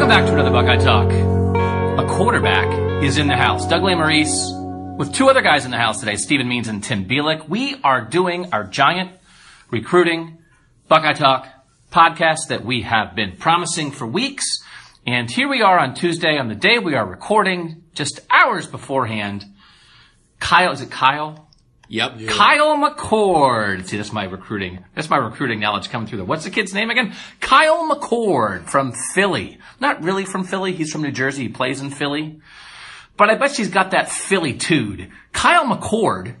[0.00, 1.12] Welcome back to another Buckeye Talk.
[1.98, 3.68] A quarterback is in the house.
[3.68, 7.50] Doug Lesmerises with two other guys in the house today, Stephen Means and Tim Bielik.
[7.50, 9.10] We are doing our giant
[9.70, 10.38] recruiting
[10.88, 11.48] Buckeye Talk
[11.92, 14.46] podcast that we have been promising for weeks.
[15.06, 19.44] And here we are on Tuesday on the day we are recording, just hours beforehand.
[20.38, 21.49] Kyle, is it Kyle?
[21.90, 22.28] Yep.
[22.28, 23.84] Kyle McCord.
[23.84, 24.84] See, that's my recruiting.
[24.94, 26.24] That's my recruiting knowledge coming through there.
[26.24, 27.14] What's the kid's name again?
[27.40, 29.58] Kyle McCord from Philly.
[29.80, 30.72] Not really from Philly.
[30.72, 31.42] He's from New Jersey.
[31.42, 32.40] He plays in Philly.
[33.16, 35.10] But I bet she's got that Philly tude.
[35.32, 36.36] Kyle McCord,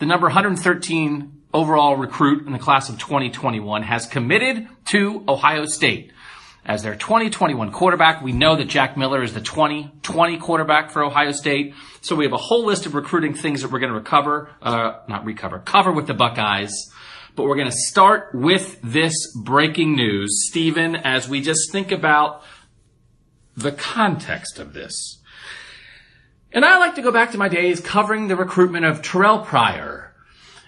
[0.00, 6.10] the number 113 overall recruit in the class of 2021, has committed to Ohio State
[6.64, 8.22] as their 2021 quarterback.
[8.22, 11.74] We know that Jack Miller is the 2020 quarterback for Ohio State.
[12.00, 15.00] So we have a whole list of recruiting things that we're going to recover, uh,
[15.08, 16.90] not recover, cover with the Buckeyes.
[17.36, 22.42] But we're going to start with this breaking news, Stephen, as we just think about
[23.56, 25.20] the context of this.
[26.52, 30.14] And I like to go back to my days covering the recruitment of Terrelle Pryor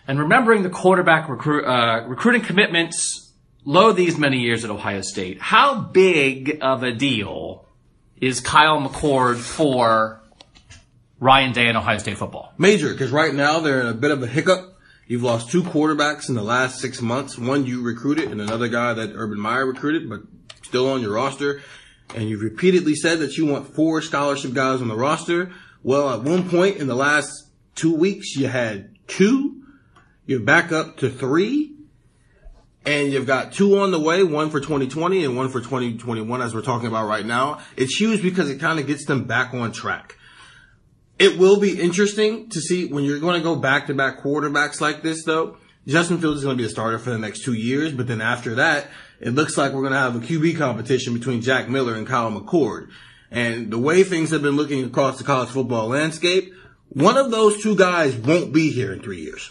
[0.08, 3.25] and remembering the quarterback recruit, uh, recruiting commitments
[3.66, 5.38] low these many years at Ohio State.
[5.40, 7.66] How big of a deal
[8.18, 10.22] is Kyle McCord for
[11.18, 12.54] Ryan Day and Ohio State football?
[12.56, 14.78] Major, because right now they're in a bit of a hiccup.
[15.06, 17.36] You've lost two quarterbacks in the last six months.
[17.38, 20.22] One you recruited and another guy that Urban Meyer recruited, but
[20.62, 21.60] still on your roster.
[22.14, 25.52] And you've repeatedly said that you want four scholarship guys on the roster.
[25.82, 27.30] Well, at one point in the last
[27.74, 29.62] two weeks, you had two.
[30.24, 31.75] You're back up to three.
[32.86, 36.54] And you've got two on the way, one for 2020 and one for 2021 as
[36.54, 37.58] we're talking about right now.
[37.76, 40.16] It's huge because it kind of gets them back on track.
[41.18, 44.80] It will be interesting to see when you're going to go back to back quarterbacks
[44.80, 45.56] like this though.
[45.86, 48.20] Justin Fields is going to be the starter for the next two years, but then
[48.20, 48.88] after that,
[49.20, 52.30] it looks like we're going to have a QB competition between Jack Miller and Kyle
[52.30, 52.90] McCord.
[53.30, 56.52] And the way things have been looking across the college football landscape,
[56.88, 59.50] one of those two guys won't be here in three years.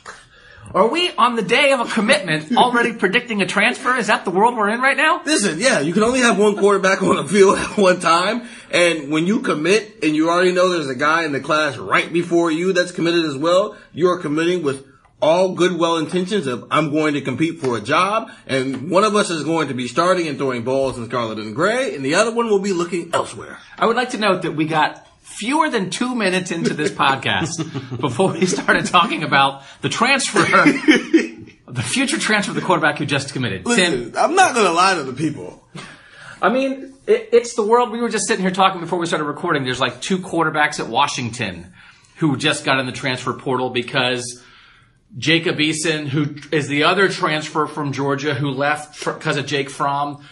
[0.75, 3.95] Are we on the day of a commitment already predicting a transfer?
[3.95, 5.21] Is that the world we're in right now?
[5.23, 8.49] Listen, yeah, you can only have one quarterback on the field at one time.
[8.71, 12.11] And when you commit and you already know there's a guy in the class right
[12.11, 14.85] before you that's committed as well, you are committing with
[15.21, 19.15] all good well intentions of I'm going to compete for a job and one of
[19.15, 22.15] us is going to be starting and throwing balls in scarlet and gray and the
[22.15, 23.59] other one will be looking elsewhere.
[23.77, 25.04] I would like to note that we got
[25.37, 30.39] fewer than two minutes into this podcast before we started talking about the transfer,
[31.67, 33.65] the future transfer of the quarterback who just committed.
[33.65, 35.63] Tim, Listen, I'm not going to lie to the people.
[36.41, 37.91] I mean, it, it's the world.
[37.91, 39.63] We were just sitting here talking before we started recording.
[39.63, 41.73] There's like two quarterbacks at Washington
[42.17, 44.43] who just got in the transfer portal because
[45.17, 50.25] Jacob Eason, who is the other transfer from Georgia who left because of Jake Fromm.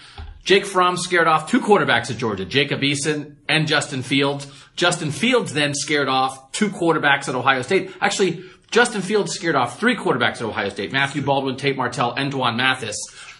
[0.43, 4.45] Jake Fromm scared off two quarterbacks at Georgia, Jacob Eason and Justin Fields.
[4.75, 7.91] Justin Fields then scared off two quarterbacks at Ohio State.
[8.01, 12.33] Actually, Justin Fields scared off three quarterbacks at Ohio State, Matthew Baldwin, Tate Martell, and
[12.33, 12.97] Dwan Mathis.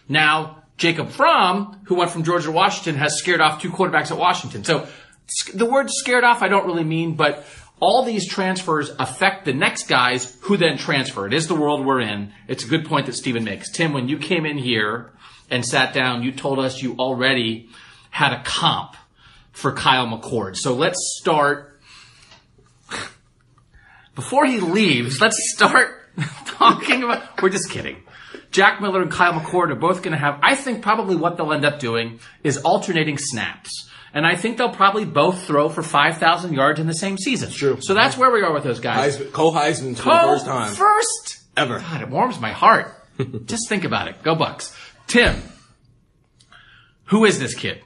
[0.08, 4.18] Now, Jacob Fromm, who went from Georgia to Washington, has scared off two quarterbacks at
[4.18, 4.64] Washington.
[4.64, 4.88] So
[5.54, 7.46] the word scared off I don't really mean, but
[7.80, 11.28] all these transfers affect the next guys who then transfer.
[11.28, 12.32] It is the world we're in.
[12.48, 13.72] It's a good point that Stephen makes.
[13.72, 15.12] Tim, when you came in here
[15.50, 17.70] and sat down, you told us you already
[18.10, 18.96] had a comp
[19.54, 20.58] for Kyle McCord.
[20.58, 21.80] So let's start
[24.16, 25.22] before he leaves.
[25.22, 26.02] Let's start
[26.46, 27.42] talking about.
[27.42, 28.04] We're just kidding.
[28.52, 30.40] Jack Miller and Kyle McCord are both going to have.
[30.44, 33.90] I think probably what they'll end up doing is alternating snaps.
[34.14, 37.50] And I think they'll probably both throw for 5,000 yards in the same season.
[37.52, 37.80] True.
[37.82, 39.18] So that's where we are with those guys.
[39.18, 41.80] Heisman, Cole Heisman for the first time First ever.
[41.80, 42.94] God, it warms my heart.
[43.46, 44.22] Just think about it.
[44.22, 44.76] Go Bucks.
[45.08, 45.42] Tim,
[47.06, 47.82] who is this kid?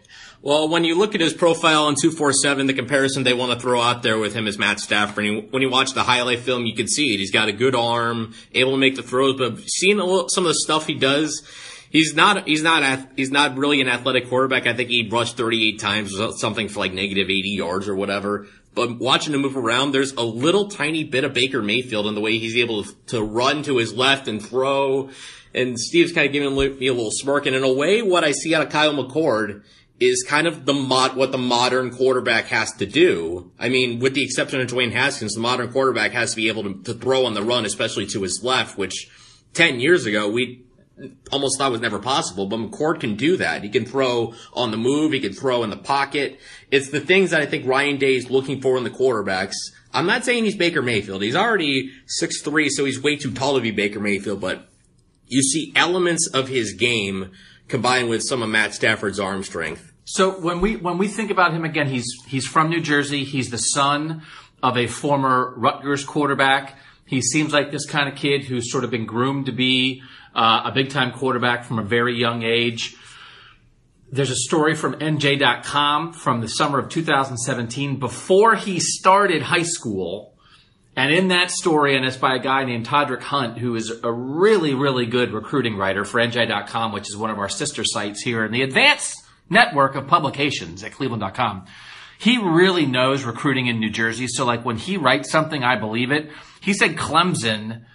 [0.48, 3.82] Well, when you look at his profile on 247, the comparison they want to throw
[3.82, 5.26] out there with him is Matt Stafford.
[5.26, 7.18] And when you watch the highlight film, you can see it.
[7.18, 10.48] He's got a good arm, able to make the throws, but seeing little, some of
[10.48, 11.46] the stuff he does,
[11.90, 14.68] he's not, he's not, he's not really an athletic quarterback.
[14.68, 18.48] I think he rushed 38 times, or something for like negative 80 yards or whatever.
[18.74, 22.22] But watching him move around, there's a little tiny bit of Baker Mayfield in the
[22.22, 25.10] way he's able to run to his left and throw.
[25.54, 27.48] And Steve's kind of giving me a little smirk.
[27.48, 29.64] And in a way, what I see out of Kyle McCord
[30.00, 33.52] is kind of the mod, what the modern quarterback has to do.
[33.60, 36.64] I mean, with the exception of Dwayne Haskins, the modern quarterback has to be able
[36.64, 39.10] to, to throw on the run, especially to his left, which
[39.54, 40.64] 10 years ago, we
[41.32, 43.64] almost thought was never possible, but McCord can do that.
[43.64, 45.14] He can throw on the move.
[45.14, 46.40] He can throw in the pocket.
[46.72, 49.56] It's the things that I think Ryan Day is looking for in the quarterbacks.
[49.94, 51.22] I'm not saying he's Baker Mayfield.
[51.22, 51.92] He's already
[52.22, 54.68] 6'3", so he's way too tall to be Baker Mayfield, but
[55.28, 57.32] you see elements of his game
[57.68, 59.87] combined with some of Matt Stafford's arm strength.
[60.10, 63.26] So when we when we think about him again, he's he's from New Jersey.
[63.26, 64.22] He's the son
[64.64, 66.78] of a former Rutgers quarterback.
[67.06, 70.02] He seems like this kind of kid who's sort of been groomed to be
[70.34, 72.96] uh, a big time quarterback from a very young age.
[74.10, 80.36] There's a story from NJ.com from the summer of 2017 before he started high school.
[80.96, 84.12] And in that story, and it's by a guy named Todderick Hunt, who is a
[84.12, 88.46] really, really good recruiting writer for NJ.com, which is one of our sister sites here
[88.46, 91.66] in the advanced network of publications at cleveland.com.
[92.20, 94.28] He really knows recruiting in New Jersey.
[94.28, 96.30] So like when he writes something, I believe it.
[96.62, 97.86] He said Clemson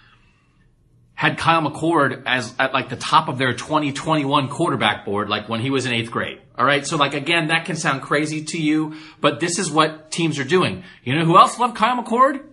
[1.13, 5.59] had Kyle McCord as at like the top of their 2021 quarterback board, like when
[5.59, 6.39] he was in eighth grade.
[6.57, 6.85] All right.
[6.85, 10.43] So like again, that can sound crazy to you, but this is what teams are
[10.43, 10.83] doing.
[11.03, 12.43] You know who else loved Kyle McCord?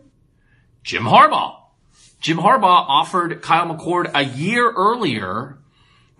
[0.82, 1.56] Jim Harbaugh.
[2.20, 5.59] Jim Harbaugh offered Kyle McCord a year earlier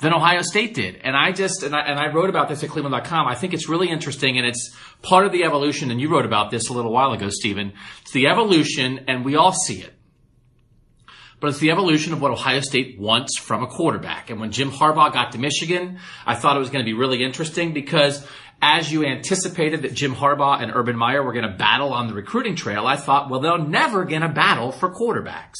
[0.01, 0.97] than Ohio State did.
[0.97, 3.29] And I just, and I, and I wrote about this at cleveland.com.
[3.29, 5.91] I think it's really interesting and it's part of the evolution.
[5.91, 7.73] And you wrote about this a little while ago, Stephen.
[8.03, 9.95] It's the evolution and we all see it.
[11.39, 14.29] But it's the evolution of what Ohio State wants from a quarterback.
[14.29, 17.23] And when Jim Harbaugh got to Michigan, I thought it was going to be really
[17.23, 18.27] interesting because
[18.61, 22.15] as you anticipated that Jim Harbaugh and Urban Meyer were going to battle on the
[22.15, 25.57] recruiting trail, I thought, well, they're never going to battle for quarterbacks.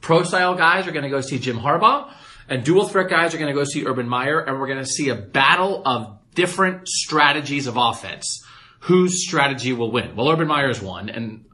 [0.00, 2.10] Pro style guys are going to go see Jim Harbaugh
[2.52, 4.86] and dual threat guys are going to go see Urban Meyer and we're going to
[4.86, 8.44] see a battle of different strategies of offense.
[8.80, 10.16] Whose strategy will win?
[10.16, 11.46] Well, Urban Meyer's won and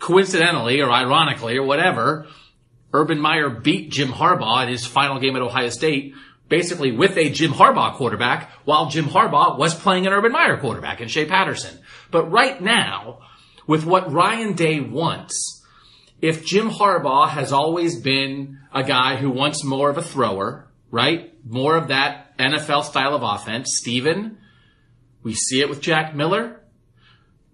[0.00, 2.26] coincidentally or ironically or whatever,
[2.92, 6.14] Urban Meyer beat Jim Harbaugh in his final game at Ohio State
[6.48, 11.00] basically with a Jim Harbaugh quarterback while Jim Harbaugh was playing an Urban Meyer quarterback
[11.00, 11.78] and Shea Patterson.
[12.10, 13.20] But right now,
[13.68, 15.53] with what Ryan Day wants,
[16.20, 21.32] if Jim Harbaugh has always been a guy who wants more of a thrower, right?
[21.44, 24.38] More of that NFL style of offense, Steven,
[25.22, 26.60] we see it with Jack Miller.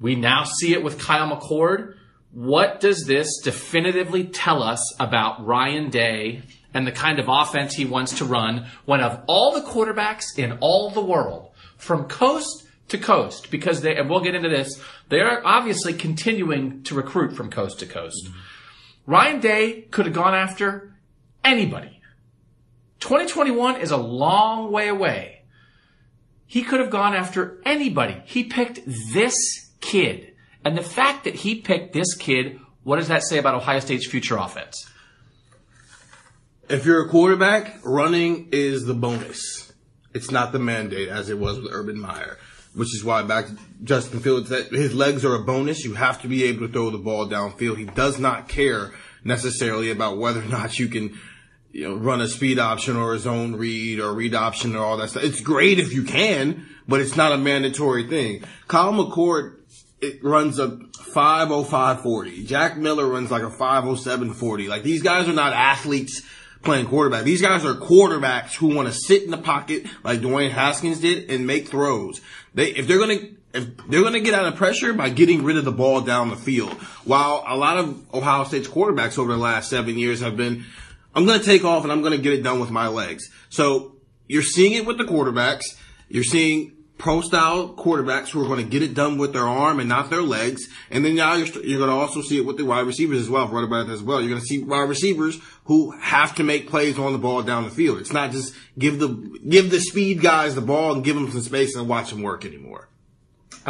[0.00, 1.94] We now see it with Kyle McCord.
[2.32, 6.42] What does this definitively tell us about Ryan Day
[6.72, 10.58] and the kind of offense he wants to run when of all the quarterbacks in
[10.60, 15.20] all the world, from coast to coast, because they, and we'll get into this, they
[15.20, 18.26] are obviously continuing to recruit from coast to coast.
[18.26, 18.38] Mm-hmm.
[19.06, 20.94] Ryan Day could have gone after
[21.44, 22.00] anybody.
[23.00, 25.42] 2021 is a long way away.
[26.46, 28.22] He could have gone after anybody.
[28.24, 29.36] He picked this
[29.80, 30.34] kid.
[30.64, 34.06] And the fact that he picked this kid, what does that say about Ohio State's
[34.06, 34.88] future offense?
[36.68, 39.72] If you're a quarterback, running is the bonus.
[40.12, 42.38] It's not the mandate as it was with Urban Meyer,
[42.74, 45.84] which is why back to Justin Fields that his legs are a bonus.
[45.84, 47.78] You have to be able to throw the ball downfield.
[47.78, 48.92] He does not care
[49.24, 51.18] necessarily about whether or not you can,
[51.72, 54.96] you know, run a speed option or a zone read or read option or all
[54.98, 55.24] that stuff.
[55.24, 58.44] It's great if you can, but it's not a mandatory thing.
[58.68, 59.56] Kyle McCord
[60.00, 60.78] it runs a
[61.14, 62.44] 50540.
[62.44, 64.68] Jack Miller runs like a 50740.
[64.68, 66.22] Like these guys are not athletes
[66.62, 67.24] playing quarterback.
[67.24, 71.30] These guys are quarterbacks who want to sit in the pocket like Dwayne Haskins did
[71.30, 72.20] and make throws.
[72.54, 75.42] They, if they're going to, if they're going to get out of pressure by getting
[75.42, 76.72] rid of the ball down the field.
[77.04, 80.64] While a lot of Ohio State's quarterbacks over the last seven years have been,
[81.14, 83.30] I'm going to take off and I'm going to get it done with my legs.
[83.48, 83.96] So
[84.28, 85.76] you're seeing it with the quarterbacks.
[86.08, 89.80] You're seeing pro style quarterbacks who are going to get it done with their arm
[89.80, 90.68] and not their legs.
[90.90, 93.30] And then now you're, you're going to also see it with the wide receivers as
[93.30, 93.46] well.
[93.46, 94.20] I've read about it as well.
[94.20, 97.64] You're going to see wide receivers who have to make plays on the ball down
[97.64, 97.98] the field.
[97.98, 99.08] It's not just give the
[99.48, 102.44] give the speed guys the ball and give them some space and watch them work
[102.44, 102.89] anymore.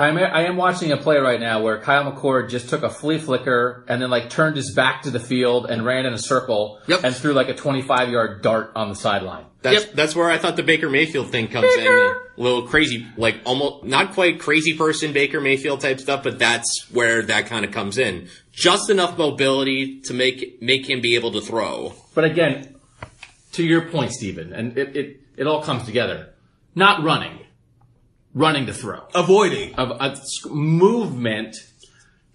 [0.01, 3.19] I'm, I am watching a play right now where Kyle McCord just took a flea
[3.19, 6.81] flicker and then like turned his back to the field and ran in a circle
[6.87, 7.05] Yep.
[7.05, 9.45] and threw like a 25 yard dart on the sideline.
[9.63, 11.87] That's that's where I thought the Baker Mayfield thing comes in.
[11.87, 16.87] A little crazy, like almost not quite crazy person Baker Mayfield type stuff, but that's
[16.91, 18.29] where that kind of comes in.
[18.53, 21.95] Just enough mobility to make make him be able to throw.
[22.15, 22.75] But again,
[23.53, 26.31] to your point, Stephen, and it, it, it all comes together.
[26.75, 27.41] Not running,
[28.35, 29.03] running to throw.
[29.15, 29.75] Avoiding.
[29.75, 31.57] Of a s- movement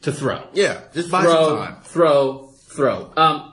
[0.02, 0.48] to throw.
[0.54, 1.76] Yeah, just buy some throw, time.
[1.84, 3.14] throw, throw.
[3.18, 3.52] Um,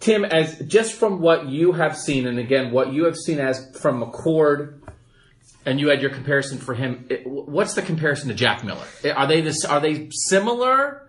[0.00, 3.70] Tim, as just from what you have seen, and again, what you have seen as
[3.78, 4.80] from McCord,
[5.64, 7.06] and you had your comparison for him.
[7.08, 8.84] It, what's the comparison to Jack Miller?
[9.16, 9.64] Are they this?
[9.64, 11.03] Are they similar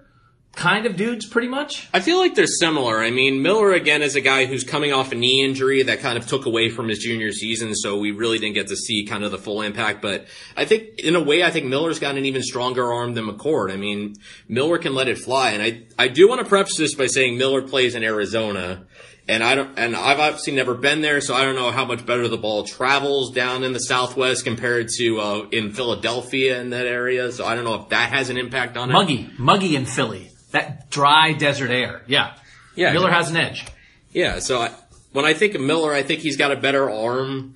[0.55, 1.87] kind of dudes, pretty much?
[1.93, 2.99] I feel like they're similar.
[2.99, 6.17] I mean, Miller again is a guy who's coming off a knee injury that kind
[6.17, 9.23] of took away from his junior season, so we really didn't get to see kind
[9.23, 10.01] of the full impact.
[10.01, 13.27] But I think, in a way, I think Miller's got an even stronger arm than
[13.27, 13.71] McCord.
[13.71, 14.15] I mean,
[14.47, 17.37] Miller can let it fly, and I I do want to preface this by saying
[17.37, 18.85] Miller plays in Arizona.
[19.27, 22.05] And I don't, and I've obviously never been there, so I don't know how much
[22.05, 26.85] better the ball travels down in the Southwest compared to uh, in Philadelphia in that
[26.85, 27.31] area.
[27.31, 28.93] So I don't know if that has an impact on it.
[28.93, 30.29] Muggy, muggy in Philly.
[30.55, 32.01] That dry desert air.
[32.07, 32.37] Yeah.
[32.75, 33.65] Yeah, Miller has an edge.
[34.11, 34.71] Yeah, so I,
[35.11, 37.55] when I think of Miller, I think he's got a better arm.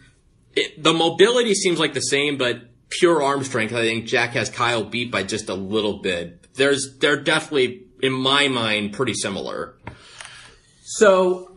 [0.53, 4.49] It, the mobility seems like the same, but pure arm strength, I think Jack has
[4.49, 6.53] Kyle beat by just a little bit.
[6.55, 9.75] There's, they're definitely, in my mind, pretty similar.
[10.83, 11.55] So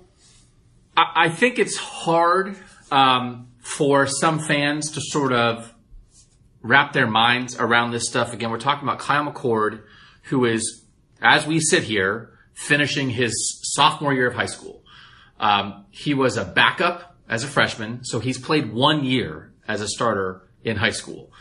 [0.96, 2.56] I, I think it's hard
[2.92, 5.75] um, for some fans to sort of
[6.62, 8.32] wrap their minds around this stuff.
[8.32, 9.82] Again, we're talking about Kyle McCord,
[10.25, 10.81] who is,
[11.22, 14.82] as we sit here, finishing his sophomore year of high school.
[15.40, 19.88] Um, he was a backup as a freshman, so he's played one year as a
[19.88, 21.32] starter in high school,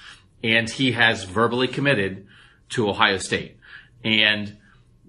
[0.44, 2.26] and he has verbally committed
[2.70, 3.58] to Ohio State.
[4.04, 4.58] And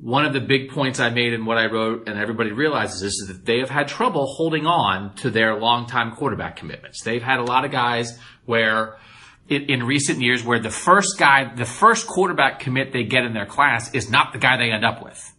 [0.01, 3.13] one of the big points I made in what I wrote, and everybody realizes this,
[3.21, 7.03] is that they have had trouble holding on to their longtime quarterback commitments.
[7.03, 8.97] They've had a lot of guys where,
[9.53, 13.47] in, recent years, where the first guy, the first quarterback commit they get in their
[13.47, 15.33] class is not the guy they end up with.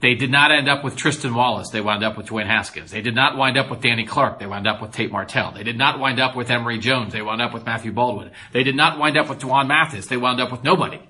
[0.00, 1.70] They did not end up with Tristan Wallace.
[1.70, 2.90] They wound up with Dwayne Haskins.
[2.90, 4.38] They did not wind up with Danny Clark.
[4.38, 5.52] They wound up with Tate Martell.
[5.52, 7.12] They did not wind up with Emory Jones.
[7.12, 8.30] They wound up with Matthew Baldwin.
[8.52, 10.06] They did not wind up with Dwan Mathis.
[10.06, 11.00] They wound up with nobody.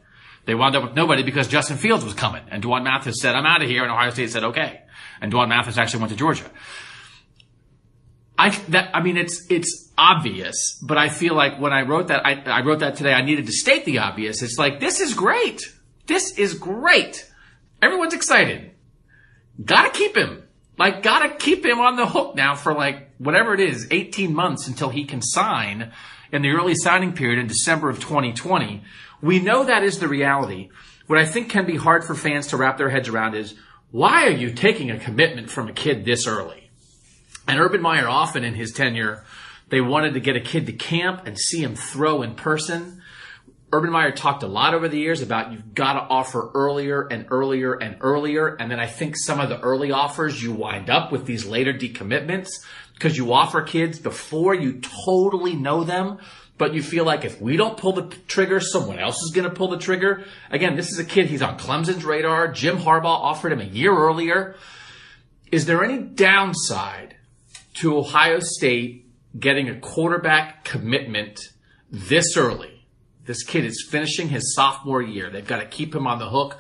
[0.45, 2.43] They wound up with nobody because Justin Fields was coming.
[2.51, 3.83] And Dwan Mathis said, I'm out of here.
[3.83, 4.83] And Ohio State said, okay.
[5.21, 6.49] And Dwan Mathis actually went to Georgia.
[8.39, 12.27] I, that, I mean, it's, it's obvious, but I feel like when I wrote that,
[12.27, 14.43] I, I wrote that today, I needed to state the obvious.
[14.43, 15.63] It's like, this is great.
[16.07, 17.31] This is great.
[17.81, 18.73] Everyone's excited.
[19.65, 20.43] Gotta keep him.
[20.77, 24.67] Like, gotta keep him on the hook now for like, whatever it is, 18 months
[24.67, 25.93] until he can sign
[26.33, 28.83] in the early signing period in December of 2020.
[29.23, 30.71] We know that is the reality.
[31.07, 33.55] What I think can be hard for fans to wrap their heads around is,
[33.91, 36.71] why are you taking a commitment from a kid this early?
[37.47, 39.25] And Urban Meyer often in his tenure,
[39.69, 43.03] they wanted to get a kid to camp and see him throw in person.
[43.73, 47.27] Urban Meyer talked a lot over the years about you've got to offer earlier and
[47.31, 48.55] earlier and earlier.
[48.55, 51.73] And then I think some of the early offers you wind up with these later
[51.73, 52.51] decommitments
[52.95, 56.19] because you offer kids before you totally know them.
[56.57, 59.55] But you feel like if we don't pull the trigger, someone else is going to
[59.55, 60.25] pull the trigger.
[60.51, 61.27] Again, this is a kid.
[61.27, 62.53] He's on Clemson's radar.
[62.53, 64.55] Jim Harbaugh offered him a year earlier.
[65.51, 67.17] Is there any downside
[67.75, 69.04] to Ohio State
[69.39, 71.41] getting a quarterback commitment
[71.91, 72.87] this early?
[73.27, 75.31] This kid is finishing his sophomore year.
[75.31, 76.59] They've got to keep him on the hook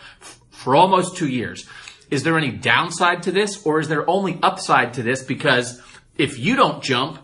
[0.50, 1.68] for almost two years.
[2.10, 5.80] Is there any downside to this or is there only upside to this because
[6.16, 7.18] if you don't jump,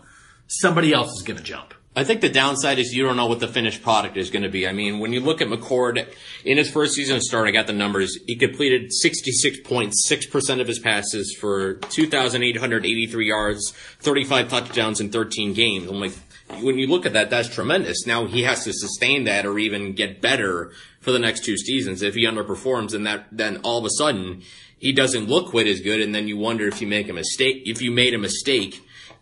[0.47, 1.73] somebody else is going to jump?
[2.01, 4.49] I think the downside is you don't know what the finished product is going to
[4.49, 4.67] be.
[4.67, 6.03] I mean, when you look at McCord
[6.43, 8.17] in his first season of start, I got the numbers.
[8.25, 15.87] He completed 66.6% of his passes for 2,883 yards, 35 touchdowns in 13 games.
[15.87, 16.13] I'm like,
[16.59, 18.07] when you look at that, that's tremendous.
[18.07, 22.01] Now he has to sustain that or even get better for the next two seasons.
[22.01, 24.41] If he underperforms, then that, then all of a sudden
[24.75, 26.01] he doesn't look quite as good.
[26.01, 28.81] And then you wonder if you make a mistake, if you made a mistake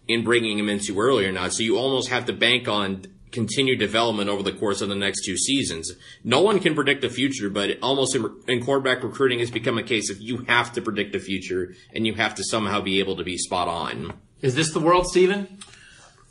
[0.09, 1.53] in bringing him in too early or not.
[1.53, 5.23] So you almost have to bank on continued development over the course of the next
[5.23, 5.93] two seasons.
[6.23, 9.83] No one can predict the future, but almost in, in quarterback recruiting has become a
[9.83, 13.15] case of you have to predict the future and you have to somehow be able
[13.15, 14.13] to be spot on.
[14.41, 15.59] Is this the world, Steven?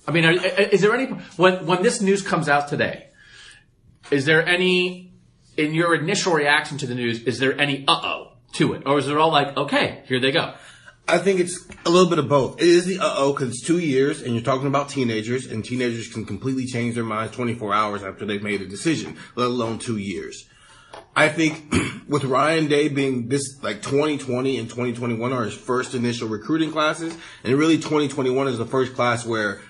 [0.07, 1.07] I mean, are, is there any
[1.37, 3.09] when when this news comes out today?
[4.11, 5.13] is there any
[5.57, 7.23] in your initial reaction to the news?
[7.25, 10.33] Is there any uh oh to it, or is it all like okay, here they
[10.33, 10.55] go?
[11.11, 12.61] I think it's a little bit of both.
[12.61, 15.65] It is the uh oh because it's two years and you're talking about teenagers and
[15.65, 19.79] teenagers can completely change their minds 24 hours after they've made a decision, let alone
[19.79, 20.47] two years.
[21.17, 21.75] I think
[22.09, 27.17] with Ryan Day being this like 2020 and 2021 are his first initial recruiting classes
[27.43, 29.63] and really 2021 is the first class where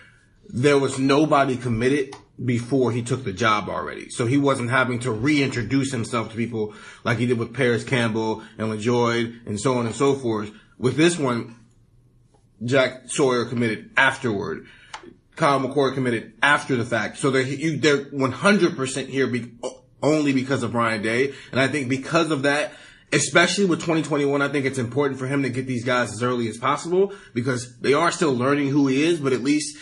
[0.48, 4.10] there was nobody committed before he took the job already.
[4.10, 8.42] So he wasn't having to reintroduce himself to people like he did with Parris Campbell
[8.58, 10.50] and LeJoy and so on and so forth.
[10.78, 11.56] With this one,
[12.64, 14.66] Jack Sawyer committed afterward.
[15.36, 17.18] Kyle McCord committed after the fact.
[17.18, 19.52] So they're, you, they're 100% here be,
[20.02, 21.32] only because of Ryan Day.
[21.52, 22.72] And I think because of that,
[23.12, 26.48] especially with 2021, I think it's important for him to get these guys as early
[26.48, 29.78] as possible because they are still learning who he is, but at least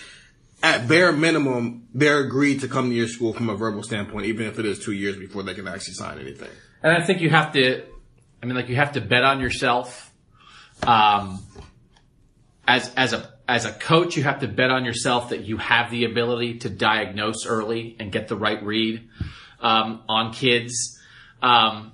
[0.62, 4.46] at bare minimum, they're agreed to come to your school from a verbal standpoint, even
[4.46, 6.50] if it is two years before they can actually sign anything.
[6.82, 7.82] And I think you have to,
[8.42, 10.12] I mean, like you have to bet on yourself.
[10.82, 11.42] Um,
[12.66, 15.90] as as a as a coach, you have to bet on yourself that you have
[15.90, 19.08] the ability to diagnose early and get the right read
[19.60, 20.98] um, on kids.
[21.42, 21.92] Um,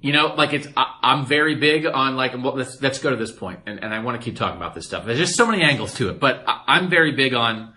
[0.00, 3.16] you know, like it's, I, am very big on like, well, let's, let's go to
[3.16, 5.06] this point, and, and I want to keep talking about this stuff.
[5.06, 7.72] There's just so many angles to it, but I, am very big on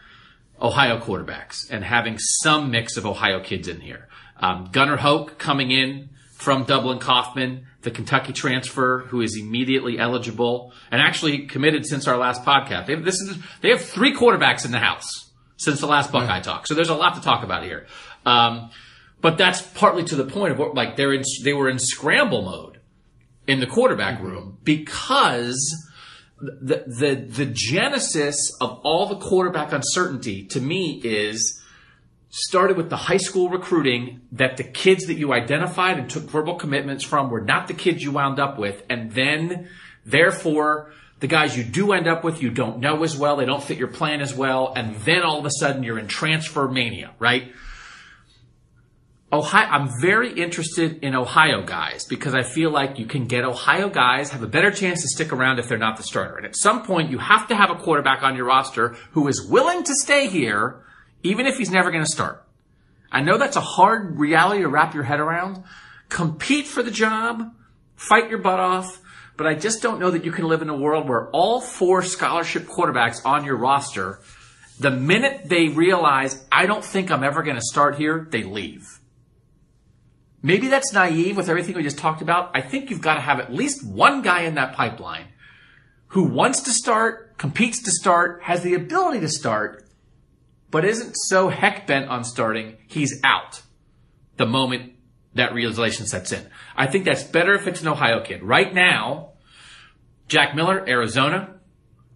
[0.62, 4.10] Ohio quarterbacks and having some mix of Ohio kids in here.
[4.42, 10.72] Um, Gunnar Hoak coming in from Dublin Coffman, the Kentucky transfer who is immediately eligible
[10.92, 12.86] and actually committed since our last podcast.
[12.86, 16.42] They have, this is, they have three quarterbacks in the house since the last Buckeye
[16.42, 16.68] talk.
[16.68, 17.88] So there's a lot to talk about here.
[18.24, 18.70] Um,
[19.20, 22.44] but that's partly to the point of what, like, they're in, they were in scramble
[22.44, 22.82] mode
[23.48, 25.76] in the quarterback room because
[26.40, 31.57] the, the, the genesis of all the quarterback uncertainty to me is
[32.30, 36.56] started with the high school recruiting that the kids that you identified and took verbal
[36.56, 38.84] commitments from were not the kids you wound up with.
[38.90, 39.70] And then
[40.06, 43.38] therefore the guys you do end up with, you don't know as well.
[43.38, 44.74] They don't fit your plan as well.
[44.76, 47.52] And then all of a sudden you're in transfer mania, right?
[49.32, 53.90] Ohio, I'm very interested in Ohio guys because I feel like you can get Ohio
[53.90, 56.38] guys have a better chance to stick around if they're not the starter.
[56.38, 59.46] And at some point, you have to have a quarterback on your roster who is
[59.46, 60.82] willing to stay here,
[61.24, 62.46] even if he's never going to start.
[63.12, 65.64] I know that's a hard reality to wrap your head around.
[66.10, 67.54] Compete for the job,
[67.96, 69.02] fight your butt off,
[69.38, 72.02] but I just don't know that you can live in a world where all four
[72.02, 74.20] scholarship quarterbacks on your roster,
[74.80, 79.00] the minute they realize, I don't think I'm ever going to start here, they leave.
[80.42, 82.52] Maybe that's naive with everything we just talked about.
[82.54, 85.26] I think you've got to have at least one guy in that pipeline
[86.08, 89.87] who wants to start, competes to start, has the ability to start,
[90.72, 93.62] but isn't so heck bent on starting, he's out
[94.38, 94.94] the moment
[95.36, 96.46] that realization sets in.
[96.76, 98.44] I think that's better if it's an Ohio kid.
[98.44, 99.32] Right now,
[100.28, 101.56] Jack Miller, Arizona,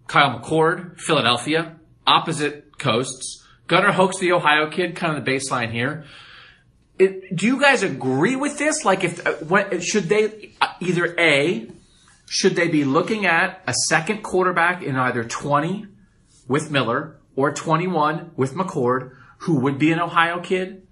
[0.06, 3.46] Kyle McCord, Philadelphia, opposite coasts.
[3.68, 6.04] Gunnar Hoak's the Ohio kid, kind of the baseline here.
[6.98, 8.84] It, do you guys agree with this?
[8.84, 11.68] Like, if uh, what, should they uh, either a
[12.28, 15.86] should they be looking at a second quarterback in either 20
[16.48, 20.86] with Miller or 21 with McCord, who would be an Ohio kid,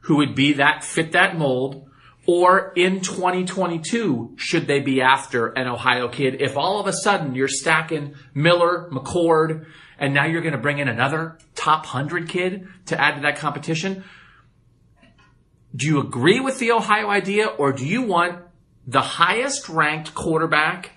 [0.00, 1.88] who would be that fit that mold,
[2.26, 6.40] or in 2022, should they be after an Ohio kid?
[6.40, 9.66] If all of a sudden you're stacking Miller, McCord,
[9.98, 13.38] and now you're going to bring in another top 100 kid to add to that
[13.38, 14.04] competition,
[15.74, 18.40] do you agree with the Ohio idea or do you want
[18.86, 20.92] the highest ranked quarterback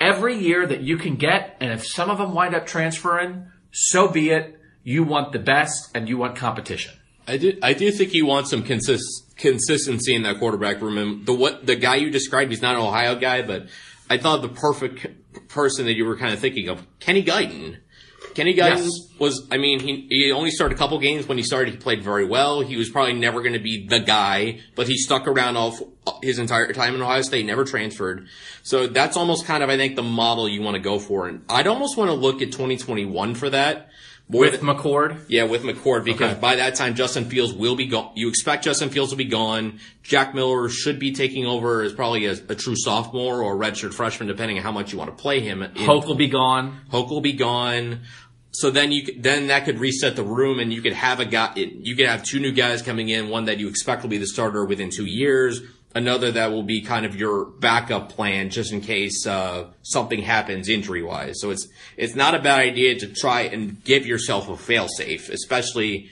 [0.00, 1.56] every year that you can get?
[1.60, 4.58] And if some of them wind up transferring, so be it.
[4.84, 6.94] You want the best and you want competition.
[7.26, 11.24] I do, I do think you want some consist, consistency in that quarterback room.
[11.24, 13.68] The what the guy you described, he's not an Ohio guy, but
[14.10, 15.06] I thought the perfect
[15.48, 17.78] person that you were kind of thinking of, Kenny Guiton.
[18.34, 19.18] Kenny Guiton yes.
[19.18, 21.26] was, I mean, he, he only started a couple games.
[21.26, 22.60] When he started, he played very well.
[22.60, 25.92] He was probably never going to be the guy, but he stuck around all
[26.22, 28.26] his entire time in Ohio State, never transferred.
[28.62, 31.28] So that's almost kind of, I think, the model you want to go for.
[31.28, 33.90] And I'd almost want to look at 2021 for that.
[34.28, 35.24] With than, McCord?
[35.28, 36.40] Yeah, with McCord, because okay.
[36.40, 38.12] by that time, Justin Fields will be gone.
[38.14, 39.80] You expect Justin Fields to be gone.
[40.02, 44.28] Jack Miller should be taking over as probably a, a true sophomore or redshirt freshman,
[44.28, 45.62] depending on how much you want to play him.
[45.62, 46.80] In, Hoak will be gone.
[46.90, 48.02] Hoak will be gone.
[48.52, 51.52] So then you then that could reset the room, and you could have a guy.
[51.56, 53.28] You could have two new guys coming in.
[53.28, 55.60] One that you expect will be the starter within two years.
[55.94, 60.68] Another that will be kind of your backup plan, just in case uh, something happens
[60.68, 61.40] injury wise.
[61.40, 65.28] So it's it's not a bad idea to try and give yourself a fail safe,
[65.28, 66.08] especially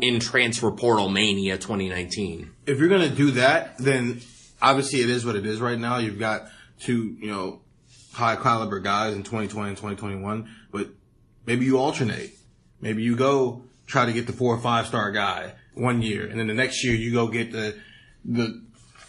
[0.00, 2.50] in transfer portal mania 2019.
[2.66, 4.20] if you're gonna do that, then
[4.60, 5.98] obviously it is what it is right now.
[5.98, 7.60] You've got two, you know,
[8.12, 10.88] high caliber guys in 2020 and 2021, but
[11.46, 12.32] maybe you alternate.
[12.80, 16.38] Maybe you go try to get the four or five star guy one year, and
[16.38, 17.76] then the next year you go get the
[18.24, 18.62] the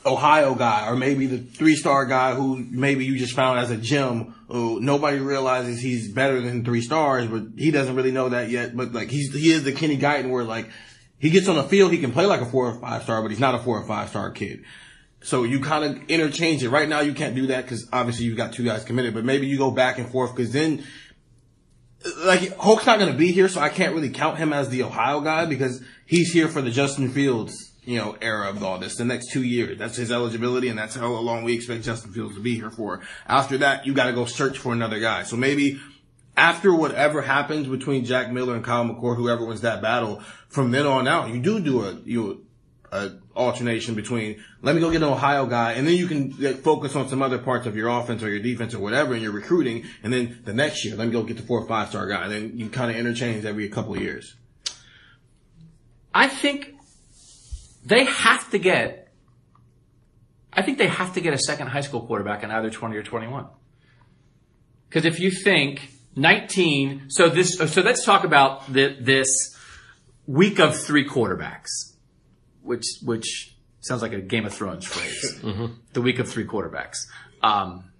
[0.05, 3.77] Ohio guy, or maybe the three star guy who maybe you just found as a
[3.77, 4.35] gem.
[4.47, 8.75] Who nobody realizes he's better than three stars, but he doesn't really know that yet.
[8.75, 10.69] But like he's he is the Kenny Guiton where like
[11.19, 13.29] he gets on the field, he can play like a four or five star, but
[13.29, 14.63] he's not a four or five star kid.
[15.23, 16.69] So you kind of interchange it.
[16.69, 19.45] Right now, you can't do that because obviously you've got two guys committed, but maybe
[19.45, 20.83] you go back and forth because then,
[22.17, 24.81] like, Hoak's not going to be here, so I can't really count him as the
[24.81, 28.95] Ohio guy because he's here for the Justin Fields, you know, era of all this,
[28.95, 29.77] the next two years.
[29.77, 33.01] That's his eligibility and that's how long we expect Justin Fields to be here for.
[33.27, 35.23] After that, you got to go search for another guy.
[35.23, 35.79] So maybe
[36.37, 40.85] after whatever happens between Jack Miller and Kyle McCord, whoever wins that battle, from then
[40.85, 42.45] on out, you do do a, you,
[42.91, 46.95] a alternation between let me go get an Ohio guy, and then you can focus
[46.95, 49.85] on some other parts of your offense or your defense or whatever in your recruiting,
[50.03, 52.23] and then the next year let me go get the four or five star guy,
[52.23, 54.35] and then you kind of interchange every couple of years.
[56.13, 56.75] I think
[57.83, 59.13] they have to get.
[60.53, 63.03] I think they have to get a second high school quarterback in either 20 or
[63.03, 63.47] 21.
[64.89, 69.55] Because if you think 19, so this, so let's talk about the, this
[70.27, 71.93] week of three quarterbacks,
[72.61, 75.41] which which sounds like a Game of Thrones phrase.
[75.93, 76.97] The week of three quarterbacks.
[77.41, 77.91] Um,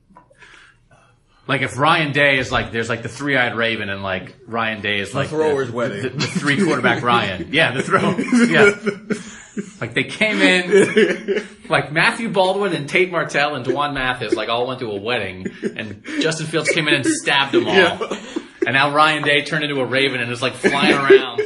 [1.47, 4.99] like if Ryan Day is like, there's like the three-eyed raven, and like Ryan Day
[4.99, 6.03] is like thrower's the, wedding.
[6.03, 7.47] the, the three quarterback Ryan.
[7.51, 8.17] Yeah, the throw.
[8.17, 8.75] Yeah.
[9.81, 14.65] Like they came in, like Matthew Baldwin and Tate Martell and Dwan Mathis, like all
[14.67, 18.17] went to a wedding, and Justin Fields came in and stabbed them all.
[18.65, 21.39] And now Ryan Day turned into a raven and is like flying around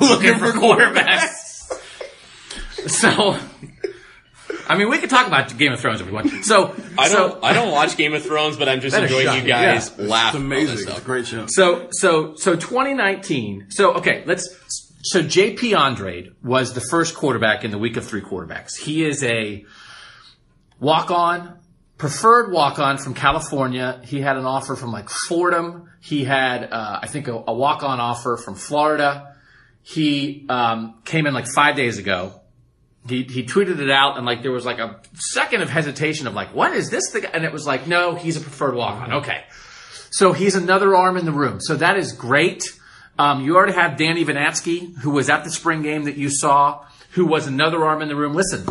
[0.00, 1.42] looking for quarterbacks.
[2.88, 3.38] So,
[4.68, 6.44] I mean, we could talk about Game of Thrones if we want.
[6.44, 9.42] So, I don't I don't watch Game of Thrones, but I'm just That is enjoying
[9.42, 10.04] you guys Yeah.
[10.06, 10.34] laugh.
[10.34, 10.76] It's at this amazing.
[10.78, 10.96] stuff.
[10.96, 11.46] It's a great show.
[11.48, 13.66] So so so 2019.
[13.70, 14.83] So okay, let's.
[15.04, 18.70] So JP Andrade was the first quarterback in the week of three quarterbacks.
[18.80, 19.66] He is a
[20.80, 21.58] walk on,
[21.98, 24.00] preferred walk on from California.
[24.02, 25.90] He had an offer from like Fordham.
[26.00, 29.36] He had, uh, I think, a, a walk on offer from Florida.
[29.82, 32.40] He um, came in like five days ago.
[33.06, 36.32] He, he tweeted it out and like there was like a second of hesitation of
[36.32, 37.10] like, what is this?
[37.10, 37.30] The?
[37.34, 39.12] And it was like, no, he's a preferred walk on.
[39.16, 39.44] Okay.
[40.10, 41.60] So he's another arm in the room.
[41.60, 42.64] So that is great.
[43.18, 46.84] Um, you already have Danny Vanatsky, who was at the spring game that you saw,
[47.12, 48.34] who was another arm in the room.
[48.34, 48.66] Listen,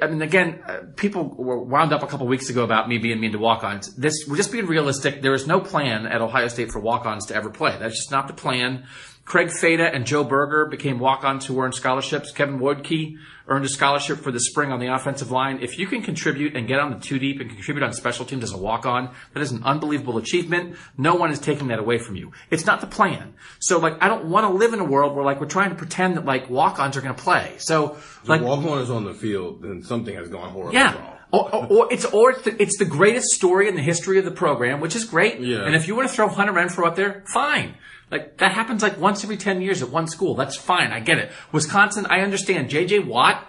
[0.00, 3.20] I mean, again, uh, people were wound up a couple weeks ago about me being
[3.20, 3.94] mean to walk-ons.
[3.96, 5.22] This, we're just being realistic.
[5.22, 7.76] There is no plan at Ohio State for walk-ons to ever play.
[7.78, 8.86] That's just not the plan.
[9.24, 12.32] Craig Fada and Joe Berger became walk-ons who earned scholarships.
[12.32, 13.16] Kevin Woidke
[13.48, 15.58] earned a scholarship for the spring on the offensive line.
[15.60, 18.42] If you can contribute and get on the two deep and contribute on special teams
[18.44, 20.76] as a walk-on, that is an unbelievable achievement.
[20.96, 22.32] No one is taking that away from you.
[22.50, 23.34] It's not the plan.
[23.58, 25.76] So like, I don't want to live in a world where like we're trying to
[25.76, 27.54] pretend that like walk-ons are going to play.
[27.58, 30.94] So like, Like walk on is on the field, then something has gone horribly yeah.
[30.94, 31.18] wrong.
[31.32, 34.26] Or, or, or it's or it's the, it's the greatest story in the history of
[34.26, 35.40] the program, which is great.
[35.40, 35.64] Yeah.
[35.64, 37.74] And if you want to throw Hunter Renfrow up there, fine.
[38.12, 40.34] Like that happens like once every ten years at one school.
[40.34, 40.92] That's fine.
[40.92, 41.32] I get it.
[41.50, 42.68] Wisconsin, I understand.
[42.68, 43.00] J.J.
[43.00, 43.48] Watt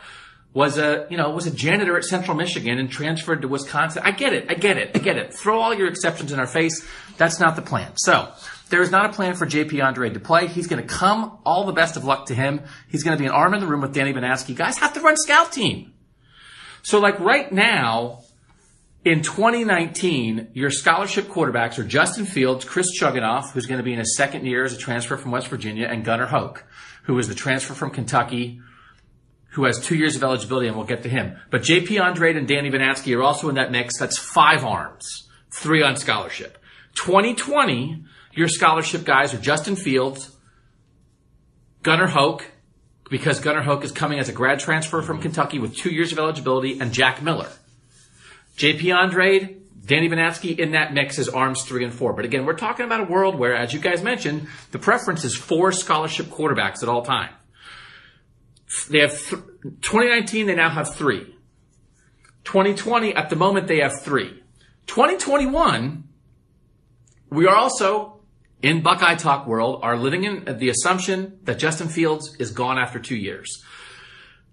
[0.54, 4.02] was a you know was a janitor at Central Michigan and transferred to Wisconsin.
[4.06, 4.50] I get it.
[4.50, 4.92] I get it.
[4.96, 5.34] I get it.
[5.34, 6.88] Throw all your exceptions in our face.
[7.18, 7.92] That's not the plan.
[7.98, 8.32] So.
[8.70, 10.48] There is not a plan for JP Andrade to play.
[10.48, 11.38] He's going to come.
[11.46, 12.62] All the best of luck to him.
[12.90, 14.56] He's going to be an arm in the room with Danny Vanatsky.
[14.56, 15.94] Guys have to run scout team.
[16.82, 18.23] So like right now,
[19.06, 24.00] in 2019, your scholarship quarterbacks are Justin Fields, Chris Chugunov, who's going to be in
[24.00, 26.66] his second year as a transfer from West Virginia, and Gunnar Hoak,
[27.04, 28.62] who is the transfer from Kentucky,
[29.52, 31.38] who has two years of eligibility, and we'll get to him.
[31.50, 34.00] But JP Andrade and Danny Vanatsky are also in that mix.
[34.00, 36.58] That's five arms, three on scholarship.
[36.96, 40.36] 2020, your scholarship guys are Justin Fields,
[41.84, 42.50] Gunnar Hoak,
[43.10, 46.20] because Gunnar Hoak is coming as a grad transfer from Kentucky with two years of
[46.20, 47.50] eligibility, and Jack Miller.
[48.58, 52.14] JP Andrade, Danny Vanatsky in that mix is arms three and four.
[52.14, 55.36] But again, we're talking about a world where, as you guys mentioned, the preference is
[55.36, 57.34] four scholarship quarterbacks at all time.
[58.90, 59.42] They have th-
[59.82, 60.48] 2019.
[60.48, 61.36] They now have three.
[62.46, 64.42] 2020 at the moment they have three.
[64.88, 66.04] 2021
[67.34, 68.20] we are also
[68.62, 73.00] in Buckeye Talk world are living in the assumption that Justin Fields is gone after
[73.00, 73.64] two years.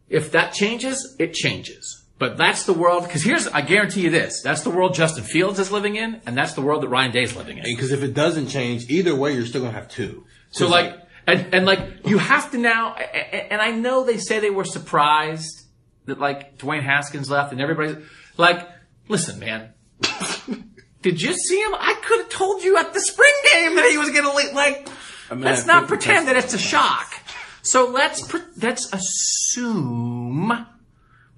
[0.08, 1.99] If that changes, it changes.
[2.20, 5.58] But that's the world, because here's, I guarantee you this, that's the world Justin Fields
[5.58, 7.64] is living in, and that's the world that Ryan Day's living in.
[7.64, 10.26] Because if it doesn't change, either way, you're still gonna have two.
[10.50, 14.50] So like, And, and like, you have to now, and I know they say they
[14.50, 15.66] were surprised
[16.06, 18.04] that like Dwayne Haskins left and everybody's
[18.36, 18.68] like,
[19.08, 19.72] listen, man.
[21.02, 21.74] Did you see him?
[21.74, 24.52] I could have told you at the spring game that he was going to leave.
[24.52, 24.86] Like,
[25.34, 27.14] mean, let's I not pretend that it's a shock.
[27.62, 30.66] So let's pre- let's assume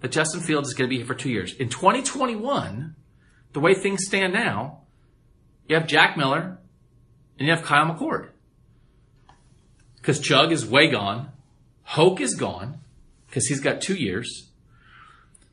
[0.03, 1.55] that Justin Fields is going to be here for two years.
[1.55, 2.95] In 2021,
[3.53, 4.81] the way things stand now,
[5.69, 6.59] you have Jack Miller
[7.39, 8.29] and you have Kyle McCord.
[9.97, 11.31] Because Chug is way gone.
[11.85, 12.81] Hoak is gone
[13.29, 14.51] because he's got two years.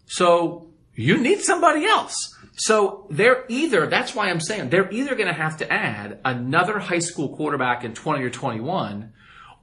[0.07, 2.35] So you need somebody else.
[2.55, 6.79] So they're either, that's why I'm saying, they're either going to have to add another
[6.79, 9.13] high school quarterback in 20 or 21,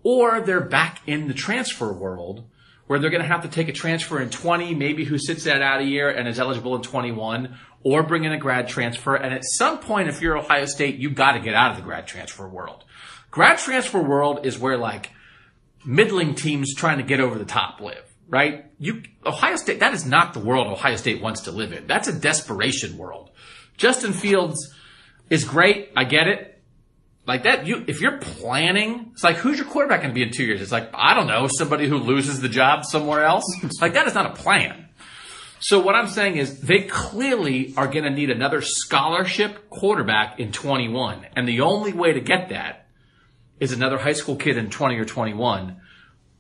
[0.04, 2.44] or they're back in the transfer world
[2.86, 5.62] where they're going to have to take a transfer in 20, maybe who sits that
[5.62, 9.16] out a year and is eligible in 21, or bring in a grad transfer.
[9.16, 11.82] And at some point, if you're Ohio State, you've got to get out of the
[11.82, 12.84] grad transfer world.
[13.30, 15.10] Grad transfer world is where like
[15.84, 18.66] middling teams trying to get over the top live, right?
[18.78, 21.86] You, Ohio State, that is not the world Ohio State wants to live in.
[21.86, 23.30] That's a desperation world.
[23.76, 24.74] Justin Fields
[25.28, 25.90] is great.
[25.96, 26.55] I get it.
[27.26, 30.30] Like that, you, if you're planning, it's like, who's your quarterback going to be in
[30.30, 30.62] two years?
[30.62, 33.44] It's like, I don't know, somebody who loses the job somewhere else.
[33.80, 34.88] like that is not a plan.
[35.58, 40.52] So what I'm saying is they clearly are going to need another scholarship quarterback in
[40.52, 41.26] 21.
[41.34, 42.86] And the only way to get that
[43.58, 45.80] is another high school kid in 20 or 21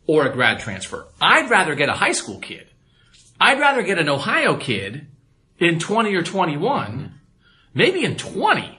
[0.06, 1.08] or a grad transfer.
[1.20, 2.68] I'd rather get a high school kid.
[3.40, 5.08] I'd rather get an Ohio kid
[5.58, 7.14] in 20 or 21,
[7.74, 8.75] maybe in 20,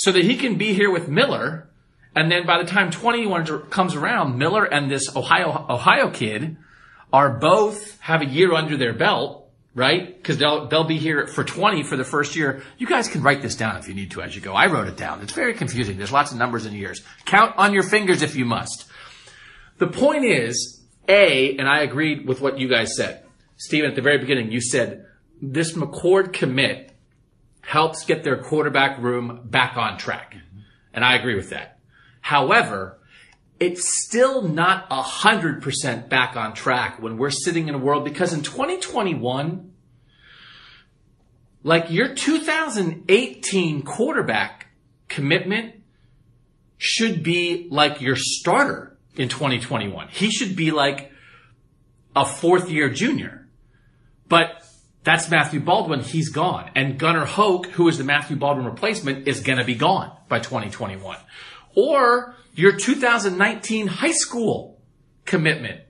[0.00, 1.68] so that he can be here with Miller.
[2.16, 6.56] And then by the time 21 comes around, Miller and this Ohio, Ohio kid
[7.12, 10.16] are both have a year under their belt, right?
[10.16, 12.62] Because they'll they'll be here for 20 for the first year.
[12.78, 14.54] You guys can write this down if you need to as you go.
[14.54, 15.20] I wrote it down.
[15.20, 15.98] It's very confusing.
[15.98, 17.02] There's lots of numbers and years.
[17.26, 18.86] Count on your fingers if you must.
[19.76, 23.22] The point is, A, and I agreed with what you guys said.
[23.58, 25.04] Stephen, at the very beginning, you said
[25.42, 26.89] this McCord commit
[27.70, 30.34] helps get their quarterback room back on track.
[30.34, 30.58] Mm-hmm.
[30.92, 31.78] And I agree with that.
[32.20, 32.98] However,
[33.60, 38.02] it's still not a hundred percent back on track when we're sitting in a world
[38.02, 39.72] because in 2021,
[41.62, 44.66] like your 2018 quarterback
[45.06, 45.76] commitment
[46.76, 50.08] should be like your starter in 2021.
[50.08, 51.12] He should be like
[52.16, 53.46] a fourth year junior.
[54.28, 54.59] But
[55.02, 56.00] that's Matthew Baldwin.
[56.00, 56.70] He's gone.
[56.74, 60.40] And Gunnar Hoak, who is the Matthew Baldwin replacement, is going to be gone by
[60.40, 61.16] 2021.
[61.74, 64.80] Or your 2019 high school
[65.24, 65.80] commitment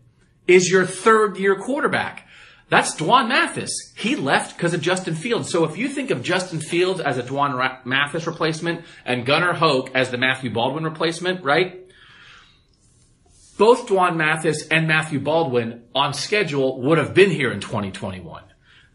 [0.46, 2.27] is your third year quarterback.
[2.68, 3.92] That's Dwan Mathis.
[3.96, 5.51] He left because of Justin Fields.
[5.51, 9.55] So if you think of Justin Fields as a Dwan Ra- Mathis replacement and Gunnar
[9.55, 11.81] Hoak as the Matthew Baldwin replacement, right?
[13.59, 18.44] Both Dwan Mathis and Matthew Baldwin on schedule would have been here in 2021.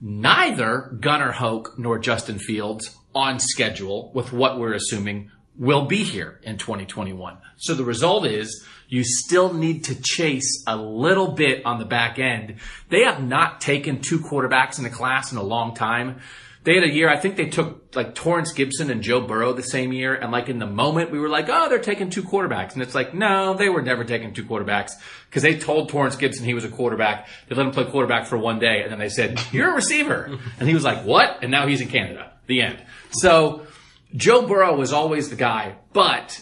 [0.07, 6.39] Neither Gunnar Hoak nor Justin Fields on schedule with what we're assuming will be here
[6.43, 7.39] in 2021.
[7.57, 12.19] So the result is you still need to chase a little bit on the back
[12.19, 12.57] end.
[12.89, 16.19] They have not taken two quarterbacks in the class in a long time.
[16.65, 19.61] They had a year, I think they took like Torrance Gibson and Joe Burrow the
[19.63, 20.15] same year.
[20.15, 22.73] And like in the moment we were like, oh, they're taking two quarterbacks.
[22.73, 24.93] And it's like, no, they were never taking two quarterbacks
[25.29, 27.27] because they told Torrance Gibson he was a quarterback.
[27.47, 28.81] They let him play quarterback for one day.
[28.81, 30.37] And then they said, you're a receiver.
[30.59, 31.39] And he was like, what?
[31.43, 32.31] And now he's in Canada.
[32.47, 32.81] The end.
[33.11, 33.67] So
[34.15, 36.41] Joe Burrow was always the guy, but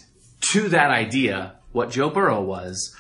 [0.51, 2.95] to that idea, what Joe Burrow was,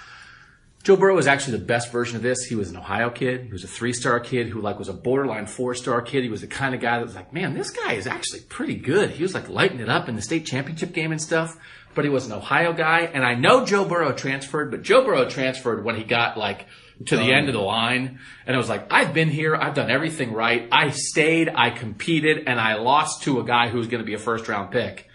[0.83, 2.43] Joe Burrow was actually the best version of this.
[2.43, 3.45] He was an Ohio kid.
[3.45, 6.23] He was a three-star kid who like was a borderline four-star kid.
[6.23, 8.75] He was the kind of guy that was like, man, this guy is actually pretty
[8.75, 9.11] good.
[9.11, 11.57] He was like lighting it up in the state championship game and stuff,
[11.95, 13.01] but he was an Ohio guy.
[13.01, 16.67] And I know Joe Burrow transferred, but Joe Burrow transferred when he got like
[17.05, 18.19] to the end of the um, line.
[18.45, 19.55] And it was like, I've been here.
[19.55, 20.67] I've done everything right.
[20.69, 21.49] I stayed.
[21.49, 24.49] I competed and I lost to a guy who was going to be a first
[24.49, 25.07] round pick.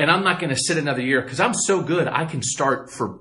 [0.00, 2.08] And I'm not going to sit another year because I'm so good.
[2.08, 3.20] I can start for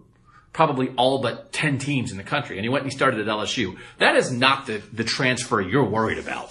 [0.56, 2.56] probably all but 10 teams in the country.
[2.58, 3.78] And he went and he started at LSU.
[3.98, 6.50] That is not the, the transfer you're worried about.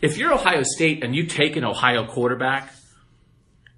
[0.00, 2.72] If you're Ohio State and you take an Ohio quarterback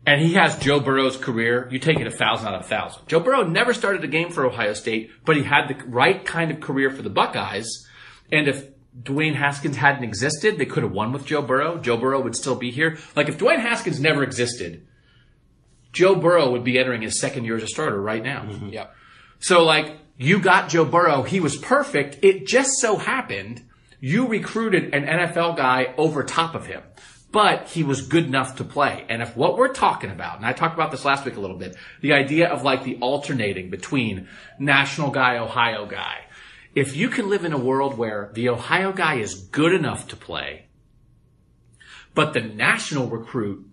[0.07, 3.09] and he has Joe Burrow's career, you take it a thousand out of a thousand.
[3.09, 6.51] Joe Burrow never started a game for Ohio State, but he had the right kind
[6.51, 7.89] of career for the Buckeyes.
[8.31, 8.69] And if
[9.03, 11.79] Dwayne Haskins hadn't existed, they could have won with Joe Burrow.
[11.79, 12.99] Joe Burrow would still be here.
[13.17, 14.87] Like if Dwayne Haskins never existed,
[15.95, 18.43] Joe Burrow would be entering his second year as a starter right now.
[18.43, 18.69] Mm-hmm.
[18.69, 18.97] Yep.
[19.43, 22.19] So like you got Joe Burrow, he was perfect.
[22.23, 23.63] It just so happened
[24.01, 26.83] you recruited an NFL guy over top of him.
[27.33, 29.07] but he was good enough to play.
[29.09, 31.57] And if what we're talking about, and I talked about this last week a little
[31.57, 34.29] bit, the idea of like the alternating between
[34.59, 36.27] national guy, Ohio guy.
[36.75, 40.17] If you can live in a world where the Ohio guy is good enough to
[40.17, 40.67] play,
[42.15, 43.67] but the national recruit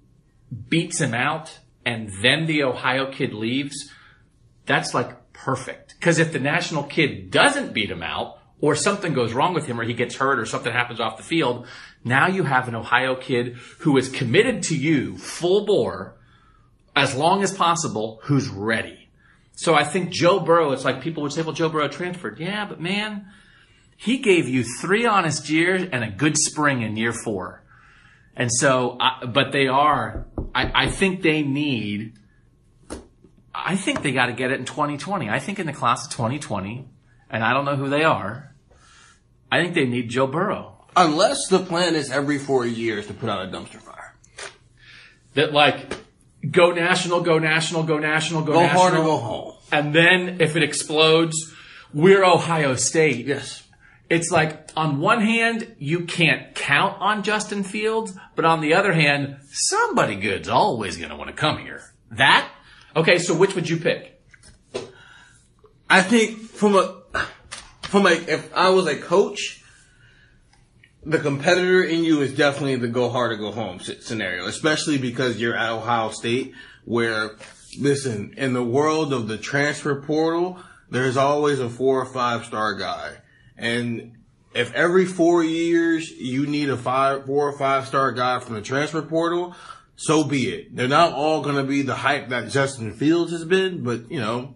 [0.69, 3.89] beats him out and then the Ohio kid leaves,
[4.65, 5.99] that's like perfect.
[6.01, 9.79] Cause if the national kid doesn't beat him out or something goes wrong with him
[9.79, 11.67] or he gets hurt or something happens off the field,
[12.03, 16.15] now you have an Ohio kid who is committed to you full bore
[16.95, 19.09] as long as possible who's ready.
[19.55, 22.39] So I think Joe Burrow, it's like people would say, well, Joe Burrow transferred.
[22.39, 23.25] Yeah, but man,
[23.97, 27.61] he gave you three honest years and a good spring in year four.
[28.35, 28.97] And so,
[29.27, 32.13] but they are, I, I think they need,
[33.65, 35.29] I think they got to get it in 2020.
[35.29, 36.87] I think in the class of 2020,
[37.29, 38.53] and I don't know who they are,
[39.51, 40.75] I think they need Joe Burrow.
[40.95, 44.15] Unless the plan is every four years to put out a dumpster fire.
[45.35, 45.93] That like,
[46.49, 48.81] go national, go national, go national, go, Go national.
[48.81, 49.53] hard or go home.
[49.71, 51.53] And then if it explodes,
[51.93, 53.25] we're Ohio State.
[53.27, 53.63] Yes.
[54.09, 58.91] It's like, on one hand, you can't count on Justin Fields, but on the other
[58.93, 61.83] hand, somebody good's always gonna want to come here.
[62.11, 62.49] That?
[62.95, 64.21] Okay, so which would you pick?
[65.89, 67.01] I think from a
[67.83, 69.63] from a if I was a coach,
[71.03, 75.39] the competitor in you is definitely the go hard or go home scenario, especially because
[75.39, 76.53] you're at Ohio State,
[76.85, 77.37] where
[77.79, 82.75] listen in the world of the transfer portal, there's always a four or five star
[82.75, 83.17] guy,
[83.57, 84.13] and
[84.53, 88.61] if every four years you need a five, four or five star guy from the
[88.61, 89.55] transfer portal,
[89.99, 90.75] so be it.
[90.75, 94.19] They're not all going to be the hype that Justin Fields has been, but you
[94.19, 94.55] know,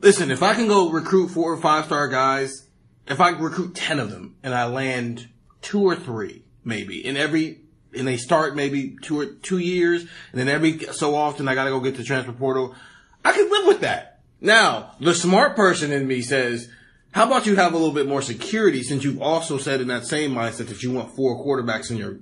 [0.00, 2.68] Listen, if I can go recruit four or five star guys,
[3.08, 5.28] if I recruit 10 of them and I land
[5.60, 10.40] two or three, maybe, in every, and they start maybe two or two years, and
[10.40, 12.76] then every so often I gotta go get the transfer portal,
[13.24, 14.20] I can live with that.
[14.40, 16.68] Now, the smart person in me says,
[17.10, 20.06] how about you have a little bit more security since you've also said in that
[20.06, 22.18] same mindset that you want four quarterbacks in your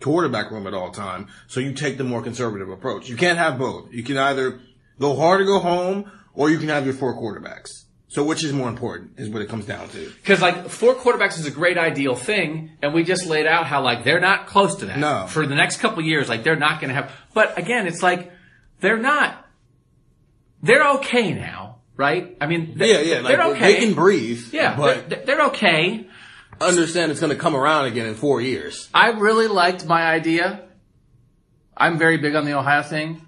[0.00, 1.28] quarterback room at all time.
[1.46, 3.08] So you take the more conservative approach.
[3.08, 3.92] You can't have both.
[3.92, 4.60] You can either
[4.98, 7.68] go hard or go home, or you can have your four quarterbacks.
[8.08, 10.12] So which is more important is what it comes down to.
[10.24, 13.82] Cause like, four quarterbacks is a great ideal thing, and we just laid out how
[13.82, 14.98] like, they're not close to that.
[14.98, 15.26] No.
[15.28, 18.32] For the next couple of years, like, they're not gonna have, but again, it's like,
[18.80, 19.46] they're not,
[20.60, 22.36] they're okay now, right?
[22.40, 23.20] I mean, they, Yeah, yeah.
[23.20, 23.74] Like they're okay.
[23.74, 24.52] They can breathe.
[24.52, 26.08] Yeah, But they're, they're okay.
[26.60, 28.88] Understand it's going to come around again in four years.
[28.92, 30.64] I really liked my idea.
[31.76, 33.22] I'm very big on the Ohio thing.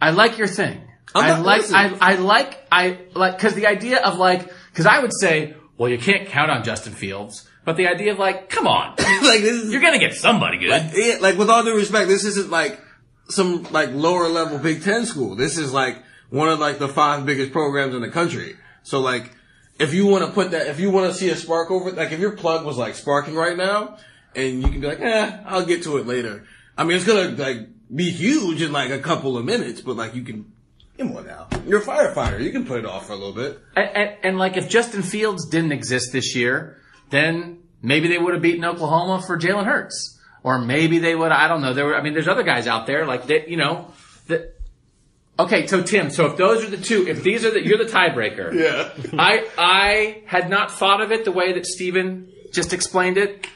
[0.00, 0.82] I like your thing.
[1.14, 1.70] I like.
[1.72, 5.88] I, I like, I like, cause the idea of like, cause I would say, well,
[5.88, 9.62] you can't count on Justin Fields, but the idea of like, come on, like this
[9.62, 10.92] is you're gonna get somebody good.
[10.94, 12.80] yeah, like with all due respect, this isn't like
[13.28, 15.36] some like lower level Big Ten school.
[15.36, 18.56] This is like one of like the five biggest programs in the country.
[18.82, 19.30] So like,
[19.78, 22.12] if you want to put that, if you want to see a spark over, like
[22.12, 23.98] if your plug was like sparking right now,
[24.34, 26.44] and you can be like, eh, I'll get to it later.
[26.76, 30.14] I mean, it's gonna like be huge in like a couple of minutes, but like
[30.14, 30.52] you can.
[30.96, 32.40] Come on now, you're a firefighter.
[32.40, 33.58] You can put it off for a little bit.
[33.74, 36.78] And, and, and like, if Justin Fields didn't exist this year,
[37.10, 40.20] then maybe they would have beaten Oklahoma for Jalen Hurts.
[40.44, 41.74] Or maybe they would, I don't know.
[41.74, 43.92] There were, I mean, there's other guys out there, like, that, you know,
[44.28, 44.54] that,
[45.38, 47.90] okay, so Tim, so if those are the two, if these are the, you're the
[47.90, 48.52] tiebreaker.
[48.54, 48.90] Yeah.
[49.18, 53.46] I, I had not thought of it the way that Steven just explained it.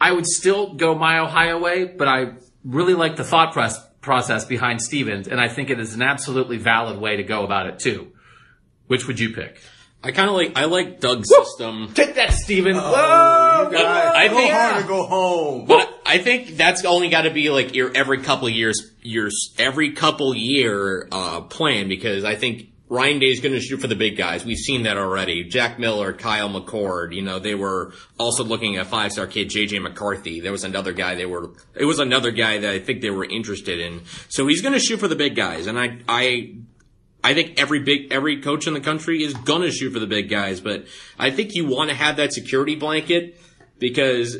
[0.00, 2.34] I would still go my Ohio way, but I
[2.64, 6.58] really like the thought process process behind Stevens, and I think it is an absolutely
[6.58, 8.12] valid way to go about it too.
[8.86, 9.58] Which would you pick?
[10.04, 11.92] I kind of like I like Doug's system.
[11.92, 12.76] Take that, Steven.
[12.76, 13.70] Oh, Whoa!
[13.70, 15.64] you guys, I go think- hard or go home.
[15.66, 19.92] But I think that's only got to be like your every couple years, years every
[19.92, 23.96] couple year uh, plan because I think Ryan Day is going to shoot for the
[23.96, 24.44] big guys.
[24.44, 25.42] We've seen that already.
[25.44, 27.14] Jack Miller, Kyle McCord.
[27.14, 30.40] You know they were also looking at five star kid JJ McCarthy.
[30.40, 31.50] There was another guy they were.
[31.74, 34.02] It was another guy that I think they were interested in.
[34.28, 36.54] So he's going to shoot for the big guys, and I I
[37.24, 40.28] I think every big every coach in the country is gonna shoot for the big
[40.28, 40.86] guys, but
[41.18, 43.40] I think you want to have that security blanket
[43.80, 44.36] because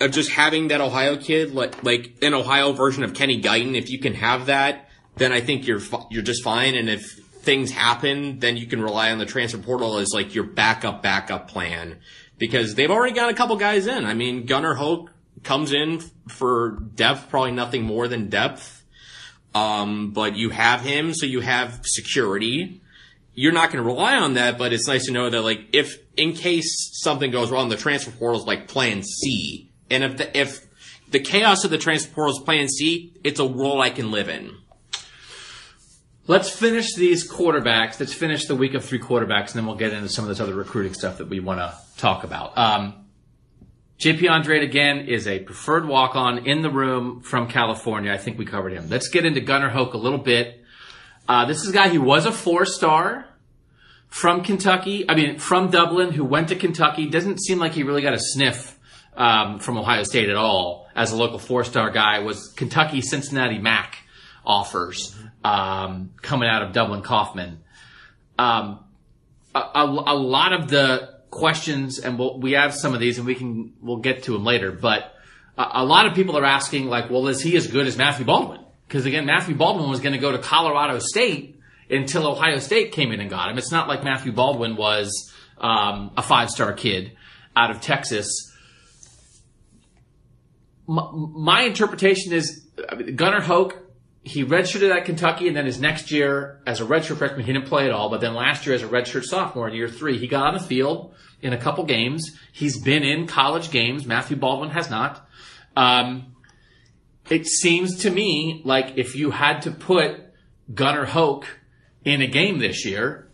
[0.00, 3.76] of just having that Ohio kid, like like an Ohio version of Kenny Guiton.
[3.76, 5.80] If you can have that, then I think you're
[6.10, 6.74] you're just fine.
[6.74, 10.44] And if things happen, then you can rely on the transfer portal as like your
[10.44, 11.98] backup backup plan
[12.38, 14.04] because they've already got a couple guys in.
[14.04, 15.10] I mean, Gunnar Hoak
[15.42, 18.84] comes in for depth, probably nothing more than depth.
[19.54, 22.82] Um, but you have him, so you have security.
[23.32, 25.98] You're not going to rely on that, but it's nice to know that, like, if
[26.16, 30.38] in case something goes wrong, the transfer portal is like plan C And if the,
[30.38, 30.66] if
[31.10, 34.28] the chaos of the transfer portal is plan C, it's a world I can live
[34.28, 34.56] in.
[36.28, 38.00] Let's finish these quarterbacks.
[38.00, 40.40] Let's finish the week of three quarterbacks, and then we'll get into some of this
[40.40, 42.58] other recruiting stuff that we want to talk about.
[42.58, 43.06] Um,
[44.00, 48.12] JP Andrade again is a preferred walk on in the room from California.
[48.12, 48.88] I think we covered him.
[48.90, 50.64] Let's get into Gunnar Hoak a little bit.
[51.28, 53.26] Uh, this is a guy who was a four star
[54.08, 55.08] from Kentucky.
[55.08, 57.08] I mean, from Dublin, who went to Kentucky.
[57.08, 58.75] Doesn't seem like he really got a sniff
[59.16, 62.20] um, from Ohio State at all as a local four star guy.
[62.20, 63.98] Was Kentucky Cincinnati Mac
[64.44, 67.58] offers um, coming out of Dublin Coffman.
[68.38, 68.80] Um,
[69.54, 73.34] a, a, lot of the questions, and we'll, we have some of these, and we
[73.34, 74.70] can we'll get to them later.
[74.70, 75.14] But
[75.56, 78.26] a, a lot of people are asking, like, well, is he as good as Matthew
[78.26, 78.60] Baldwin?
[78.86, 81.58] Because again, Matthew Baldwin was going to go to Colorado State
[81.90, 83.58] until Ohio State came in and got him.
[83.58, 87.12] It's not like Matthew Baldwin was um, a five star kid
[87.56, 88.52] out of Texas.
[90.86, 92.64] My, interpretation is
[93.16, 93.86] Gunnar Hoak
[94.26, 97.68] he redshirted at Kentucky, and then his next year as a redshirt freshman, he didn't
[97.68, 98.10] play at all.
[98.10, 100.60] But then last year as a redshirt sophomore in year three, he got on the
[100.60, 102.36] field in a couple games.
[102.52, 104.04] He's been in college games.
[104.04, 105.28] Matthew Baldwin has not.
[105.76, 106.34] Um,
[107.30, 110.20] it seems to me like if you had to put
[110.74, 111.46] Gunnar Hoak
[112.04, 113.28] in a game this year,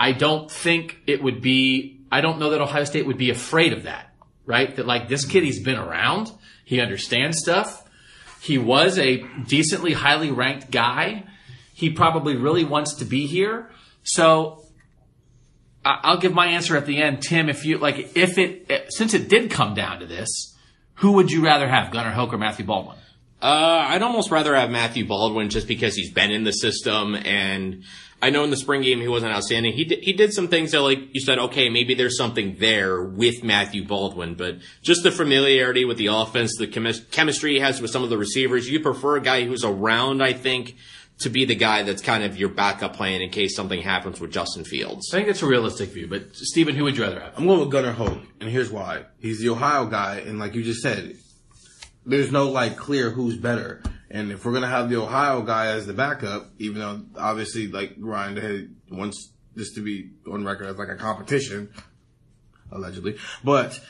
[0.00, 3.72] I don't think it would be, I don't know that Ohio State would be afraid
[3.72, 4.12] of that,
[4.46, 4.74] right?
[4.74, 6.32] That like this kid, he's been around.
[6.64, 7.82] He understands stuff.
[8.40, 11.24] He was a decently highly ranked guy.
[11.72, 13.70] He probably really wants to be here.
[14.02, 14.64] So
[15.84, 17.22] I'll give my answer at the end.
[17.22, 20.54] Tim, if you like, if it, since it did come down to this,
[20.94, 22.96] who would you rather have, Gunnar Hoak or Matthew Baldwin?
[23.42, 27.84] Uh, I'd almost rather have Matthew Baldwin just because he's been in the system and
[28.24, 29.74] I know in the spring game he wasn't outstanding.
[29.74, 33.02] He did, he did some things that like you said, okay, maybe there's something there
[33.02, 37.82] with Matthew Baldwin, but just the familiarity with the offense, the chemis- chemistry he has
[37.82, 40.74] with some of the receivers, you prefer a guy who's around, I think,
[41.18, 44.32] to be the guy that's kind of your backup plan in case something happens with
[44.32, 45.12] Justin Fields.
[45.12, 47.34] I think that's a realistic view, but Stephen, who would you rather have?
[47.36, 49.04] I'm going with Gunnar Hoak, and here's why.
[49.18, 51.14] He's the Ohio guy, and like you just said,
[52.06, 53.82] there's no like clear who's better.
[54.14, 57.94] And if we're gonna have the Ohio guy as the backup, even though obviously like
[57.98, 61.68] Ryan wants this to be on record as like a competition,
[62.70, 63.80] allegedly, but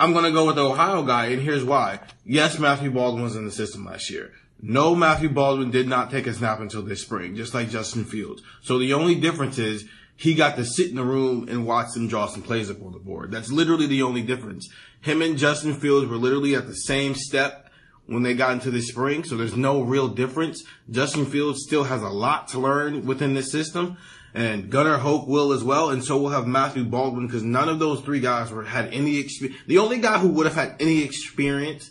[0.00, 2.00] I'm gonna go with the Ohio guy, and here's why.
[2.24, 4.32] Yes, Matthew Baldwin was in the system last year.
[4.62, 8.42] No, Matthew Baldwin did not take a snap until this spring, just like Justin Fields.
[8.62, 9.84] So the only difference is
[10.16, 12.92] he got to sit in the room and watch them draw some plays up on
[12.92, 13.32] the board.
[13.32, 14.66] That's literally the only difference.
[15.02, 17.69] Him and Justin Fields were literally at the same step
[18.06, 20.64] when they got into the spring, so there's no real difference.
[20.90, 23.96] Justin Fields still has a lot to learn within this system,
[24.34, 27.78] and Gunnar Hoak will as well, and so we'll have Matthew Baldwin because none of
[27.78, 29.60] those three guys were had any experience.
[29.66, 31.90] The only guy who would have had any experience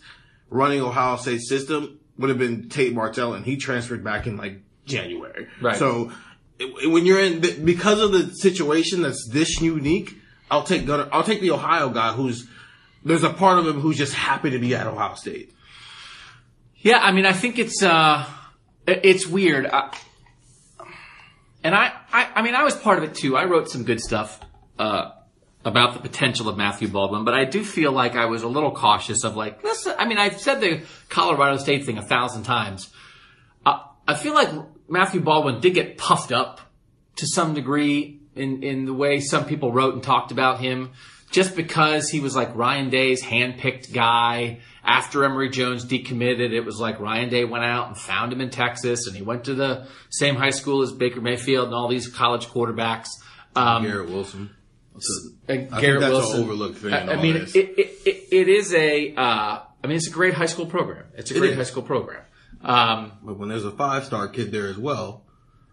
[0.49, 4.61] running Ohio State system would have been Tate Martell, and he transferred back in like
[4.85, 5.47] January.
[5.61, 5.77] Right.
[5.77, 6.11] So
[6.59, 10.17] it- when you're in because of the situation that's this unique,
[10.51, 11.07] I'll take Gunnar.
[11.13, 12.45] I'll take the Ohio guy who's
[13.05, 15.53] there's a part of him who's just happy to be at Ohio State.
[16.81, 18.25] Yeah, I mean, I think it's uh,
[18.87, 19.93] it's weird, I,
[21.63, 23.35] and I, I, I mean, I was part of it too.
[23.35, 24.39] I wrote some good stuff
[24.77, 25.11] uh,
[25.65, 28.71] about the potential of Matthew Baldwin, but I do feel like I was a little
[28.71, 29.93] cautious of like, listen.
[29.99, 32.89] I mean, I've said the Colorado State thing a thousand times.
[33.65, 34.49] Uh, I feel like
[34.87, 36.61] Matthew Baldwin did get puffed up
[37.17, 40.91] to some degree in in the way some people wrote and talked about him,
[41.31, 44.59] just because he was like Ryan Day's handpicked guy.
[44.83, 48.49] After Emory Jones decommitted, it was like Ryan Day went out and found him in
[48.49, 52.07] Texas, and he went to the same high school as Baker Mayfield and all these
[52.07, 53.09] college quarterbacks.
[53.55, 54.49] Um, Garrett Wilson.
[55.47, 56.37] and I Garrett think that's Wilson.
[56.39, 56.93] an overlooked thing.
[56.93, 59.13] I, I mean, it, it, it, it is a.
[59.15, 61.05] Uh, I mean, it's a great high school program.
[61.15, 62.23] It's a great high school program.
[62.61, 65.25] Um, but when there's a five star kid there as well,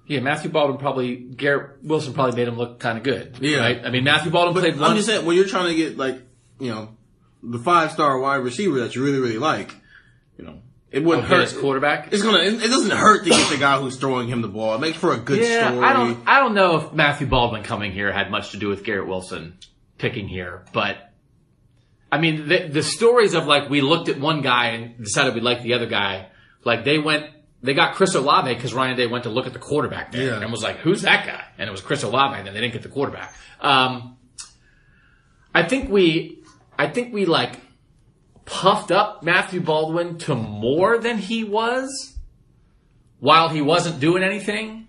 [0.06, 3.38] yeah, Matthew Baldwin probably Garrett Wilson probably made him look kind of good.
[3.40, 3.58] Yeah.
[3.58, 3.84] right?
[3.84, 6.20] I mean, Matthew Baldwin but played I'm just saying when you're trying to get like
[6.58, 6.96] you know
[7.42, 9.74] the five star wide receiver that you really really like,
[10.38, 11.42] you know it wouldn't Okay, hurt.
[11.42, 12.12] as quarterback.
[12.12, 12.38] It's gonna.
[12.38, 14.76] It, it doesn't hurt to get the guy who's throwing him the ball.
[14.76, 15.84] It makes for a good yeah, story.
[15.84, 16.22] I don't.
[16.26, 19.58] I don't know if Matthew Baldwin coming here had much to do with Garrett Wilson
[19.98, 20.96] picking here, but
[22.10, 25.40] I mean, the, the stories of like we looked at one guy and decided we
[25.40, 26.28] liked the other guy.
[26.64, 27.26] Like they went,
[27.62, 30.40] they got Chris Olave because Ryan Day went to look at the quarterback there Yeah.
[30.40, 32.74] and was like, "Who's that guy?" And it was Chris Olave, and then they didn't
[32.74, 33.34] get the quarterback.
[33.60, 34.16] Um,
[35.54, 36.42] I think we,
[36.78, 37.58] I think we like
[38.44, 42.16] puffed up Matthew Baldwin to more than he was
[43.18, 44.88] while he wasn't doing anything.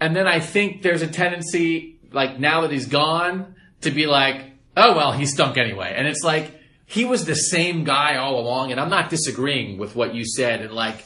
[0.00, 4.44] And then I think there's a tendency, like now that he's gone, to be like,
[4.76, 5.94] oh well, he stunk anyway.
[5.96, 9.94] And it's like, he was the same guy all along, and I'm not disagreeing with
[9.94, 10.60] what you said.
[10.60, 11.04] And like,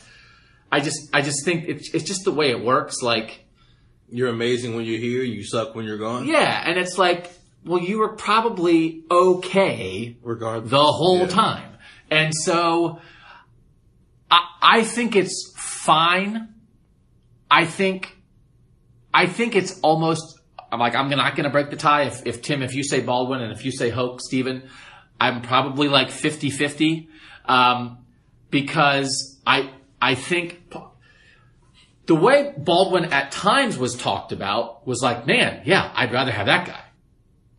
[0.77, 2.97] I just, I just think it's, it's just the way it works.
[3.03, 3.45] Like,
[4.11, 5.23] You're amazing when you're here.
[5.23, 6.27] You suck when you're gone.
[6.27, 7.31] yeah, and it's like,
[7.65, 10.71] well, you were probably okay Regardless.
[10.71, 11.27] the whole Yeah.
[11.29, 11.71] time.
[12.11, 12.99] And so
[14.31, 16.49] I, I think it's fine.
[17.51, 18.17] I think,
[19.13, 20.41] I think it's almost,
[20.73, 22.03] I'm like, I'm not going to break the tie.
[22.05, 24.65] If, if Tim, if you say Baldwin and if you say Hoak, Steven,
[25.21, 27.09] I'm probably like 50 50.
[27.47, 27.99] Um,
[28.51, 29.71] because I,
[30.05, 30.73] I think
[32.07, 36.47] the way Baldwin at times was talked about was like, man, yeah, I'd rather have
[36.47, 36.85] that guy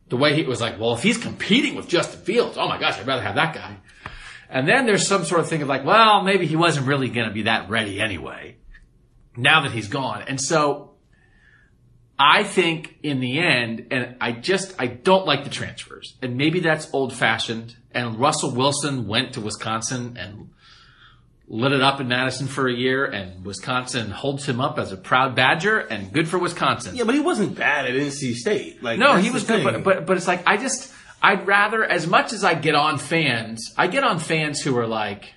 [0.09, 2.99] the way he was like, well, if he's competing with Justin Fields, oh my gosh,
[2.99, 3.77] I'd rather have that guy.
[4.49, 7.27] And then there's some sort of thing of like, well, maybe he wasn't really going
[7.27, 8.57] to be that ready anyway,
[9.35, 10.23] now that he's gone.
[10.27, 10.91] And so
[12.19, 16.15] I think in the end, and I just, I don't like the transfers.
[16.21, 17.75] And maybe that's old fashioned.
[17.91, 20.51] And Russell Wilson went to Wisconsin and
[21.47, 24.97] lit it up in Madison for a year and Wisconsin holds him up as a
[24.97, 26.95] proud Badger and good for Wisconsin.
[26.95, 28.81] Yeah, but he wasn't bad at NC State.
[28.81, 30.91] Like No, he was good, but, but but it's like I just
[31.21, 34.87] I'd rather as much as I get on fans, I get on fans who are
[34.87, 35.33] like,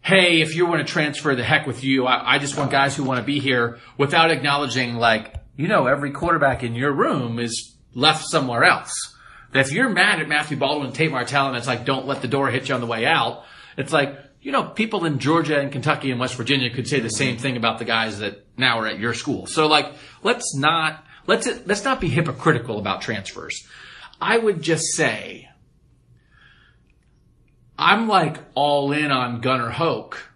[0.00, 2.06] "Hey, if you want to transfer, the heck with you.
[2.06, 5.86] I, I just want guys who want to be here," without acknowledging like you know
[5.86, 9.16] every quarterback in your room is left somewhere else.
[9.52, 12.22] That if you're mad at Matthew Baldwin and Tate Martell, and it's like don't let
[12.22, 13.44] the door hit you on the way out.
[13.76, 17.10] It's like you know people in Georgia and Kentucky and West Virginia could say the
[17.10, 19.46] same thing about the guys that now are at your school.
[19.46, 19.92] So like
[20.22, 23.66] let's not let's let's not be hypocritical about transfers.
[24.20, 25.48] I would just say
[27.78, 30.28] I'm like all in on Gunnar Hoak.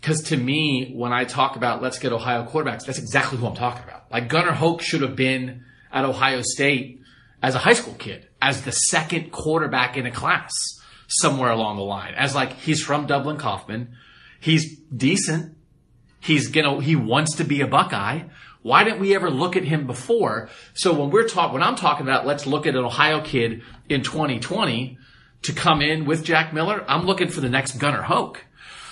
[0.00, 3.56] Cause to me, when I talk about let's get Ohio quarterbacks, that's exactly who I'm
[3.56, 4.10] talking about.
[4.10, 7.02] Like Gunnar Hoak should have been at Ohio State
[7.42, 10.52] as a high school kid, as the second quarterback in a class
[11.08, 12.14] somewhere along the line.
[12.14, 13.88] As like, he's from Dublin Coffman.
[14.40, 15.56] He's decent.
[16.20, 18.24] He's gonna, he wants to be a Buckeye.
[18.62, 20.50] Why didn't we ever look at him before?
[20.74, 24.02] So when we're talking, when I'm talking about let's look at an Ohio kid in
[24.02, 24.98] 2020
[25.42, 28.44] to come in with Jack Miller, I'm looking for the next Gunnar Hoak.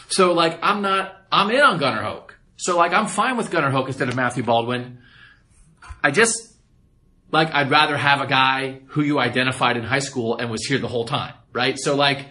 [0.09, 2.39] So like, I'm not, I'm in on Gunnar Hoak.
[2.57, 4.99] So like, I'm fine with Gunnar Hoak instead of Matthew Baldwin.
[6.03, 6.55] I just,
[7.33, 10.79] like, I'd rather have a guy who you identified in high school and was here
[10.79, 11.77] the whole time, right?
[11.79, 12.27] So like,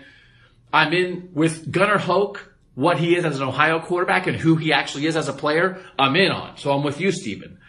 [0.72, 4.72] I'm in with Gunnar Hoak, what he is as an Ohio quarterback and who he
[4.72, 6.58] actually is as a player, I'm in on.
[6.58, 7.60] So I'm with you, Stephen.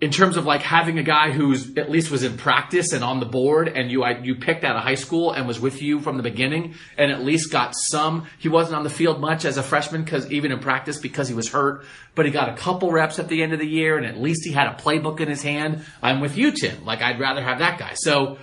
[0.00, 3.18] In terms of like having a guy who's at least was in practice and on
[3.18, 6.00] the board and you, I, you picked out of high school and was with you
[6.00, 9.56] from the beginning and at least got some, he wasn't on the field much as
[9.56, 12.92] a freshman because even in practice because he was hurt, but he got a couple
[12.92, 15.28] reps at the end of the year and at least he had a playbook in
[15.28, 15.84] his hand.
[16.00, 16.84] I'm with you, Tim.
[16.84, 17.94] Like I'd rather have that guy.
[17.94, 18.38] So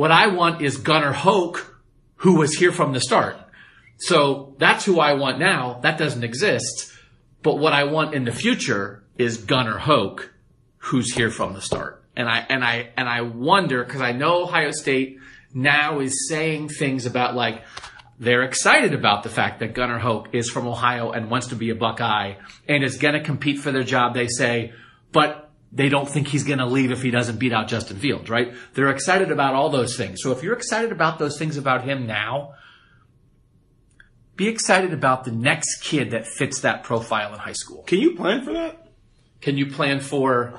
[0.00, 1.78] what I want is Gunnar Hoak,
[2.16, 3.36] who was here from the start.
[3.98, 5.78] So that's who I want now.
[5.82, 6.90] That doesn't exist.
[7.42, 10.32] But what I want in the future is Gunnar Hoak,
[10.78, 12.02] who's here from the start.
[12.16, 15.18] And I, and I, and I wonder, cause I know Ohio State
[15.52, 17.62] now is saying things about like,
[18.18, 21.68] they're excited about the fact that Gunnar Hoak is from Ohio and wants to be
[21.68, 22.36] a Buckeye
[22.66, 24.72] and is going to compete for their job, they say,
[25.12, 28.28] but they don't think he's going to leave if he doesn't beat out Justin Fields,
[28.28, 28.52] right?
[28.74, 30.20] They're excited about all those things.
[30.22, 32.54] So if you're excited about those things about him now,
[34.36, 37.82] be excited about the next kid that fits that profile in high school.
[37.82, 38.88] Can you plan for that?
[39.40, 40.58] Can you plan for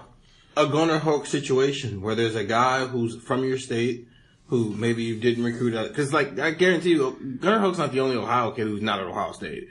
[0.56, 4.08] A Gunnar Hoak situation where there's a guy who's from your state
[4.48, 8.02] who maybe you didn't recruit at because like I guarantee you Gunnar Hoak's not the
[8.02, 9.68] only Ohio kid who's not at Ohio State.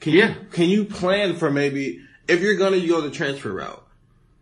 [0.00, 0.28] Can Yeah.
[0.28, 3.85] you can you plan for maybe if you're gonna go the transfer route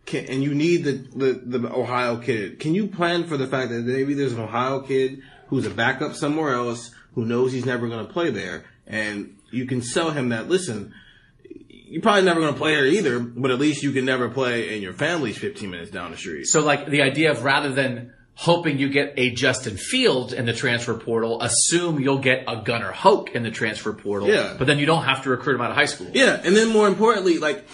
[0.05, 3.69] can, and you need the, the the Ohio kid, can you plan for the fact
[3.71, 7.87] that maybe there's an Ohio kid who's a backup somewhere else who knows he's never
[7.87, 10.93] gonna play there and you can sell him that listen
[11.87, 14.75] you're probably never going to play there either, but at least you can never play
[14.75, 16.45] in your family's 15 minutes down the street.
[16.45, 20.53] So like the idea of rather than hoping you get a Justin Fields in the
[20.53, 24.27] transfer portal, assume you'll get a Gunnar Hoak in the transfer portal.
[24.27, 24.55] Yeah.
[24.57, 26.07] But then you don't have to recruit him out of high school.
[26.13, 27.65] Yeah, and then more importantly, like,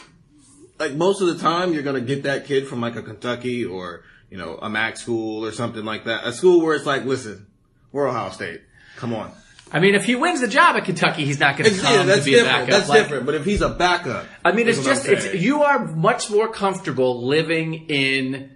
[0.82, 4.04] like most of the time, you're gonna get that kid from like a Kentucky or
[4.32, 7.46] you know a Mac school or something like that, a school where it's like, listen,
[7.92, 8.62] we're Ohio State,
[8.98, 9.32] come on.
[9.72, 12.04] I mean, if he wins the job at Kentucky, he's not going to come yeah,
[12.04, 12.70] that's to be a backup.
[12.70, 13.26] That's Like, different.
[13.26, 17.26] But if he's a backup, I mean, it's just it's you are much more comfortable
[17.26, 18.52] living in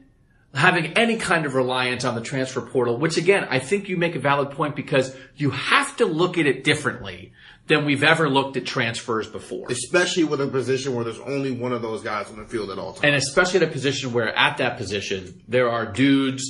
[0.54, 4.16] having any kind of reliance on the transfer portal, which again, I think you make
[4.16, 7.34] a valid point because you have to look at it differently
[7.68, 9.68] than we've ever looked at transfers before.
[9.72, 12.78] especially with a position where there's only one of those guys on the field at
[12.78, 13.04] all times.
[13.06, 16.44] And especially at a position where at that position, there are dudes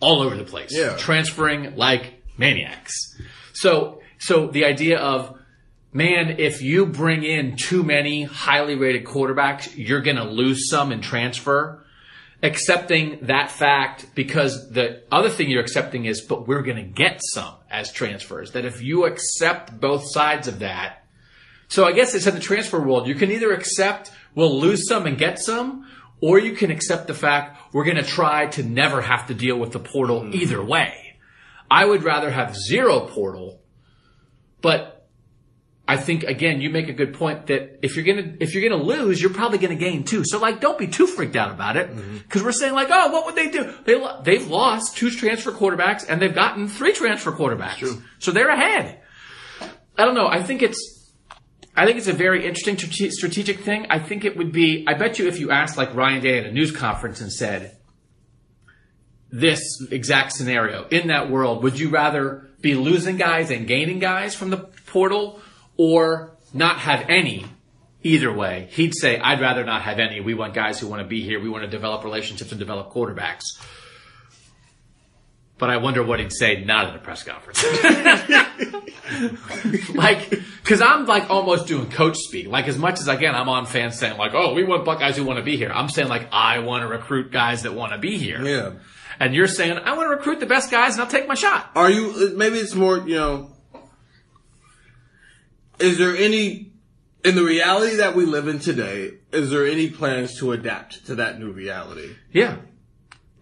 [0.00, 0.96] all over the place, Yeah.
[0.96, 2.94] transferring like maniacs.
[3.52, 5.36] So, so the idea of,
[5.92, 10.90] man, if you bring in too many highly rated quarterbacks, you're going to lose some
[10.90, 11.79] in transfer.
[12.42, 17.20] Accepting that fact because the other thing you're accepting is, but we're going to get
[17.22, 18.52] some as transfers.
[18.52, 21.04] That if you accept both sides of that,
[21.68, 23.06] so I guess it's in the transfer world.
[23.06, 25.86] You can either accept we'll lose some and get some,
[26.20, 29.58] or you can accept the fact we're going to try to never have to deal
[29.58, 30.34] with the portal hmm.
[30.34, 31.18] either way.
[31.70, 33.60] I would rather have zero portal,
[34.60, 34.89] but
[35.90, 38.80] I think again, you make a good point that if you're gonna if you're gonna
[38.80, 40.22] lose, you're probably gonna gain too.
[40.24, 42.18] So like, don't be too freaked out about it mm-hmm.
[42.18, 43.74] because we're saying like, oh, what would they do?
[43.84, 49.00] They they've lost two transfer quarterbacks and they've gotten three transfer quarterbacks, so they're ahead.
[49.98, 50.28] I don't know.
[50.28, 51.12] I think it's
[51.76, 53.88] I think it's a very interesting strate- strategic thing.
[53.90, 54.84] I think it would be.
[54.86, 57.76] I bet you if you asked like Ryan Day at a news conference and said
[59.32, 59.60] this
[59.90, 64.50] exact scenario in that world, would you rather be losing guys and gaining guys from
[64.50, 65.40] the portal
[65.80, 67.46] or not have any?
[68.02, 70.20] Either way, he'd say, I'd rather not have any.
[70.20, 71.40] We want guys who want to be here.
[71.40, 73.44] We want to develop relationships and develop quarterbacks.
[75.56, 77.62] But I wonder what he'd say not at a press conference.
[79.94, 82.46] like, cause I'm like almost doing coach speak.
[82.46, 85.16] Like as much as I can, I'm on fans saying like, oh, we want Buckeyes
[85.16, 85.70] who want to be here.
[85.70, 88.42] I'm saying like, I want to recruit guys that want to be here.
[88.42, 88.72] Yeah.
[89.18, 91.70] And you're saying, I want to recruit the best guys and I'll take my shot.
[91.74, 92.10] Are you?
[92.10, 92.96] Uh, maybe it's more.
[92.96, 93.49] You know.
[95.80, 96.72] Is there any
[97.24, 99.12] in the reality that we live in today?
[99.32, 102.10] Is there any plans to adapt to that new reality?
[102.32, 102.56] Yeah.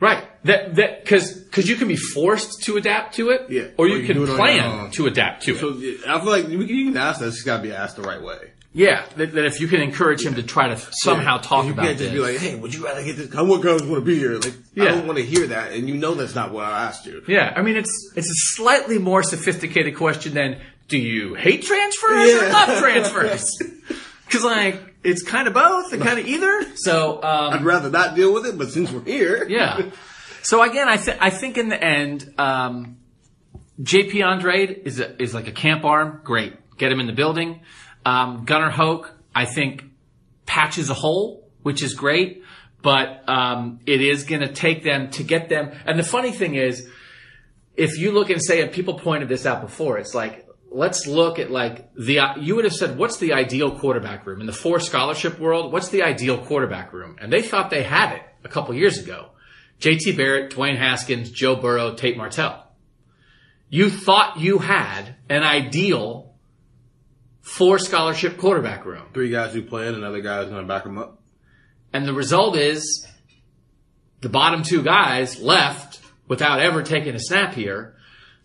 [0.00, 0.24] Right.
[0.44, 3.46] That, that, cause, cause you can be forced to adapt to it.
[3.50, 3.62] Yeah.
[3.76, 6.00] Or Or you you can do it on your plan to adapt to So it.
[6.04, 7.28] So I feel like you can- ask that.
[7.28, 8.52] It's got to be asked the right way.
[8.72, 9.04] Yeah.
[9.16, 11.98] That, that if you can encourage him to try to somehow talk you about can't
[11.98, 12.20] just this.
[12.20, 13.34] be like, "Hey, would you rather get this?
[13.34, 14.84] I want guys want to be here." Like, Yeah.
[14.84, 17.24] I don't want to hear that, and you know that's not what I asked you.
[17.26, 22.34] Yeah, I mean it's it's a slightly more sophisticated question than do you hate transfers
[22.34, 23.62] or love transfers?
[24.28, 26.76] Because like it's kind of both and kind of either.
[26.76, 29.90] So I'd um, rather not deal with it, but since we're here, yeah.
[30.42, 32.98] So again, I think I think in the end, um,
[33.80, 36.20] JP Andrade is a, is like a camp arm.
[36.24, 37.62] Great, get him in the building.
[38.04, 39.84] Um, Gunnar Hoak, I think
[40.44, 42.42] patches a hole, which is great,
[42.82, 45.72] but um, it is going to take them to get them.
[45.86, 46.88] And the funny thing is,
[47.76, 50.47] if you look and say, and people pointed this out before, it's like,
[50.78, 54.46] let's look at like the, you would have said, what's the ideal quarterback room in
[54.46, 55.72] the four scholarship world?
[55.72, 57.16] What's the ideal quarterback room?
[57.20, 59.30] And they thought they had it a couple years ago.
[59.80, 62.64] JT Barrett, Dwayne Haskins, Joe Burrow, Tate Martell.
[63.68, 66.34] You thought you had an ideal
[67.42, 69.08] four scholarship quarterback room.
[69.12, 71.20] three guys who play, and another guy's going to back them up.
[71.92, 73.06] And the result is
[74.20, 77.96] the bottom two guys left without ever taking a snap here.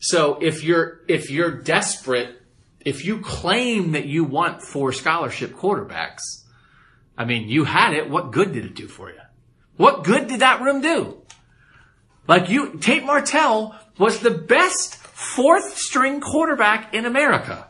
[0.04, 2.42] So if you're, if you're desperate,
[2.82, 6.44] if you claim that you want four scholarship quarterbacks,
[7.18, 8.10] I mean, you had it.
[8.10, 9.22] What good did it do for you?
[9.78, 11.22] What good did that room do?
[12.28, 17.70] Like you, Tate Martell was the best fourth string quarterback in America.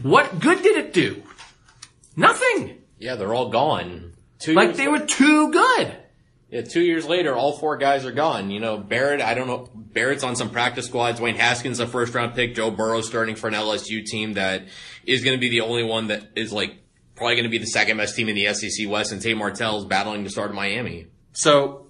[0.00, 1.22] What good did it do?
[2.16, 2.78] Nothing.
[2.98, 4.14] Yeah, they're all gone.
[4.38, 5.98] Two Like they were too good.
[6.52, 8.50] Yeah, two years later, all four guys are gone.
[8.50, 11.18] You know, Barrett, I don't know, Barrett's on some practice squads.
[11.18, 12.54] Wayne Haskins, a first round pick.
[12.54, 14.66] Joe Burrow starting for an LSU team that
[15.06, 16.74] is going to be the only one that is like
[17.14, 19.12] probably going to be the second best team in the SEC West.
[19.12, 21.06] And Tate Martell's battling to start in Miami.
[21.32, 21.86] So,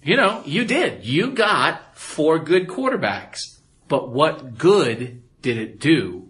[0.00, 1.04] you know, you did.
[1.04, 3.40] You got four good quarterbacks.
[3.88, 6.28] But what good did it do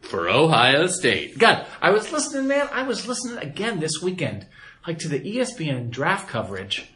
[0.00, 1.38] for Ohio State?
[1.38, 2.68] God, I was listening, man.
[2.72, 4.48] I was listening again this weekend,
[4.86, 6.88] like to the ESPN draft coverage.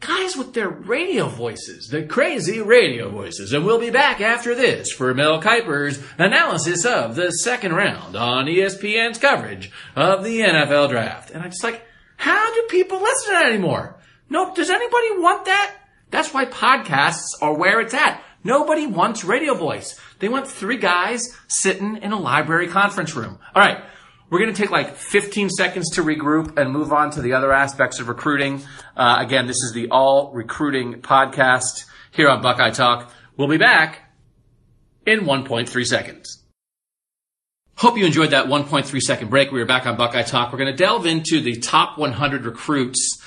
[0.00, 3.52] Guys with their radio voices, the crazy radio voices.
[3.52, 8.46] And we'll be back after this for Mel Kiper's analysis of the second round on
[8.46, 11.30] ESPN's coverage of the NFL draft.
[11.30, 11.82] And I'm just like,
[12.16, 13.96] how do people listen to that anymore?
[14.28, 15.74] No, does anybody want that?
[16.10, 18.22] That's why podcasts are where it's at.
[18.42, 19.98] Nobody wants radio voice.
[20.18, 23.38] They want three guys sitting in a library conference room.
[23.54, 23.82] All right.
[24.30, 27.52] We're going to take like 15 seconds to regroup and move on to the other
[27.52, 28.62] aspects of recruiting.
[28.96, 33.12] Uh, again, this is the All Recruiting Podcast here on Buckeye Talk.
[33.36, 34.00] We'll be back
[35.06, 36.42] in 1.3 seconds.
[37.76, 39.50] Hope you enjoyed that 1.3 second break.
[39.50, 40.52] We are back on Buckeye Talk.
[40.52, 43.20] We're going to delve into the top 100 recruits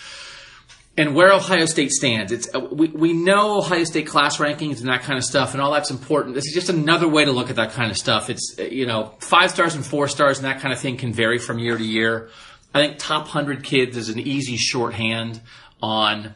[0.98, 2.32] and where Ohio State stands.
[2.32, 5.62] It's uh, we, we know Ohio State class rankings and that kind of stuff, and
[5.62, 6.34] all that's important.
[6.34, 8.30] This is just another way to look at that kind of stuff.
[8.30, 11.14] It's uh, you know five stars and four stars and that kind of thing can
[11.14, 12.30] vary from year to year.
[12.74, 15.42] I think top hundred kids is an easy shorthand
[15.82, 16.34] on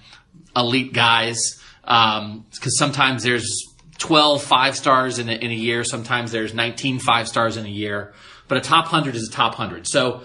[0.55, 1.57] elite guys.
[1.83, 3.65] Because sometimes there's
[3.97, 7.69] 12 five stars in a, in a year, sometimes there's 19 five stars in a
[7.69, 8.13] year,
[8.47, 9.87] but a top 100 is a top 100.
[9.87, 10.21] So,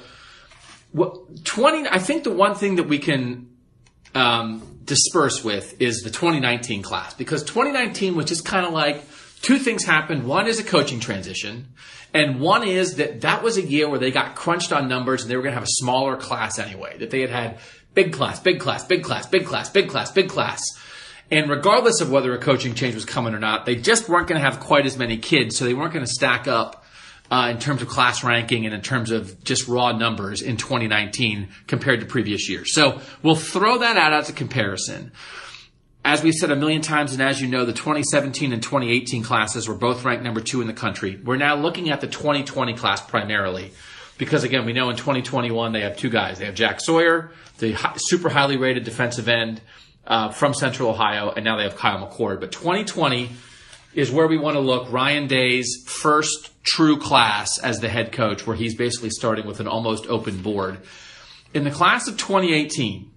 [0.93, 3.49] what, 20, I think the one thing that we can
[4.17, 9.03] um, disperse with is the 2019 class because 2019 was just kind of like
[9.43, 10.27] two things happened.
[10.27, 11.67] One is a coaching transition,
[12.15, 15.31] and one is that that was a year where they got crunched on numbers and
[15.31, 16.97] they were going to have a smaller class anyway.
[16.99, 17.59] That they had had
[17.95, 20.63] big class, big class, big class, big class, big class, big class.
[21.31, 24.41] And regardless of whether a coaching change was coming or not, they just weren't going
[24.41, 26.86] to have quite as many kids, so they weren't going to stack up
[27.31, 31.49] uh, in terms of class ranking and in terms of just raw numbers in 2019
[31.67, 32.75] compared to previous years.
[32.75, 35.13] So we'll throw that out as a comparison.
[36.05, 39.67] As we've said a million times, and as you know, the 2017 and 2018 classes
[39.67, 41.21] were both ranked number two in the country.
[41.23, 43.73] We're now looking at the 2020 class primarily.
[44.19, 46.39] Because again, we know in 2021 they have two guys.
[46.39, 49.61] They have Jack Sawyer, the super highly rated defensive end
[50.07, 52.41] uh, from Central Ohio, and now they have Kyle McCord.
[52.41, 53.31] But 2020
[53.97, 54.93] is where we want to look.
[54.93, 59.67] Ryan Day's first true class as the head coach, where he's basically starting with an
[59.67, 60.79] almost open board.
[61.55, 63.11] In the class of 2018,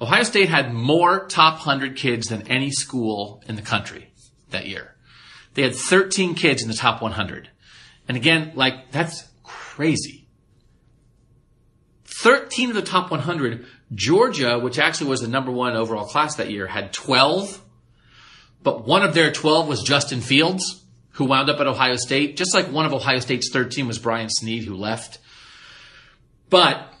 [0.00, 4.12] Ohio State had more top 100 kids than any school in the country
[4.50, 4.96] that year.
[5.54, 7.48] They had 13 kids in the top 100.
[8.08, 10.26] And again, like, that's crazy.
[12.06, 13.64] 13 of the top 100.
[13.94, 17.63] Georgia, which actually was the number one overall class that year, had 12.
[18.64, 22.54] But one of their 12 was Justin Fields, who wound up at Ohio State, just
[22.54, 25.18] like one of Ohio State's 13 was Brian Snead, who left.
[26.50, 26.92] But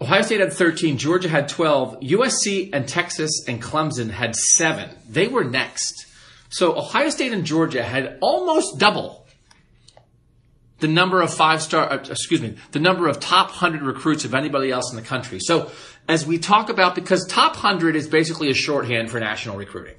[0.00, 4.90] Ohio State had 13, Georgia had 12, USC and Texas and Clemson had seven.
[5.08, 6.06] They were next.
[6.50, 9.26] So Ohio State and Georgia had almost double
[10.80, 14.34] the number of five star, uh, excuse me, the number of top 100 recruits of
[14.34, 15.38] anybody else in the country.
[15.40, 15.70] So
[16.08, 19.96] as we talk about, because top 100 is basically a shorthand for national recruiting.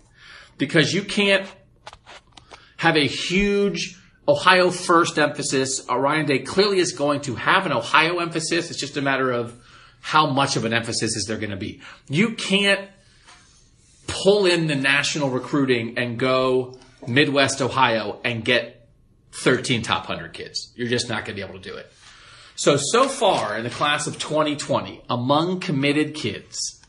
[0.60, 1.48] Because you can't
[2.78, 3.98] have a huge
[4.28, 5.90] Ohio first emphasis.
[5.90, 8.70] Uh, Ryan Day clearly is going to have an Ohio emphasis.
[8.70, 9.60] It's just a matter of
[10.02, 11.82] how much of an emphasis is there going to be.
[12.08, 12.88] You can't
[14.06, 18.88] pull in the national recruiting and go Midwest Ohio and get
[19.32, 20.72] 13 top 100 kids.
[20.76, 21.92] You're just not going to be able to do it.
[22.56, 26.82] So, so far in the class of 2020, among committed kids,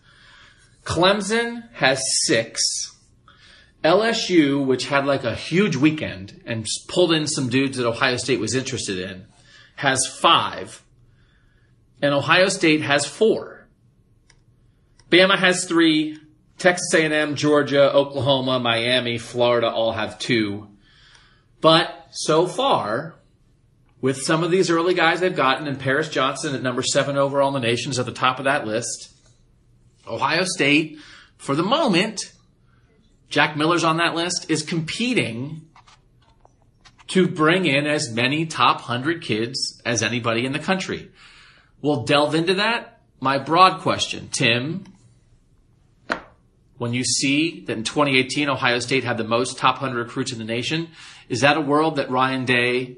[0.85, 2.61] Clemson has six.
[3.83, 8.41] LSU, which had like a huge weekend and pulled in some dudes that Ohio State
[8.41, 9.27] was interested in,
[9.77, 10.83] has five.
[12.03, 13.69] And Ohio State has four.
[15.11, 16.19] Bama has three.
[16.59, 20.69] Texas A&M, Georgia, Oklahoma, Miami, Florida all have two.
[21.63, 23.15] But so far,
[24.03, 27.49] with some of these early guys they've gotten, and Paris Johnson at number seven overall
[27.49, 29.11] in the nation is at the top of that list.
[30.07, 30.99] Ohio State,
[31.39, 32.33] for the moment,
[33.31, 35.63] Jack Miller's on that list, is competing
[37.07, 41.11] to bring in as many top 100 kids as anybody in the country.
[41.81, 43.01] We'll delve into that.
[43.21, 44.85] My broad question, Tim,
[46.79, 50.39] when you see that in 2018 Ohio State had the most top 100 recruits in
[50.39, 50.89] the nation,
[51.29, 52.97] is that a world that Ryan Day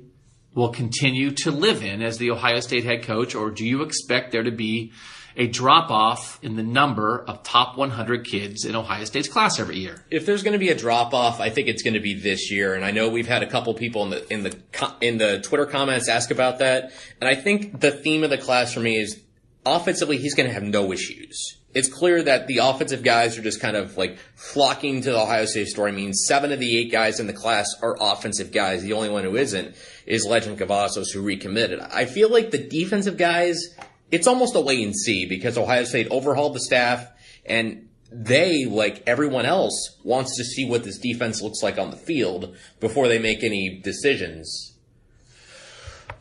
[0.55, 4.33] will continue to live in as the Ohio State head coach, or do you expect
[4.33, 4.93] there to be
[5.37, 9.78] a drop off in the number of top 100 kids in Ohio State's class every
[9.78, 10.05] year?
[10.11, 12.51] If there's going to be a drop off, I think it's going to be this
[12.51, 12.74] year.
[12.74, 14.57] And I know we've had a couple people in the in the
[15.01, 16.93] in the Twitter comments ask about that.
[17.20, 19.20] And I think the theme of the class for me is
[19.64, 21.59] offensively, he's going to have no issues.
[21.74, 25.47] It's clear that the offensive guys are just kind of like flocking to the Ohio
[25.47, 25.91] State story.
[25.91, 28.83] I mean, seven of the eight guys in the class are offensive guys.
[28.83, 29.74] The only one who isn't
[30.05, 31.80] is Lejond Cavazos, who recommitted.
[31.80, 33.74] I feel like the defensive guys,
[34.13, 37.09] it's almost a wait and see because Ohio State overhauled the staff
[37.45, 41.97] and they, like everyone else, wants to see what this defense looks like on the
[41.97, 44.75] field before they make any decisions.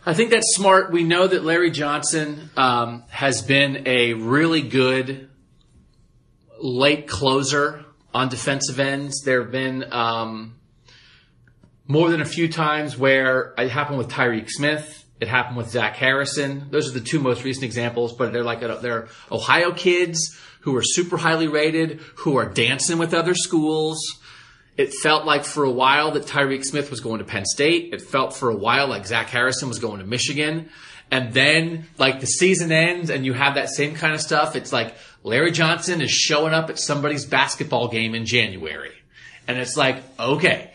[0.06, 0.92] I think that's smart.
[0.92, 5.30] We know that Larry Johnson um, has been a really good
[6.60, 9.22] late closer on defensive ends.
[9.24, 10.56] There have been um,
[11.88, 15.01] more than a few times where it happened with Tyreke Smith.
[15.22, 16.65] It happened with Zach Harrison.
[16.72, 20.76] Those are the two most recent examples, but they're like uh, they're Ohio kids who
[20.76, 23.99] are super highly rated, who are dancing with other schools.
[24.78, 27.93] It felt like for a while that Tyreke Smith was going to Penn State.
[27.93, 30.69] It felt for a while like Zach Harrison was going to Michigan.
[31.11, 34.55] And then like the season ends and you have that same kind of stuff.
[34.55, 38.93] It's like Larry Johnson is showing up at somebody's basketball game in January.
[39.47, 40.70] And it's like, okay,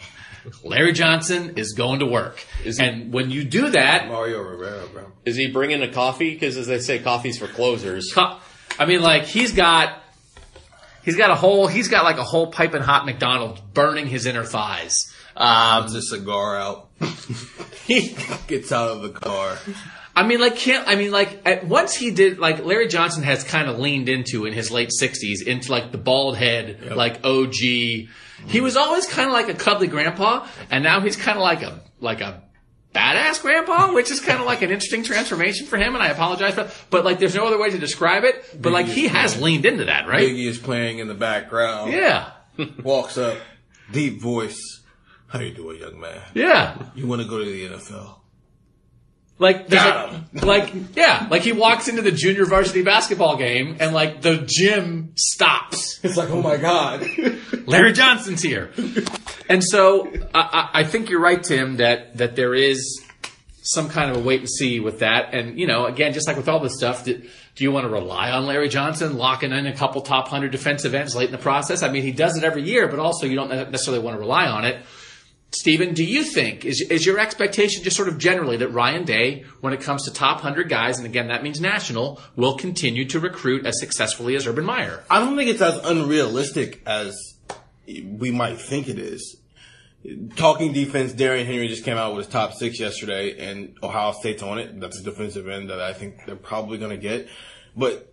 [0.64, 2.44] Larry Johnson is going to work.
[2.64, 5.04] Is he- and when you do that, Mario Rivera, bro.
[5.24, 6.34] Is he bringing a coffee?
[6.34, 8.12] Because as they say, coffee's for closers.
[8.14, 8.38] co-
[8.78, 10.02] I mean, like he's got,
[11.04, 11.68] He's got a whole.
[11.68, 15.12] He's got like a whole piping hot McDonald's burning his inner thighs.
[15.36, 16.88] Um, Puts a cigar out.
[17.86, 18.16] he
[18.48, 19.56] gets out of the car.
[20.16, 23.44] I mean, like, can't, I mean, like, at, once he did, like, Larry Johnson has
[23.44, 27.52] kind of leaned into in his late 60s into, like, the bald head, like, OG.
[27.52, 31.62] He was always kind of like a cuddly grandpa, and now he's kind of like
[31.62, 32.42] a, like a
[32.94, 36.54] badass grandpa, which is kind of like an interesting transformation for him, and I apologize
[36.54, 39.66] for But, like, there's no other way to describe it, but, like, he has leaned
[39.66, 40.30] into that, right?
[40.30, 41.92] Biggie is playing in the background.
[41.92, 42.30] Yeah.
[42.82, 43.36] Walks up,
[43.92, 44.58] deep voice.
[45.26, 46.22] How you doing, young man?
[46.32, 46.74] Yeah.
[46.94, 48.14] You want to go to the NFL?
[49.38, 53.92] Like, Got like, like, yeah, like he walks into the junior varsity basketball game and
[53.92, 56.00] like the gym stops.
[56.02, 57.06] It's like, oh my god.
[57.66, 58.72] Larry Johnson's here.
[59.48, 63.02] And so I, I I think you're right, Tim, that, that there is
[63.62, 65.34] some kind of a wait and see with that.
[65.34, 67.20] And, you know, again, just like with all this stuff, do,
[67.56, 70.94] do you want to rely on Larry Johnson locking in a couple top 100 defensive
[70.94, 71.82] ends late in the process?
[71.82, 74.46] I mean, he does it every year, but also you don't necessarily want to rely
[74.46, 74.78] on it.
[75.52, 79.44] Stephen, do you think is is your expectation just sort of generally that Ryan Day,
[79.60, 83.20] when it comes to top hundred guys, and again that means national, will continue to
[83.20, 85.02] recruit as successfully as Urban Meyer?
[85.08, 87.16] I don't think it's as unrealistic as
[87.86, 89.36] we might think it is.
[90.36, 94.42] Talking defense, Darian Henry just came out with his top six yesterday, and Ohio State's
[94.42, 94.78] on it.
[94.80, 97.28] That's a defensive end that I think they're probably going to get.
[97.76, 98.12] But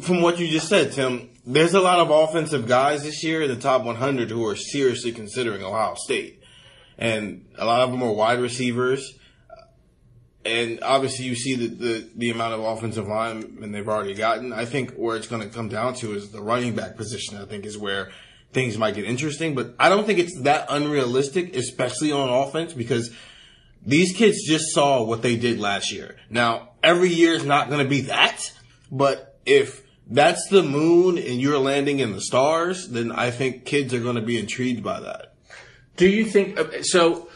[0.00, 3.48] from what you just said, Tim, there's a lot of offensive guys this year in
[3.48, 6.42] the top 100 who are seriously considering Ohio State.
[6.98, 9.18] And a lot of them are wide receivers.
[10.44, 14.52] And obviously you see the, the, the amount of offensive line and they've already gotten.
[14.52, 17.46] I think where it's going to come down to is the running back position, I
[17.46, 18.10] think is where
[18.52, 19.54] things might get interesting.
[19.54, 23.10] But I don't think it's that unrealistic, especially on offense, because
[23.84, 26.16] these kids just saw what they did last year.
[26.28, 28.52] Now, every year is not going to be that,
[28.90, 33.94] but if that's the moon and you're landing in the stars, then I think kids
[33.94, 35.34] are going to be intrigued by that.
[35.96, 37.28] Do you think uh, so?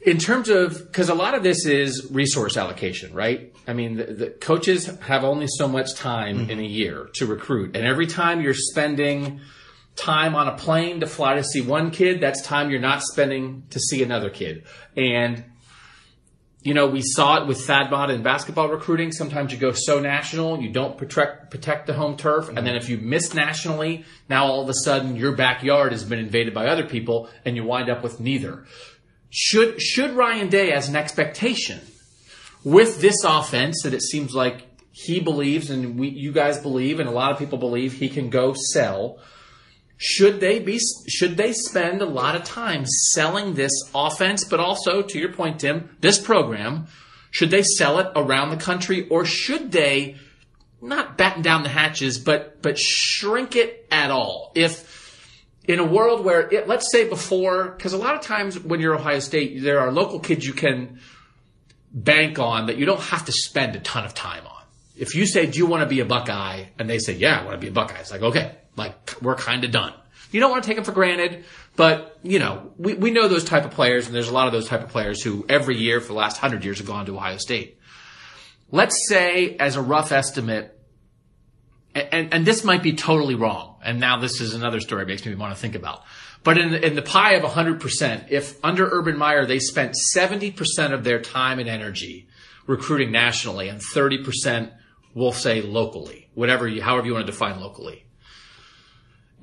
[0.00, 3.54] In terms of because a lot of this is resource allocation, right?
[3.68, 7.76] I mean, the, the coaches have only so much time in a year to recruit,
[7.76, 9.40] and every time you're spending
[9.94, 13.62] time on a plane to fly to see one kid, that's time you're not spending
[13.70, 14.64] to see another kid,
[14.96, 15.44] and
[16.62, 19.10] you know, we saw it with Thad Matta in basketball recruiting.
[19.10, 22.88] Sometimes you go so national, you don't protect protect the home turf, and then if
[22.88, 26.86] you miss nationally, now all of a sudden your backyard has been invaded by other
[26.86, 28.64] people, and you wind up with neither.
[29.30, 31.80] Should should Ryan Day as an expectation
[32.64, 37.08] with this offense that it seems like he believes and we you guys believe and
[37.08, 39.18] a lot of people believe he can go sell
[40.04, 45.00] should they be should they spend a lot of time selling this offense but also
[45.00, 46.86] to your point tim this program
[47.30, 50.16] should they sell it around the country or should they
[50.82, 54.52] not batten down the hatches but but shrink it at all?
[54.54, 55.00] If
[55.64, 58.94] in a world where it, let's say before because a lot of times when you're
[58.94, 61.00] ohio state there are local kids you can
[61.92, 64.51] bank on that you don't have to spend a ton of time on
[64.96, 67.44] if you say do you want to be a buckeye and they say yeah i
[67.44, 69.92] want to be a buckeye it's like okay like we're kind of done.
[70.30, 71.44] You don't want to take them for granted,
[71.76, 74.52] but you know we, we know those type of players, and there's a lot of
[74.52, 77.16] those type of players who every year for the last hundred years have gone to
[77.16, 77.78] Ohio State.
[78.70, 80.78] Let's say, as a rough estimate,
[81.94, 85.34] and, and this might be totally wrong, and now this is another story makes me
[85.34, 86.02] want to think about.
[86.42, 91.04] But in in the pie of 100%, if under Urban Meyer they spent 70% of
[91.04, 92.28] their time and energy
[92.66, 94.72] recruiting nationally and 30%
[95.14, 98.04] we'll say locally, whatever you, however you want to define locally.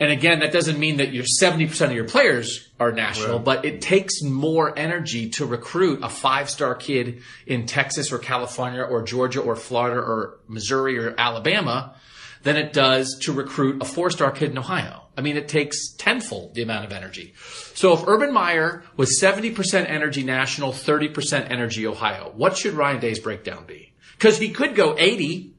[0.01, 3.45] And again, that doesn't mean that your 70% of your players are national, Right.
[3.45, 8.82] but it takes more energy to recruit a five star kid in Texas or California
[8.82, 11.95] or Georgia or Florida or Missouri or Alabama
[12.43, 15.01] than it does to recruit a four star kid in Ohio.
[15.17, 17.34] I mean, it takes tenfold the amount of energy.
[17.74, 23.20] So if Urban Meyer was 70% energy national, 30% energy Ohio, what should Ryan Day's
[23.20, 23.91] breakdown be?
[24.17, 25.51] Because he could go 80,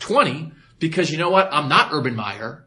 [0.00, 1.48] 20, because you know what?
[1.52, 2.66] I'm not Urban Meyer.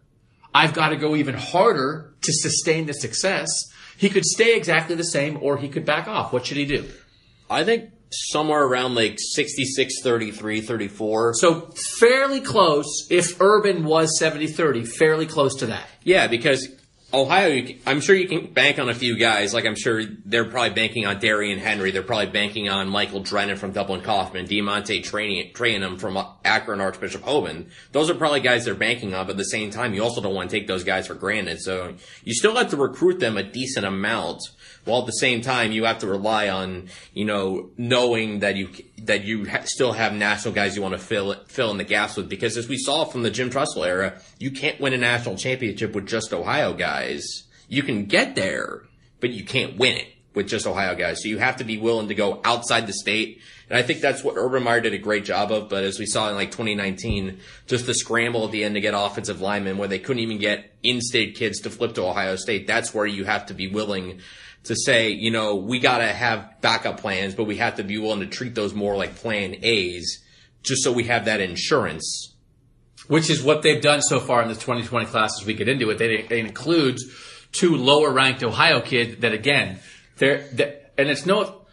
[0.54, 3.50] I've got to go even harder to sustain the success.
[3.98, 6.32] He could stay exactly the same or he could back off.
[6.32, 6.90] What should he do?
[7.50, 11.34] I think somewhere around like 66, 33, 34.
[11.36, 15.88] So fairly close, if Urban was 70-30, fairly close to that.
[16.04, 16.68] Yeah, because
[17.14, 19.54] Ohio, I'm sure you can bank on a few guys.
[19.54, 21.92] Like I'm sure they're probably banking on Darian Henry.
[21.92, 27.70] They're probably banking on Michael Drennan from Dublin Coffman, Demonte Trainum from Akron Archbishop Hoban.
[27.92, 29.28] Those are probably guys they're banking on.
[29.28, 31.62] But at the same time, you also don't want to take those guys for granted.
[31.62, 31.94] So
[32.24, 34.42] you still have to recruit them a decent amount.
[34.86, 38.70] While at the same time, you have to rely on, you know, knowing that you,
[39.04, 42.18] that you ha- still have national guys you want to fill, fill in the gaps
[42.18, 42.28] with.
[42.28, 45.96] Because as we saw from the Jim Tressel era, you can't win a national championship
[45.96, 47.44] with just Ohio guys.
[47.70, 48.84] You can get there,
[49.20, 51.22] but you can't win it with just Ohio guys.
[51.22, 53.42] So you have to be willing to go outside the state.
[53.70, 55.70] And I think that's what Urban Meyer did a great job of.
[55.70, 58.94] But as we saw in like 2019, just the scramble at the end to get
[58.96, 62.68] offensive linemen where they couldn't even get in-state kids to flip to Ohio State.
[62.68, 64.20] That's where you have to be willing
[64.64, 67.98] to say, you know, we got to have backup plans, but we have to be
[67.98, 70.24] willing to treat those more like plan A's
[70.64, 72.34] just so we have that insurance.
[73.08, 75.90] which is what they've done so far in the 2020 class as we get into
[75.90, 75.98] it.
[75.98, 77.04] They, it includes
[77.52, 79.80] two lower ranked Ohio kids that again,
[80.18, 81.66] they're, they and it's no,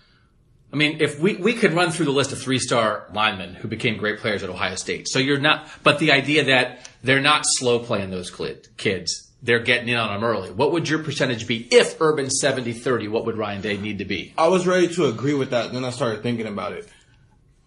[0.73, 3.69] I mean, if we, we could run through the list of three star linemen who
[3.69, 5.09] became great players at Ohio State.
[5.09, 8.31] So you're not, but the idea that they're not slow playing those
[8.77, 10.51] kids, they're getting in on them early.
[10.51, 13.09] What would your percentage be if Urban 70 30?
[13.09, 14.35] What would Ryan Day need to be?
[14.37, 16.89] I was ready to agree with that, then I started thinking about it.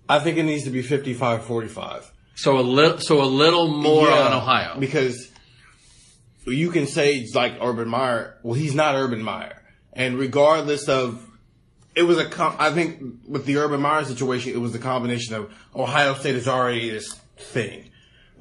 [0.07, 2.11] I think it needs to be 55 45.
[2.35, 4.79] So a little, so a little more Yeah, on Ohio.
[4.79, 5.29] Because
[6.45, 8.37] you can say it's like Urban Meyer.
[8.43, 9.61] Well, he's not Urban Meyer.
[9.93, 11.25] And regardless of,
[11.95, 15.35] it was a, com- I think with the Urban Meyer situation, it was the combination
[15.35, 17.89] of Ohio State is already this thing.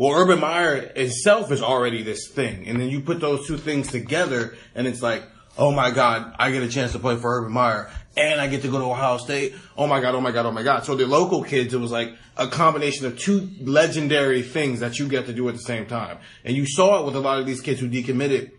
[0.02, 2.66] Well, Urban Meyer itself is already this thing.
[2.66, 5.22] And then you put those two things together and it's like,
[5.56, 8.62] oh my God, I get a chance to play for Urban Meyer and I get
[8.62, 9.54] to go to Ohio State.
[9.78, 10.84] Oh my God, oh my God, oh my God.
[10.84, 15.06] So the local kids, it was like a combination of two legendary things that you
[15.06, 16.18] get to do at the same time.
[16.44, 18.50] And you saw it with a lot of these kids who decommitted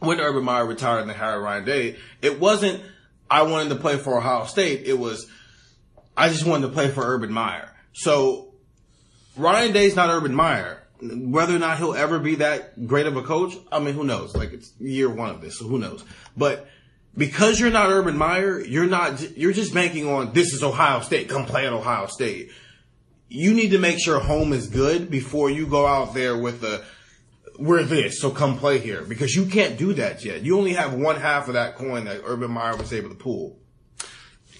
[0.00, 1.96] when Urban Meyer retired and they hired Ryan Day.
[2.20, 2.82] It wasn't,
[3.30, 4.82] I wanted to play for Ohio State.
[4.84, 5.26] It was,
[6.14, 7.74] I just wanted to play for Urban Meyer.
[7.94, 8.45] So
[9.36, 10.82] Ryan Day's not Urban Meyer.
[11.00, 14.34] Whether or not he'll ever be that great of a coach, I mean, who knows?
[14.34, 16.02] Like it's year one of this, so who knows?
[16.36, 16.68] But
[17.16, 19.36] because you're not Urban Meyer, you're not.
[19.36, 21.28] You're just banking on this is Ohio State.
[21.28, 22.50] Come play at Ohio State.
[23.28, 26.82] You need to make sure home is good before you go out there with the
[27.58, 30.42] we're this, so come play here because you can't do that yet.
[30.42, 33.58] You only have one half of that coin that Urban Meyer was able to pull.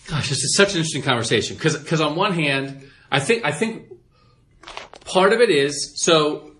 [0.07, 3.53] Gosh, this is such an interesting conversation because because on one hand, I think I
[3.53, 3.93] think
[5.07, 6.53] part of it is so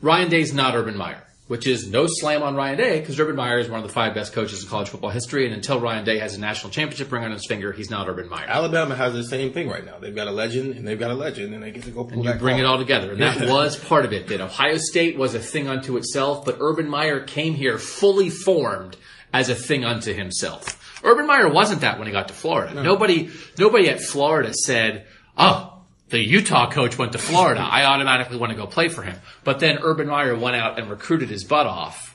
[0.00, 3.58] Ryan Day's not Urban Meyer, which is no slam on Ryan Day because Urban Meyer
[3.58, 6.18] is one of the five best coaches in college football history, and until Ryan Day
[6.18, 8.46] has a national championship ring on his finger, he's not Urban Meyer.
[8.46, 9.98] Alabama has the same thing right now.
[9.98, 12.14] They've got a legend and they've got a legend, and they get to go pull
[12.14, 14.28] And you bring it all together, and that was part of it.
[14.28, 18.96] That Ohio State was a thing unto itself, but Urban Meyer came here fully formed
[19.32, 20.78] as a thing unto himself.
[21.04, 22.80] Urban Meyer wasn't that when he got to Florida.
[22.80, 25.06] Nobody, nobody at Florida said,
[25.36, 25.71] "Oh,
[26.12, 27.60] the Utah coach went to Florida.
[27.60, 30.88] I automatically want to go play for him." But then Urban Meyer went out and
[30.88, 32.14] recruited his butt off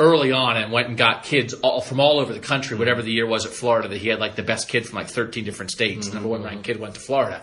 [0.00, 2.76] early on and went and got kids all from all over the country.
[2.76, 5.08] Whatever the year was at Florida, that he had like the best kid from like
[5.08, 6.12] 13 different states.
[6.12, 7.42] Number one ranked kid went to Florida.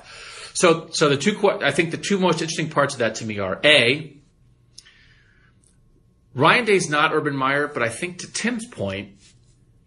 [0.54, 3.40] So, so the two, I think the two most interesting parts of that to me
[3.40, 4.18] are A,
[6.34, 9.16] Ryan Day's not Urban Meyer, but I think to Tim's point,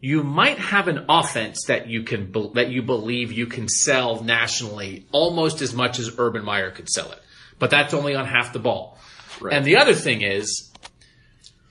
[0.05, 5.07] you might have an offense that you can, that you believe you can sell nationally
[5.12, 7.18] almost as much as Urban Meyer could sell it.
[7.59, 8.98] But that's only on half the ball.
[9.50, 10.70] And the other thing is,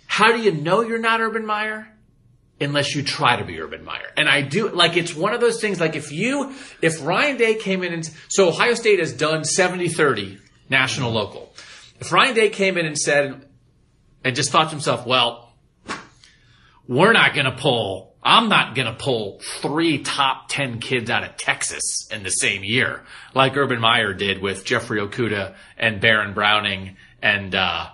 [0.07, 1.87] how do you know you're not Urban Meyer?
[2.59, 4.11] Unless you try to be Urban Meyer.
[4.17, 7.53] And I do, like, it's one of those things, like, if you, if Ryan Day
[7.53, 11.17] came in and, so Ohio State has done 70-30 national mm-hmm.
[11.17, 11.53] local.
[11.99, 13.45] If Ryan Day came in and said,
[14.23, 15.53] and just thought to himself, well,
[16.87, 21.23] we're not going to pull, I'm not going to pull three top 10 kids out
[21.23, 23.03] of Texas in the same year,
[23.33, 27.89] like Urban Meyer did with Jeffrey Okudah and Baron Browning and, uh,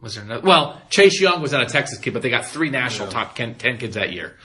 [0.00, 0.46] was there another?
[0.46, 3.56] Well, Chase Young was not a Texas kid, but they got three national top 10,
[3.56, 4.36] 10 kids that year.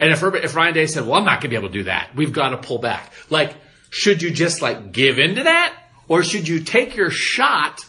[0.00, 1.78] And if, Urban, if Ryan Day said, well, I'm not going to be able to
[1.78, 2.14] do that.
[2.14, 3.12] We've got to pull back.
[3.30, 3.54] Like,
[3.90, 5.76] should you just like give into that?
[6.08, 7.84] Or should you take your shot,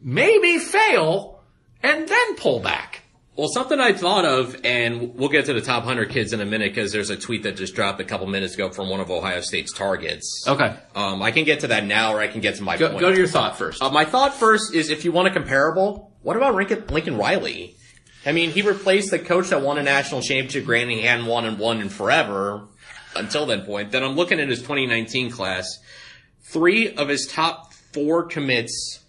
[0.00, 1.42] maybe fail,
[1.82, 2.99] and then pull back?
[3.36, 6.44] Well, something I thought of, and we'll get to the top 100 kids in a
[6.44, 9.10] minute because there's a tweet that just dropped a couple minutes ago from one of
[9.10, 10.44] Ohio State's targets.
[10.46, 10.74] Okay.
[10.94, 13.00] Um, I can get to that now or I can get to my Go, point.
[13.00, 13.80] go to your thought first.
[13.82, 17.76] Uh, my thought first is if you want a comparable, what about Lincoln, Lincoln Riley?
[18.26, 21.46] I mean, he replaced the coach that won a national championship, granted he hadn't won
[21.46, 22.66] and won in forever
[23.16, 23.92] until that point.
[23.92, 25.78] Then I'm looking at his 2019 class.
[26.42, 28.99] Three of his top four commits,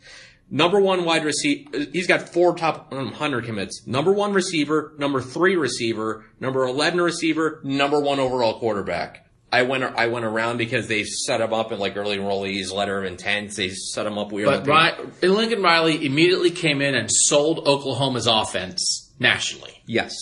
[0.51, 3.87] number one wide receiver, he's got four top um, 100 commits.
[3.87, 9.27] Number one receiver, number three receiver, number 11 receiver, number one overall quarterback.
[9.53, 12.99] I went I went around because they set him up in like early enrollees, letter
[12.99, 13.53] of intent.
[13.55, 14.47] They set him up weird.
[14.47, 19.81] But Ryan, Lincoln Riley immediately came in and sold Oklahoma's offense nationally.
[19.85, 20.13] Yes.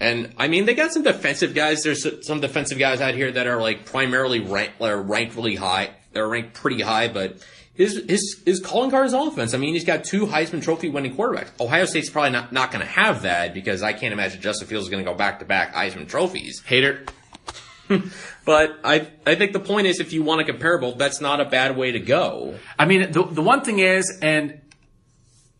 [0.00, 1.82] And I mean, they got some defensive guys.
[1.82, 5.90] There's some defensive guys out here that are like primarily ranked, are ranked really high.
[6.12, 7.44] They're ranked pretty high, but
[7.74, 9.52] his his his calling card is offense.
[9.52, 11.48] I mean, he's got two Heisman Trophy winning quarterbacks.
[11.60, 14.86] Ohio State's probably not not going to have that because I can't imagine Justin Fields
[14.86, 16.62] is going to go back to back Heisman trophies.
[16.64, 17.04] Hater.
[18.46, 21.46] But I I think the point is, if you want a comparable, that's not a
[21.46, 22.56] bad way to go.
[22.78, 24.60] I mean, the the one thing is, and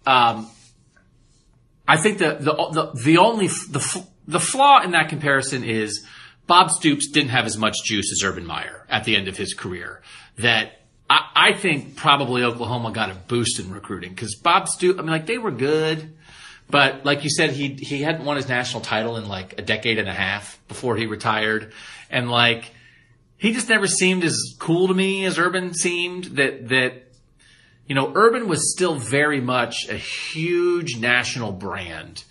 [0.06, 0.50] um,
[1.88, 6.04] I think the the the, the only the the flaw in that comparison is
[6.46, 9.54] Bob Stoops didn't have as much juice as Urban Meyer at the end of his
[9.54, 10.02] career.
[10.38, 10.83] That
[11.34, 14.98] I, think probably Oklahoma got a boost in recruiting because Bob Stoops.
[14.98, 16.14] I mean, like they were good.
[16.70, 19.98] But like you said, he he hadn't won his national title in like a decade
[19.98, 21.72] and a half before he retired,
[22.10, 22.72] and like
[23.36, 26.24] he just never seemed as cool to me as Urban seemed.
[26.36, 27.12] That that
[27.86, 32.24] you know, Urban was still very much a huge national brand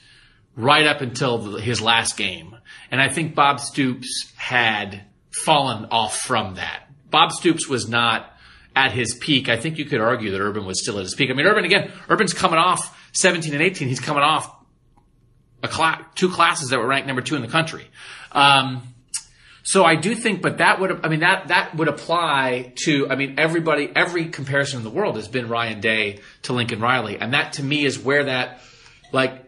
[0.56, 2.56] right up until the, his last game,
[2.90, 6.88] and I think Bob Stoops had fallen off from that.
[7.12, 8.33] Bob Stoops was not
[8.76, 9.50] at his peak.
[9.50, 11.30] I think you could argue that Urban was still at his peak.
[11.30, 13.88] I mean, Urban again, Urban's coming off 17 and 18.
[13.88, 14.54] He's coming off
[15.62, 17.86] a cla- two classes that were ranked number two in the country.
[18.32, 18.94] Um,
[19.64, 23.16] so I do think, but that would, I mean, that, that would apply to, I
[23.16, 27.18] mean, everybody, every comparison in the world has been Ryan Day to Lincoln Riley.
[27.18, 28.60] And that to me is where that,
[29.14, 29.43] like,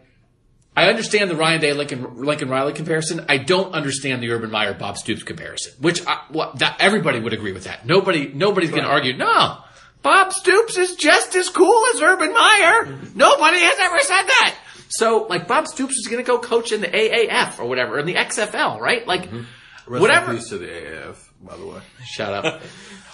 [0.76, 3.24] I understand the Ryan Day Lincoln, Lincoln Riley comparison.
[3.28, 7.32] I don't understand the Urban Meyer Bob Stoops comparison, which I, well, that, everybody would
[7.32, 7.86] agree with that.
[7.86, 9.16] Nobody, nobody's going to argue.
[9.16, 9.58] No,
[10.02, 12.98] Bob Stoops is just as cool as Urban Meyer.
[13.14, 14.58] Nobody has ever said that.
[14.88, 18.06] So, like, Bob Stoops is going to go coach in the AAF or whatever, in
[18.06, 19.06] the XFL, right?
[19.06, 19.42] Like, mm-hmm.
[19.86, 20.34] Rest whatever.
[20.34, 21.80] peace to the AAF, by the way.
[22.04, 22.62] Shut up.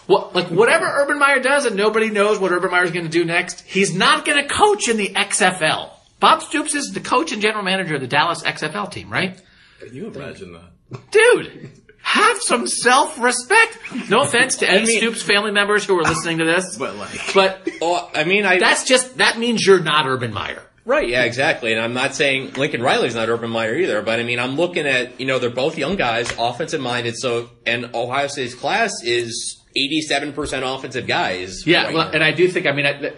[0.09, 3.11] Well, like whatever Urban Meyer does, and nobody knows what Urban Meyer is going to
[3.11, 3.61] do next.
[3.61, 5.91] He's not going to coach in the XFL.
[6.23, 9.43] Bob Stoops is the coach and general manager of the Dallas XFL team, right?
[9.81, 11.11] Can you imagine that?
[11.11, 11.69] Dude,
[12.01, 13.77] have some self-respect.
[14.09, 17.69] No offense to any Stoops family members who are listening to this, But like, but
[17.81, 20.63] Well, I mean, I that's just that means you're not Urban Meyer.
[20.85, 21.73] Right, yeah, exactly.
[21.73, 24.87] And I'm not saying Lincoln Riley's not Urban Meyer either, but I mean, I'm looking
[24.87, 29.61] at, you know, they're both young guys, offensive minded, so, and Ohio State's class is
[29.77, 31.67] 87% offensive guys.
[31.67, 32.67] Yeah, right well, and I do think.
[32.67, 33.13] I mean, I,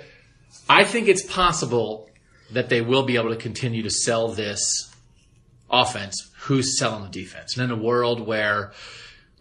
[0.71, 2.09] I think it's possible
[2.55, 4.93] that they will be able to continue to sell this
[5.71, 6.31] offense.
[6.43, 7.57] Who's selling the defense?
[7.57, 8.73] And in a world where,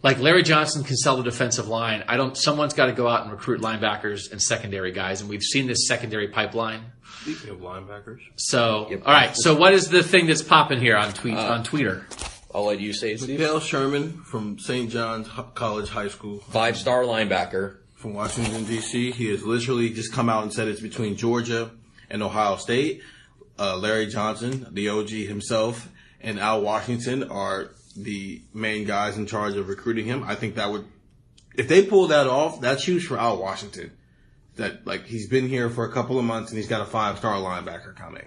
[0.02, 2.36] like Larry Johnson can sell the defensive line, I don't.
[2.36, 5.86] Someone's got to go out and recruit linebackers and secondary guys, and we've seen this
[5.86, 6.82] secondary pipeline.
[7.22, 9.36] speaking of linebackers, So, all right.
[9.36, 12.06] So, what is the thing that's popping here on tweet uh, on Twitter?
[12.50, 13.38] All I'll let you say it, Steve.
[13.38, 14.88] Dale Sherman from St.
[14.88, 17.76] John's College High School Five star linebacker.
[17.96, 19.10] from Washington D.C.
[19.10, 21.70] He has literally just come out and said it's between Georgia
[22.14, 23.02] and Ohio State.
[23.58, 25.88] Uh, Larry Johnson, the OG himself,
[26.20, 30.24] and Al Washington are the main guys in charge of recruiting him.
[30.24, 30.86] I think that would,
[31.54, 33.92] if they pull that off, that's huge for Al Washington.
[34.56, 37.18] That like he's been here for a couple of months and he's got a five
[37.18, 38.26] star linebacker coming.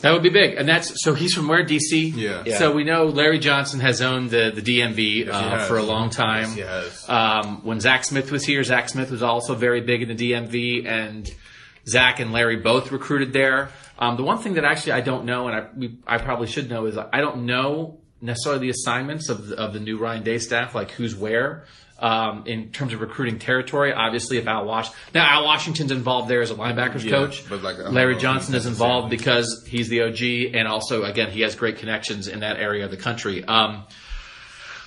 [0.00, 2.12] That would be big, and that's so he's from where DC.
[2.16, 2.42] Yeah.
[2.44, 2.58] Yeah.
[2.58, 6.56] So we know Larry Johnson has owned the the DMV uh, for a long time.
[6.56, 7.12] Yes, he.
[7.12, 10.86] Um, when Zach Smith was here, Zach Smith was also very big in the DMV,
[10.86, 11.32] and
[11.86, 13.70] Zach and Larry both recruited there.
[13.98, 16.68] Um, the one thing that actually I don't know, and I we, I probably should
[16.68, 20.38] know, is I don't know necessarily the assignments of the, of the new Ryan Day
[20.38, 21.64] staff, like who's where.
[21.96, 26.42] Um, in terms of recruiting territory, obviously, if Al Wash now Al Washington's involved there
[26.42, 30.56] as a linebackers Yeah, coach, but like, Larry Johnson is involved because he's the OG,
[30.56, 33.44] and also again he has great connections in that area of the country.
[33.44, 33.84] Um,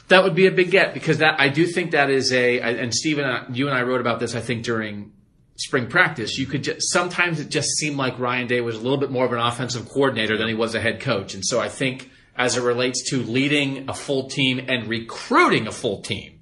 [0.09, 2.93] that would be a big get because that I do think that is a and
[2.93, 4.35] Stephen, uh, you and I wrote about this.
[4.35, 5.13] I think during
[5.57, 8.97] spring practice, you could just sometimes it just seemed like Ryan Day was a little
[8.97, 11.69] bit more of an offensive coordinator than he was a head coach, and so I
[11.69, 16.39] think as it relates to leading a full team and recruiting a full team,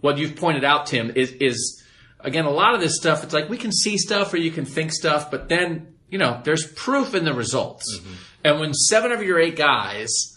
[0.00, 1.82] what you've pointed out, Tim, is is
[2.20, 3.24] again a lot of this stuff.
[3.24, 6.40] It's like we can see stuff or you can think stuff, but then you know
[6.44, 7.84] there's proof in the results.
[7.98, 8.14] Mm-hmm.
[8.44, 10.31] And when seven of your eight guys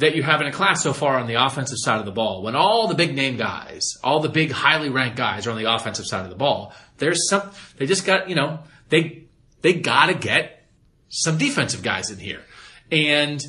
[0.00, 2.42] that you have in a class so far on the offensive side of the ball,
[2.42, 5.72] when all the big name guys, all the big highly ranked guys are on the
[5.72, 9.24] offensive side of the ball, there's some they just got you know they
[9.62, 10.66] they got to get
[11.08, 12.42] some defensive guys in here,
[12.90, 13.42] and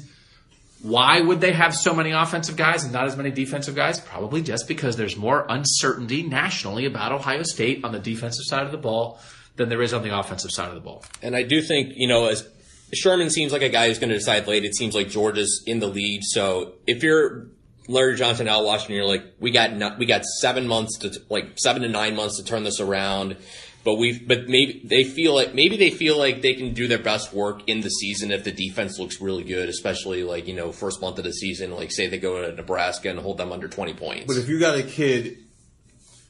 [0.81, 3.99] why would they have so many offensive guys and not as many defensive guys?
[3.99, 8.71] Probably just because there's more uncertainty nationally about Ohio State on the defensive side of
[8.71, 9.19] the ball
[9.57, 11.03] than there is on the offensive side of the ball.
[11.21, 12.47] And I do think, you know, as
[12.93, 14.65] Sherman seems like a guy who's going to decide late.
[14.65, 16.21] It seems like Georgia's in the lead.
[16.23, 17.47] So if you're
[17.87, 21.81] Larry Johnson, Al Washington, you're like, we got we got seven months to like seven
[21.83, 23.37] to nine months to turn this around.
[23.83, 26.99] But we, but maybe they feel like maybe they feel like they can do their
[26.99, 30.71] best work in the season if the defense looks really good, especially like you know
[30.71, 31.71] first month of the season.
[31.71, 34.25] Like say they go to Nebraska and hold them under twenty points.
[34.27, 35.39] But if you got a kid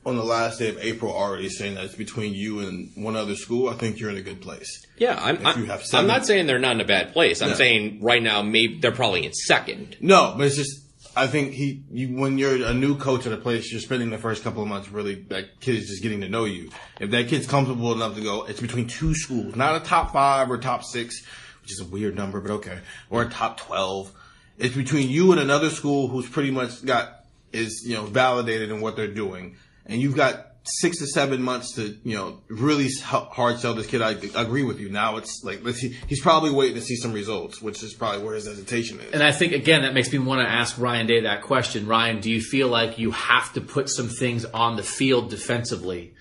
[0.05, 3.35] on the last day of April already saying that it's between you and one other
[3.35, 4.85] school, I think you're in a good place.
[4.97, 5.35] yeah, I'm.
[5.37, 7.41] if I'm, you have I'm not saying they're not in a bad place.
[7.41, 7.55] I'm No.
[7.55, 9.97] saying right now maybe they're probably in second.
[10.01, 10.79] No, but it's just
[11.15, 14.17] I think he you, when you're a new coach at a place, you're spending the
[14.17, 16.71] first couple of months really that kid is just getting to know you.
[16.99, 20.49] If that kid's comfortable enough to go, it's between two schools, not a top five
[20.49, 21.21] or top six,
[21.61, 22.79] which is a weird number, but okay,
[23.09, 24.11] or a top twelve.
[24.57, 28.79] It's between you and another school who's pretty much got is you know validated in
[28.79, 33.59] what they're doing, and you've got six to seven months to you know really hard
[33.59, 34.01] sell this kid.
[34.01, 34.89] I agree with you.
[34.89, 38.47] Now it's like he's probably waiting to see some results, which is probably where his
[38.47, 39.13] hesitation is.
[39.13, 41.87] And I think again that makes me want to ask Ryan Day that question.
[41.87, 46.13] Ryan, do you feel like you have to put some things on the field defensively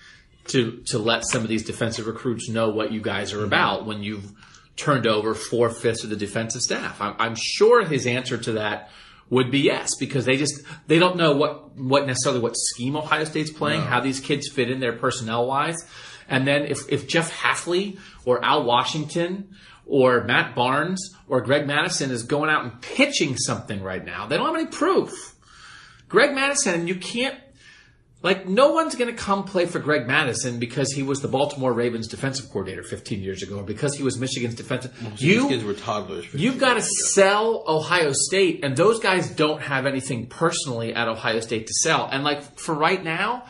[0.47, 3.45] to to let some of these defensive recruits know what you guys are mm-hmm.
[3.45, 4.31] about when you've
[4.75, 6.99] turned over four fifths of the defensive staff?
[6.99, 8.89] I'm, I'm sure his answer to that
[9.31, 13.23] would be yes because they just they don't know what what necessarily what scheme Ohio
[13.23, 15.83] State's playing, how these kids fit in there personnel wise.
[16.27, 19.55] And then if, if Jeff Hafley or Al Washington
[19.85, 24.37] or Matt Barnes or Greg Mattison is going out and pitching something right now, they
[24.37, 25.11] don't have any proof.
[26.07, 27.37] Greg Mattison, you can't
[28.23, 31.73] like no one's going to come play for Greg Mattison because he was the Baltimore
[31.73, 34.95] Ravens defensive coordinator 15 years ago or because he was Michigan's defensive.
[35.11, 36.31] These You kids were toddlers.
[36.33, 41.39] You've got to sell Ohio State, and those guys don't have anything personally at Ohio
[41.39, 42.07] State to sell.
[42.11, 43.45] And like for right now,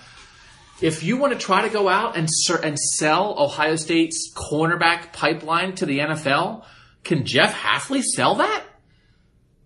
[0.81, 2.29] if you want to try to go out and
[2.63, 6.63] and sell Ohio State's cornerback pipeline to the NFL,
[7.03, 8.63] can Jeff Hafley sell that?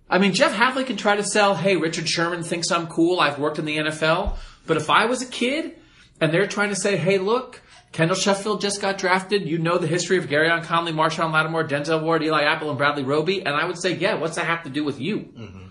[0.10, 3.19] I mean, Jeff Hafley can try to sell, hey, Richard Sherman thinks I'm cool.
[3.19, 4.38] I've worked in the NFL.
[4.67, 5.75] But if I was a kid
[6.21, 7.61] and they're trying to say, hey, look,
[7.91, 9.47] Kendall Sheffield just got drafted.
[9.47, 13.03] You know the history of Gareon Conley, Marshon Lattimore, Denzel Ward, Eli Apple, and Bradley
[13.03, 13.39] Roby.
[13.45, 15.19] And I would say, yeah, what's that have to do with you?
[15.19, 15.61] Mm-hmm.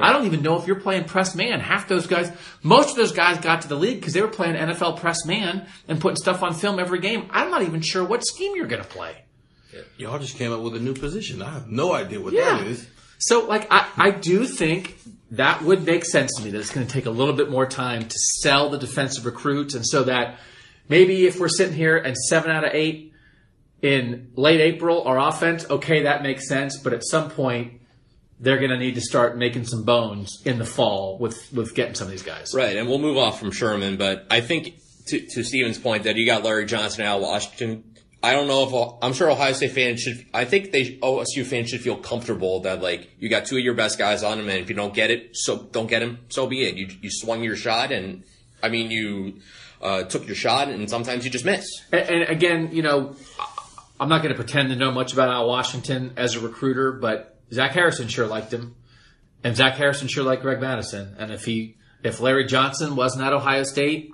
[0.00, 1.58] I don't even know if you're playing press man.
[1.58, 2.30] Half those guys,
[2.62, 5.66] most of those guys got to the league because they were playing NFL press man
[5.88, 7.28] and putting stuff on film every game.
[7.30, 9.24] I'm not even sure what scheme you're going to play.
[9.96, 11.42] Y'all just came up with a new position.
[11.42, 12.58] I have no idea what Yeah.
[12.58, 12.86] that is.
[13.18, 14.96] So, like, I, I do think
[15.32, 17.66] that would make sense to me that it's going to take a little bit more
[17.66, 19.74] time to sell the defensive recruits.
[19.74, 20.38] And so that
[20.88, 23.12] maybe if we're sitting here and seven out of eight
[23.80, 26.78] in late April are offense, okay, that makes sense.
[26.78, 27.80] But at some point,
[28.40, 31.94] they're going to need to start making some bones in the fall with, with getting
[31.94, 32.52] some of these guys.
[32.54, 36.16] Right, and we'll move off from Sherman, but I think to, to Steven's point that
[36.16, 37.89] you got Larry Johnson out Washington.
[38.22, 40.26] I don't know if I'm sure Ohio State fans should.
[40.34, 43.74] I think they OSU fans should feel comfortable that like you got two of your
[43.74, 46.18] best guys on him, and if you don't get it, so don't get him.
[46.28, 46.76] So be it.
[46.76, 48.24] You you swung your shot, and
[48.62, 49.40] I mean you
[49.80, 51.66] uh, took your shot, and sometimes you just miss.
[51.92, 53.16] And, and again, you know,
[53.98, 57.38] I'm not going to pretend to know much about Al Washington as a recruiter, but
[57.52, 58.74] Zach Harrison sure liked him,
[59.42, 61.16] and Zach Harrison sure liked Greg Mattison.
[61.18, 64.12] And if he, if Larry Johnson wasn't at Ohio State,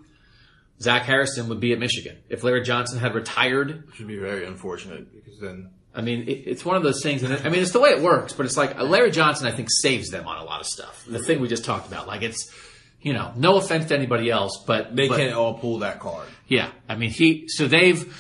[0.81, 2.19] Zach Harrison would be at Michigan.
[2.29, 6.65] If Larry Johnson had retired, Should be very unfortunate because then I mean, it, it's
[6.65, 8.35] one of those things, and it, I mean, it's the way it works.
[8.35, 11.05] But it's like Larry Johnson, I think, saves them on a lot of stuff.
[11.09, 12.53] The thing we just talked about, like it's,
[13.01, 16.29] you know, no offense to anybody else, but they but- can't all pull that card.
[16.47, 17.49] Yeah, I mean he.
[17.49, 18.15] So they've.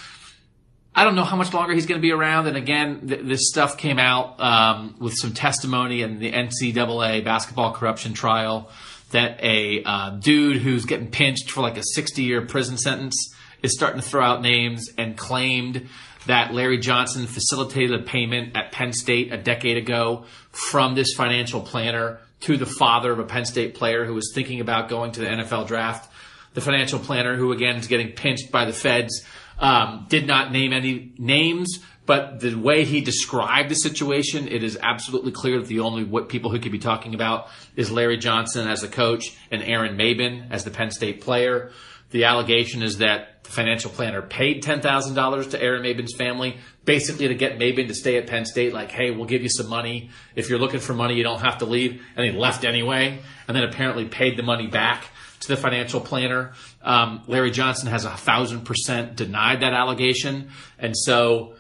[0.98, 2.46] I don't know how much longer he's going to be around.
[2.46, 7.74] And again, th- this stuff came out um, with some testimony in the NCAA basketball
[7.74, 8.70] corruption trial
[9.16, 13.98] that a uh, dude who's getting pinched for like a 60-year prison sentence is starting
[13.98, 15.88] to throw out names and claimed
[16.26, 21.62] that Larry Johnson facilitated a payment at Penn State a decade ago from this financial
[21.62, 25.20] planner to the father of a Penn State player who was thinking about going to
[25.20, 26.12] the NFL draft.
[26.52, 29.24] The financial planner, who again is getting pinched by the feds,
[29.59, 34.78] um, did not name any names, but the way he described the situation, it is
[34.80, 38.80] absolutely clear that the only people who could be talking about is Larry Johnson as
[38.80, 41.72] the coach and Aaron Maybin as the Penn State player.
[42.10, 46.56] The allegation is that the financial planner paid ten thousand dollars to Aaron Maybin's family,
[46.84, 48.72] basically to get Maybin to stay at Penn State.
[48.72, 51.14] Like, hey, we'll give you some money if you're looking for money.
[51.14, 53.18] You don't have to leave, and he left anyway,
[53.48, 55.08] and then apparently paid the money back
[55.40, 56.52] to the financial planner.
[56.82, 60.50] Um, Larry Johnson has a thousand percent denied that allegation.
[60.78, 61.55] And so,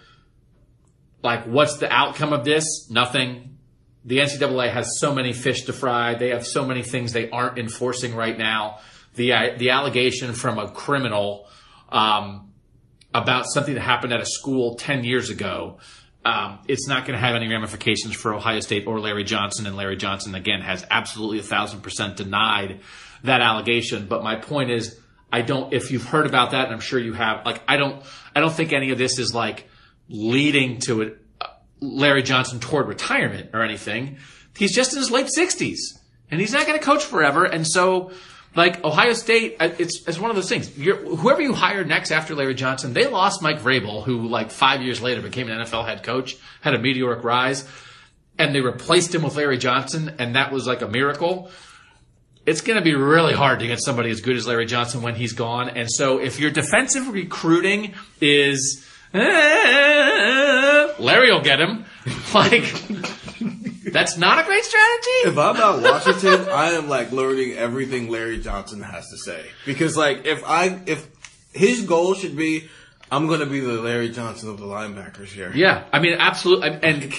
[1.26, 2.88] like, what's the outcome of this?
[2.90, 3.58] Nothing.
[4.04, 6.14] The NCAA has so many fish to fry.
[6.14, 8.78] They have so many things they aren't enforcing right now.
[9.14, 11.48] The, uh, the allegation from a criminal,
[11.90, 12.52] um,
[13.14, 15.78] about something that happened at a school 10 years ago.
[16.24, 19.66] Um, it's not going to have any ramifications for Ohio State or Larry Johnson.
[19.66, 22.80] And Larry Johnson, again, has absolutely a thousand percent denied
[23.24, 24.06] that allegation.
[24.06, 25.00] But my point is,
[25.32, 28.02] I don't, if you've heard about that, and I'm sure you have, like, I don't,
[28.34, 29.68] I don't think any of this is like
[30.08, 31.22] leading to it,
[31.80, 34.18] Larry Johnson toward retirement or anything.
[34.56, 35.78] He's just in his late 60s
[36.30, 37.44] and he's not going to coach forever.
[37.44, 38.10] And so,
[38.54, 40.76] like Ohio State, uh, it's it's one of those things.
[40.76, 44.82] You're, whoever you hire next after Larry Johnson, they lost Mike Vrabel, who like five
[44.82, 47.68] years later became an NFL head coach, had a meteoric rise,
[48.38, 51.50] and they replaced him with Larry Johnson, and that was like a miracle.
[52.46, 55.16] It's going to be really hard to get somebody as good as Larry Johnson when
[55.16, 55.68] he's gone.
[55.68, 58.84] And so, if your defensive recruiting is
[60.98, 61.84] Larry will get him,
[62.34, 62.64] like
[63.92, 65.10] that's not a great strategy.
[65.24, 69.96] If I'm at Washington, I am like learning everything Larry Johnson has to say because
[69.96, 71.08] like if I if
[71.52, 72.68] his goal should be
[73.10, 75.52] I'm going to be the Larry Johnson of the linebackers here.
[75.54, 76.70] Yeah, I mean, absolutely.
[76.82, 77.14] And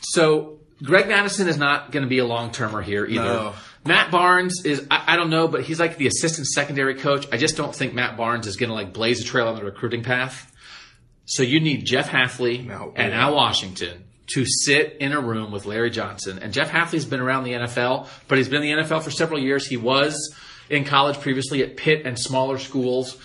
[0.00, 3.22] so Greg Mattison is not going to be a long termer here either.
[3.22, 3.54] No.
[3.84, 7.26] Matt Barnes is, I, I don't know, but he's like the assistant secondary coach.
[7.32, 9.64] I just don't think Matt Barnes is going to like blaze a trail on the
[9.64, 10.52] recruiting path.
[11.28, 12.92] So you need Jeff Hafley No.
[12.96, 16.38] and Al Washington to sit in a room with Larry Johnson.
[16.38, 19.38] And Jeff Hafley's been around the NFL, but he's been in the NFL for several
[19.38, 19.66] years.
[19.66, 20.34] He was
[20.70, 23.16] in college previously at Pitt and smaller schools.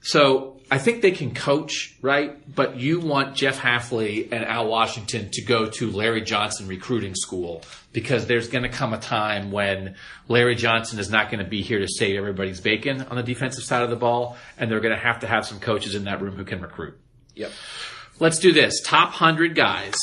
[0.00, 2.36] So I think they can coach, right?
[2.54, 7.62] But you want Jeff Hafley and Al Washington to go to Larry Johnson recruiting school
[7.92, 9.96] because there's going to come a time when
[10.28, 13.64] Larry Johnson is not going to be here to save everybody's bacon on the defensive
[13.64, 16.20] side of the ball, and they're going to have to have some coaches in that
[16.22, 16.96] room who can recruit.
[17.40, 17.52] Yep.
[18.18, 18.82] Let's do this.
[18.82, 19.96] Top 100 guys.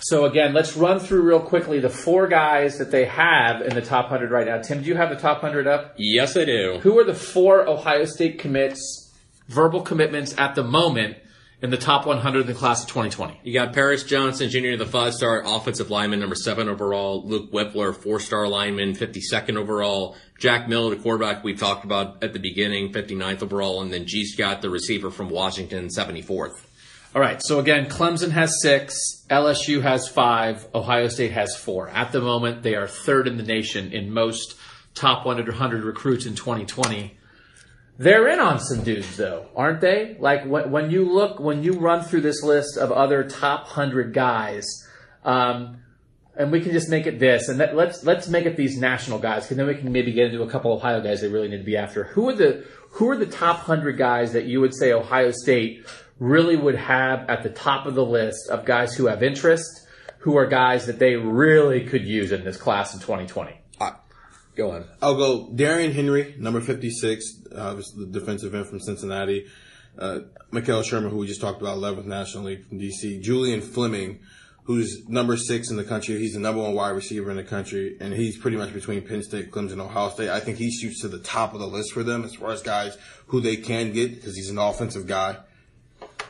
[0.00, 3.80] So again, let's run through real quickly the four guys that they have in the
[3.80, 4.60] top 100 right now.
[4.60, 5.94] Tim, do you have the top 100 up?
[5.96, 6.80] Yes, I do.
[6.82, 9.14] Who are the four Ohio State commits,
[9.48, 11.16] verbal commitments at the moment
[11.64, 13.40] in the top 100 in the class of 2020?
[13.42, 17.26] You got Paris Johnson Jr., the five-star offensive lineman, number seven overall.
[17.26, 20.14] Luke Wypler, four-star lineman, 52nd overall.
[20.38, 23.80] Jack Miller, the quarterback we talked about at the beginning, 59th overall.
[23.80, 24.26] And then G.
[24.26, 26.66] Scott, the receiver from Washington, 74th.
[27.14, 27.40] All right.
[27.42, 31.88] So again, Clemson has six, LSU has five, Ohio State has four.
[31.88, 34.54] At the moment, they are third in the nation in most
[34.94, 37.16] top 100 recruits in 2020.
[37.96, 40.16] They're in on some dudes though, aren't they?
[40.18, 44.66] Like when, you look, when you run through this list of other top 100 guys,
[45.24, 45.78] um,
[46.36, 49.20] and we can just make it this, and that, let's let's make it these national
[49.20, 51.58] guys, because then we can maybe get into a couple Ohio guys they really need
[51.58, 52.04] to be after.
[52.04, 55.86] Who are the who are the top hundred guys that you would say Ohio State
[56.18, 59.86] really would have at the top of the list of guys who have interest,
[60.18, 63.60] who are guys that they really could use in this class in 2020?
[64.54, 64.84] Go on.
[65.02, 69.46] I'll go Darrion Henry, number 56, uh, was the defensive end from Cincinnati.
[69.98, 70.20] Uh,
[70.52, 73.20] Mekhail Sherman, who we just talked about, 11th National League from DC.
[73.20, 74.20] Julian Fleming,
[74.64, 76.18] who's number six in the country.
[76.18, 79.22] He's the number one wide receiver in the country, and he's pretty much between Penn
[79.22, 80.30] State, Clemson, Ohio State.
[80.30, 82.62] I think he shoots to the top of the list for them as far as
[82.62, 85.36] guys who they can get because he's an offensive guy.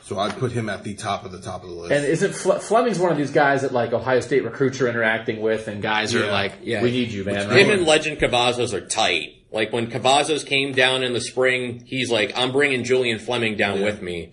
[0.05, 1.93] So I'd put him at the top of the top of the list.
[1.93, 5.41] And isn't Fle- Fleming's one of these guys that like Ohio State recruits are interacting
[5.41, 6.83] with, and guys are like, Yeah.
[6.83, 9.37] "We need you, man." Him and Lejond Cavazos are tight.
[9.51, 13.83] Like when Cavazos came down in the spring, he's like, I'm bringing Julian Fleming down
[13.83, 14.33] with me.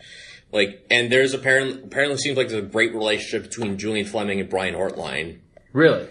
[0.51, 4.49] Like, and there's apparently, apparently seems like there's a great relationship between Julian Fleming and
[4.49, 5.37] Brian Hartline.
[5.73, 6.07] Really?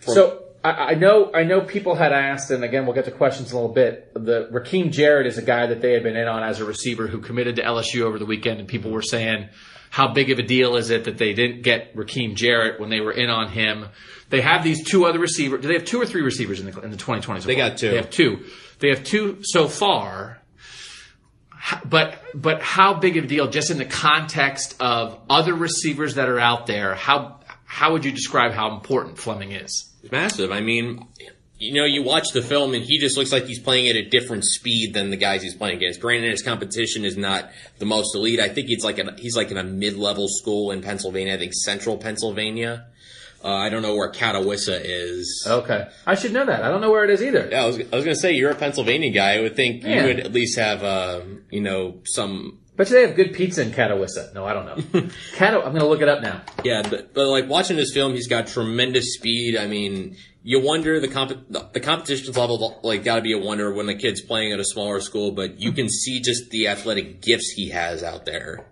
[0.00, 3.50] so I, I know I know people had asked, and again we'll get to questions
[3.50, 4.12] in a little bit.
[4.14, 7.06] The Rakim Jarrett is a guy that they had been in on as a receiver
[7.06, 9.48] who committed to LSU over the weekend, and people were saying,
[9.90, 13.00] how big of a deal is it that they didn't get Rakim Jarrett when they
[13.00, 13.86] were in on him?
[14.28, 15.62] They have these two other receivers.
[15.62, 17.44] Do they have two or three receivers in the in the 2020?
[17.44, 17.90] They got two.
[17.90, 18.44] They have two.
[18.78, 20.40] They have two so far.
[21.84, 23.48] But but how big of a deal?
[23.48, 28.12] Just in the context of other receivers that are out there, how how would you
[28.12, 29.89] describe how important Fleming is?
[30.02, 30.50] It's massive.
[30.52, 31.06] I mean,
[31.58, 34.08] you know, you watch the film and he just looks like he's playing at a
[34.08, 36.00] different speed than the guys he's playing against.
[36.00, 38.40] Granted, his competition is not the most elite.
[38.40, 41.34] I think he's like a, he's like in a mid-level school in Pennsylvania.
[41.34, 42.86] I think Central Pennsylvania.
[43.42, 45.46] Uh, I don't know where Catawissa is.
[45.48, 46.62] Okay, I should know that.
[46.62, 47.48] I don't know where it is either.
[47.50, 49.36] Yeah, I was, I was going to say you're a Pennsylvania guy.
[49.36, 50.02] I would think Yeah.
[50.02, 52.59] you would at least have, uh, you know, some.
[52.80, 54.32] Bet you they have good pizza in Catawissa.
[54.32, 55.10] No, I don't know.
[55.34, 56.40] Cato, I'm going to look it up now.
[56.64, 59.58] Yeah, but, but like watching this film, he's got tremendous speed.
[59.58, 63.70] I mean, you wonder the comp the competition's level like got to be a wonder
[63.74, 67.20] when the kid's playing at a smaller school, but you can see just the athletic
[67.20, 68.66] gifts he has out there.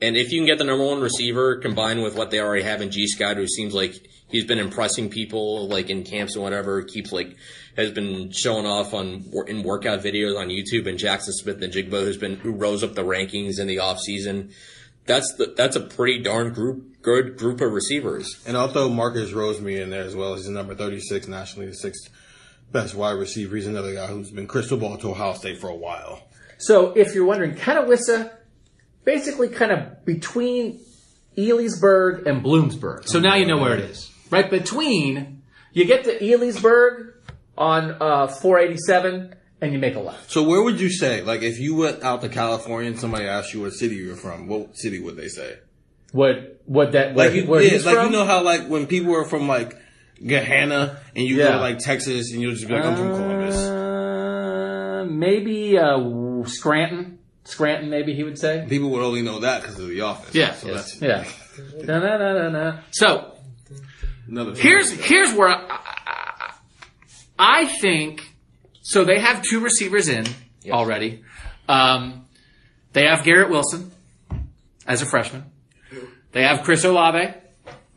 [0.00, 2.82] And if you can get the number one receiver combined with what they already have
[2.82, 3.94] in G Scott, who seems like
[4.32, 7.36] he's been impressing people like in camps and whatever, keeps like
[7.76, 12.36] has been showing off on in workout videos on YouTube, and Jaxon Smith-Njigba who's been
[12.36, 14.50] who rose up the rankings in the off season.
[15.04, 18.42] That's the, that's a pretty darn group good group of receivers.
[18.46, 20.34] And I'll Marcus Rosemy in there as well.
[20.34, 22.08] He's the number 36 nationally, the sixth
[22.70, 23.56] best wide receiver.
[23.56, 26.22] He's another guy who's been crystal ball to Ohio State for a while.
[26.58, 28.30] So if you're wondering, Catawissa,
[29.04, 30.80] basically kind of between
[31.36, 33.08] Elysburg and Bloomsburg.
[33.08, 34.11] So now you know where it is.
[34.32, 35.42] Right between,
[35.72, 37.12] you get to Elysburg
[37.56, 40.30] on uh, 487 and you make a left.
[40.30, 43.52] So where would you say, like, if you went out to California and somebody asked
[43.54, 45.58] you what city you're from, what city would they say?
[46.12, 48.06] What, what that, where, Like, you, where yeah, like from?
[48.06, 49.76] you know how like when people are from like
[50.20, 51.52] Gahanna and you go Yeah.
[51.56, 53.56] to like Texas and you'll just be like, I'm from Columbus.
[53.56, 57.18] Uh, maybe uh, Scranton.
[57.44, 58.64] Scranton, maybe he would say.
[58.68, 60.34] People would only know that because of the office.
[60.34, 62.80] Yeah, So yes, that's yeah.
[62.92, 63.31] So
[64.32, 64.54] another.
[64.54, 66.54] here's here's where I, I,
[67.38, 68.28] I think.
[68.84, 70.26] So they have two receivers in
[70.68, 71.22] already.
[71.68, 72.26] Um,
[72.92, 73.92] they have Garrett Wilson
[74.86, 75.44] as a freshman.
[76.32, 77.32] They have Chris Olave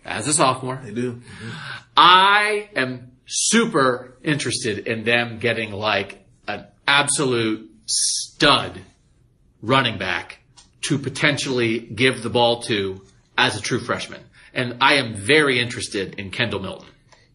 [0.03, 0.79] as a sophomore.
[0.83, 1.21] They do.
[1.97, 8.79] I am super interested in them getting like an absolute stud
[9.61, 10.39] running back
[10.81, 13.01] to potentially give the ball to
[13.37, 14.21] as a true freshman.
[14.55, 16.87] And I am very interested in Kendall Milton.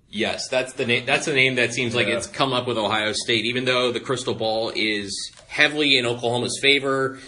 [0.08, 1.06] Yes, that's the name.
[1.06, 4.00] That's the name that seems like it's come up with Ohio State, even though the
[4.00, 7.20] crystal ball is heavily in Oklahoma's favor.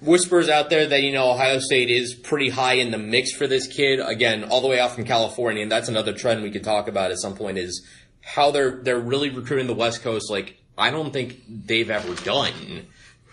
[0.00, 3.48] Whispers out there that you know Ohio State is pretty high in the mix for
[3.48, 3.98] this kid.
[3.98, 7.10] Again, all the way out from California, and that's another trend we could talk about
[7.10, 7.58] at some point.
[7.58, 7.84] Is
[8.20, 10.30] how they're they're really recruiting the West Coast.
[10.30, 12.86] Like I don't think they've ever done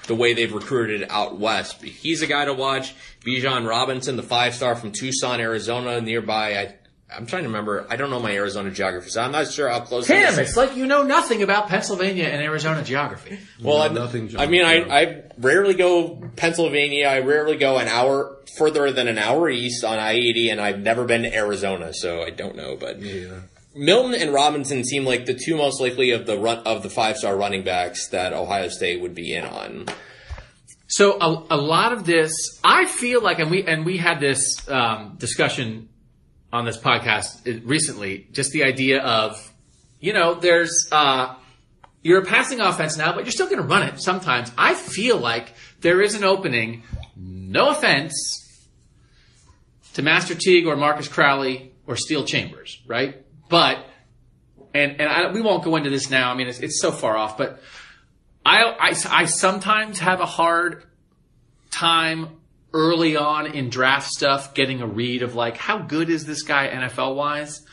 [0.08, 1.82] the way they've recruited out west.
[1.82, 2.94] He's a guy to watch.
[3.22, 6.58] Bijan Robinson, the five star from Tucson, Arizona, nearby.
[6.58, 6.76] I,
[7.16, 7.86] I'm trying to remember.
[7.90, 10.10] I don't know my Arizona geography, so I'm not sure how close.
[10.10, 13.40] it Tim, it's like you know nothing about Pennsylvania and Arizona geography.
[13.62, 14.84] Well, I, nothing I mean, I.
[14.84, 17.08] I rarely go Pennsylvania.
[17.08, 21.06] I rarely go an hour further than an hour east on I-80, and I've never
[21.06, 22.76] been to Arizona, so I don't know.
[22.76, 23.00] But
[23.76, 27.18] Milton and Robinson seem like the two most likely of the run of the five
[27.18, 29.86] star running backs that Ohio State would be in on.
[30.88, 32.34] So a, a lot of this,
[32.64, 35.90] I feel like, and we and we had this um, discussion
[36.52, 38.28] on this podcast uh, recently.
[38.32, 39.52] Just the idea of,
[40.00, 41.34] you know, there's uh,
[42.04, 44.52] you're a passing offense now, but you're still going to run it sometimes.
[44.56, 46.84] I feel like there is an opening.
[47.16, 48.68] No offense
[49.94, 53.23] to Master Teague or Marcus Crowley or Steele Chambers, right?
[53.54, 53.86] But
[54.74, 56.32] and and I, we won't go into this now.
[56.32, 57.62] I mean, it's, it's so far off, but
[58.44, 60.84] I, I, I sometimes have a hard
[61.70, 62.30] time
[62.74, 66.68] early on in draft stuff getting a read of like, how good is this guy
[66.68, 67.64] NFL wise?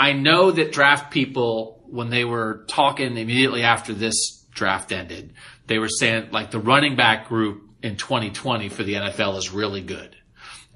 [0.00, 5.34] I know that draft people, when they were talking immediately after this draft ended,
[5.68, 9.82] they were saying like the running back group in 2020 for the NFL is really
[9.82, 10.16] good.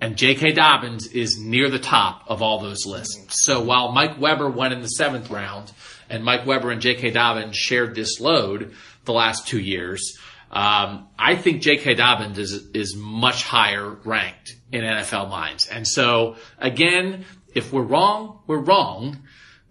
[0.01, 0.53] And J.K.
[0.53, 3.43] Dobbins is near the top of all those lists.
[3.45, 5.73] So while Mike Weber went in the seventh round,
[6.11, 7.11] and Mike Weber and J.K.
[7.11, 8.75] Dobbins shared this load
[9.05, 10.19] the last two years,
[10.51, 11.95] um, I think J.K.
[11.95, 15.67] Dobbins is is much higher ranked in NFL minds.
[15.67, 17.25] And so again,
[17.55, 19.23] if we're wrong, we're wrong.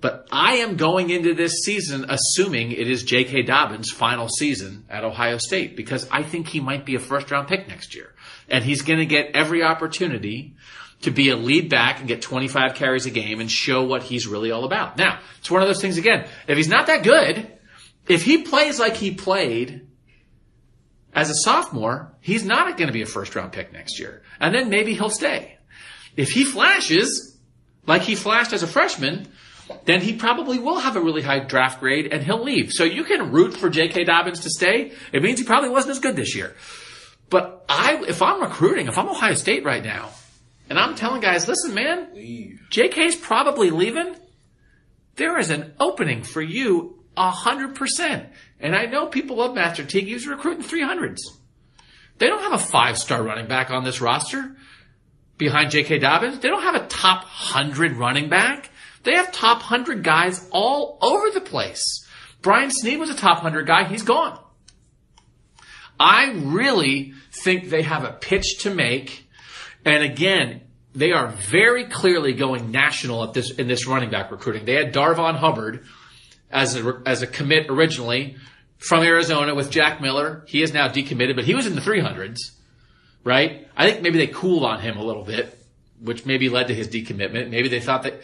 [0.01, 3.43] But I am going into this season assuming it is J.K.
[3.43, 7.47] Dobbins' final season at Ohio State because I think he might be a first round
[7.47, 8.14] pick next year.
[8.49, 10.55] And he's going to get every opportunity
[11.01, 14.27] to be a lead back and get 25 carries a game and show what he's
[14.27, 14.97] really all about.
[14.97, 16.27] Now, it's one of those things again.
[16.47, 17.51] If he's not that good,
[18.07, 19.87] if he plays like he played
[21.13, 24.21] as a sophomore, he's not going to be a first round pick next year.
[24.39, 25.57] And then maybe he'll stay.
[26.15, 27.37] If he flashes
[27.85, 29.27] like he flashed as a freshman,
[29.85, 32.71] then he probably will have a really high draft grade and he'll leave.
[32.71, 34.03] So you can root for J.K.
[34.03, 34.91] Dobbins to stay.
[35.11, 36.55] It means he probably wasn't as good this year.
[37.29, 40.09] But I, if I'm recruiting, if I'm Ohio State right now,
[40.69, 42.07] and I'm telling guys, listen, man,
[42.71, 44.15] JK's probably leaving.
[45.15, 48.27] There is an opening for you a hundred percent.
[48.59, 50.07] And I know people love Master Teague.
[50.07, 51.19] He's recruiting 300s.
[52.17, 54.55] They don't have a five star running back on this roster
[55.37, 55.99] behind J.K.
[55.99, 56.39] Dobbins.
[56.39, 58.69] They don't have a top hundred running back.
[59.03, 62.07] They have top hundred guys all over the place.
[62.41, 63.83] Brian Snead was a top hundred guy.
[63.83, 64.39] He's gone.
[65.99, 69.27] I really think they have a pitch to make.
[69.83, 70.61] And again,
[70.93, 74.65] they are very clearly going national at this in this running back recruiting.
[74.65, 75.85] They had Darvon Hubbard
[76.49, 78.37] as a as a commit originally
[78.77, 80.43] from Arizona with Jack Miller.
[80.47, 82.39] He is now decommitted, but he was in the 300s,
[83.23, 83.67] right?
[83.75, 85.57] I think maybe they cooled on him a little bit,
[85.99, 87.49] which maybe led to his decommitment.
[87.49, 88.21] Maybe they thought that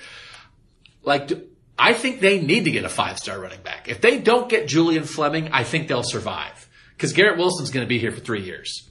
[1.03, 1.31] like
[1.77, 3.89] I think they need to get a five star running back.
[3.89, 7.89] If they don't get Julian Fleming, I think they'll survive because Garrett Wilson's going to
[7.89, 8.88] be here for three years.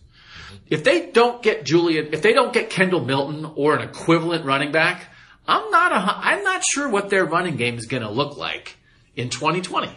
[0.69, 4.73] If they don't get Julian, if they don't get Kendall Milton or an equivalent running
[4.73, 5.07] back,
[5.47, 8.77] I'm not a, I'm not sure what their running game is going to look like
[9.17, 9.91] in 2020.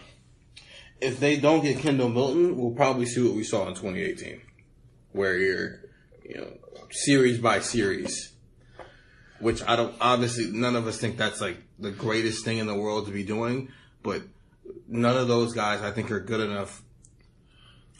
[1.00, 4.40] if they don't get Kendall Milton, we'll probably see what we saw in 2018,
[5.12, 5.80] where you're,
[6.24, 6.52] you know,
[6.90, 8.32] series by series.
[9.40, 9.94] Which I don't.
[10.00, 13.24] Obviously, none of us think that's like the greatest thing in the world to be
[13.24, 13.68] doing,
[14.02, 14.22] but
[14.88, 16.82] none of those guys I think are good enough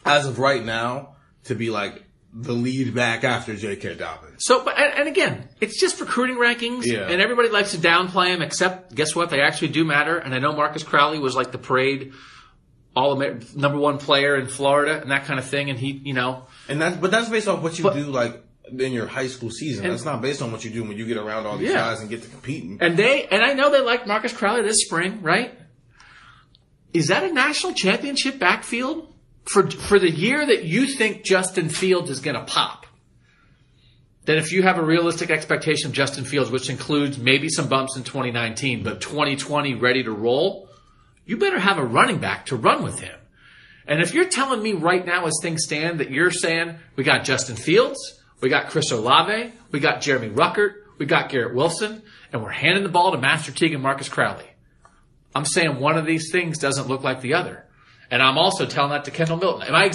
[0.06, 2.03] as of right now to be like
[2.36, 3.94] the lead back after J.K.
[3.94, 4.44] Dobbins.
[4.44, 7.08] So, but and, again, it's just recruiting rankings, Yeah.
[7.08, 8.42] and everybody likes to downplay them.
[8.42, 9.30] Except, guess what?
[9.30, 10.16] They actually do matter.
[10.18, 12.12] And I know Marcus Crowley was like the parade
[12.96, 13.16] all
[13.54, 15.70] number one player in Florida and that kind of thing.
[15.70, 18.42] And he, you know, And that's but that's based off what you But- do like
[18.78, 19.84] in your high school season.
[19.84, 21.76] And- that's not based on what you do when you get around all these Yeah.
[21.76, 22.78] guys and get to competing.
[22.80, 25.56] and they, and I know they like Marcus Crowley this spring, right?
[26.92, 29.13] Is that a national championship backfield
[29.44, 32.86] for for the year that you think Justin Fields is going to pop?
[34.24, 37.96] Then if you have a realistic expectation of Justin Fields, which includes maybe some bumps
[37.96, 40.68] in 2019, but 2020 ready to roll,
[41.26, 43.18] you better have a running back to run with him.
[43.86, 47.24] And if you're telling me right now as things stand that you're saying we got
[47.24, 52.02] Justin Fields, we got Chris Olave, we got Jeremy Ruckert, we got Garrett Wilson,
[52.32, 54.46] and we're handing the ball to Master Teague and Marcus Crowley.
[55.34, 57.63] I'm saying one of these things doesn't look like the other.
[58.10, 59.68] And I'm also telling that to Kendall Milton.
[59.68, 59.92] Am I,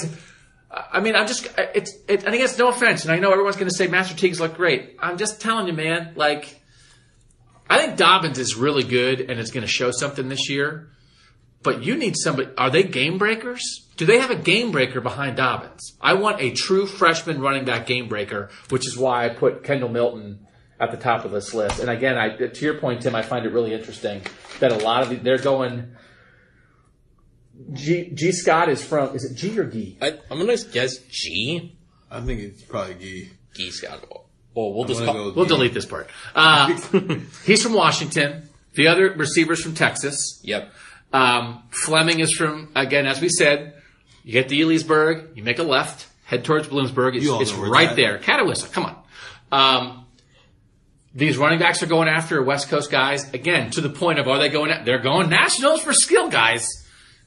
[0.72, 3.70] I mean, I'm just, it's, it, and guess no offense, and I know everyone's going
[3.70, 4.98] to say Master Teagues look great.
[5.00, 6.62] I'm just telling you, man, like,
[7.70, 10.90] I think Dobbins is really good and is going to show something this year.
[11.62, 12.50] But you need somebody.
[12.58, 13.88] Are they game breakers?
[13.98, 15.94] Do they have a game breaker behind Dobbins?
[16.00, 19.90] I want a true freshman running back game breaker, which is why I put Kendall
[19.90, 20.48] Milton
[20.80, 21.82] at the top of this list.
[21.82, 24.22] And again, I, to your point, Tim, I find it really interesting
[24.62, 25.96] that a lot of the, they're going.
[27.74, 29.16] G, G Scott is from.
[29.16, 29.98] Is it G or G?
[30.02, 31.76] I, I'm gonna guess G.
[32.12, 33.30] I think it's probably Gee.
[33.54, 34.06] G Scott.
[34.56, 35.30] Well, we'll just gonna call.
[35.32, 36.10] go- We'll delete this part.
[36.36, 36.78] Uh,
[37.46, 38.50] he's from Washington.
[38.76, 40.40] The other receiver's from Texas.
[40.44, 40.72] Yep.
[41.12, 43.74] Um, Fleming is from, again, as we said,
[44.24, 47.16] you get to Elysburg, you make a left, head towards Bloomsburg.
[47.16, 48.20] It's, You all it's know where right it's there.
[48.20, 48.96] Catawissa, come on.
[49.52, 50.06] Um,
[51.16, 53.32] these running backs are going after West Coast guys.
[53.34, 56.68] Again, to the point of are they going, they're going nationals for skill guys.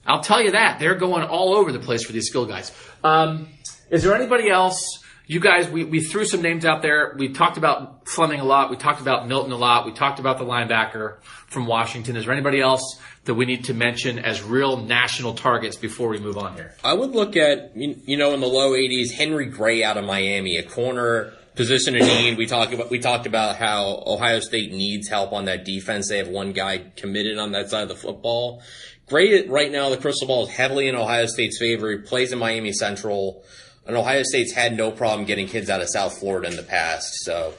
[0.06, 0.78] I'll tell you that.
[0.78, 2.72] They're going all over the place for these skill guys.
[3.04, 3.48] Um,
[3.90, 4.98] is there anybody else?
[5.26, 7.14] You guys, we, we threw some names out there.
[7.16, 8.70] We talked about Fleming a lot.
[8.70, 9.86] We talked about Milton a lot.
[9.86, 12.16] We talked about the linebacker from Washington.
[12.16, 16.18] Is there anybody else that we need to mention as real national targets before we
[16.18, 16.74] move on here?
[16.82, 20.56] I would look at you know in the low 80s Henry Gray out of Miami,
[20.56, 22.36] a corner position of need.
[22.38, 26.08] We talked about we talked about how Ohio State needs help on that defense.
[26.08, 28.62] They have one guy committed on that side of the football.
[29.08, 31.90] Gray right now the crystal ball is heavily in Ohio State's favor.
[31.90, 33.44] He plays in Miami Central.
[33.86, 37.24] And Ohio State's had no problem getting kids out of South Florida in the past.
[37.24, 37.54] So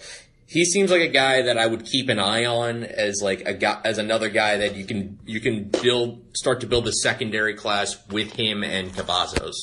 [0.48, 3.54] he seems like a guy that I would keep an eye on as like a
[3.54, 7.56] guy, as another guy that you can, you can build, start to build a secondary
[7.56, 9.56] class with him and Cavazos.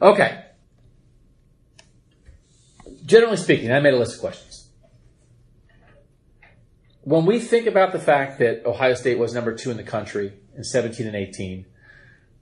[0.00, 0.44] Okay.
[3.04, 4.67] Generally speaking, I made a list of questions.
[7.08, 10.30] When we think about the fact that Ohio State was number two in the country
[10.54, 11.64] in 17 and 18,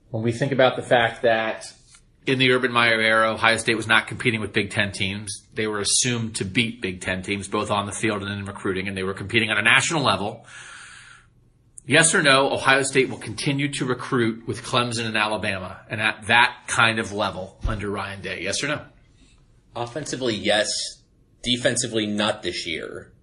[0.09, 1.71] when we think about the fact that
[2.25, 5.47] in the Urban Meyer era, Ohio State was not competing with Big Ten teams.
[5.53, 8.89] They were assumed to beat Big Ten teams, both on the field and in recruiting,
[8.89, 10.45] and they were competing on a national level.
[11.85, 16.27] Yes or no, Ohio State will continue to recruit with Clemson and Alabama and at
[16.27, 18.41] that kind of level under Ryan Day.
[18.41, 18.81] Yes or no?
[19.77, 20.67] Offensively, yes.
[21.41, 23.13] Defensively, not this year.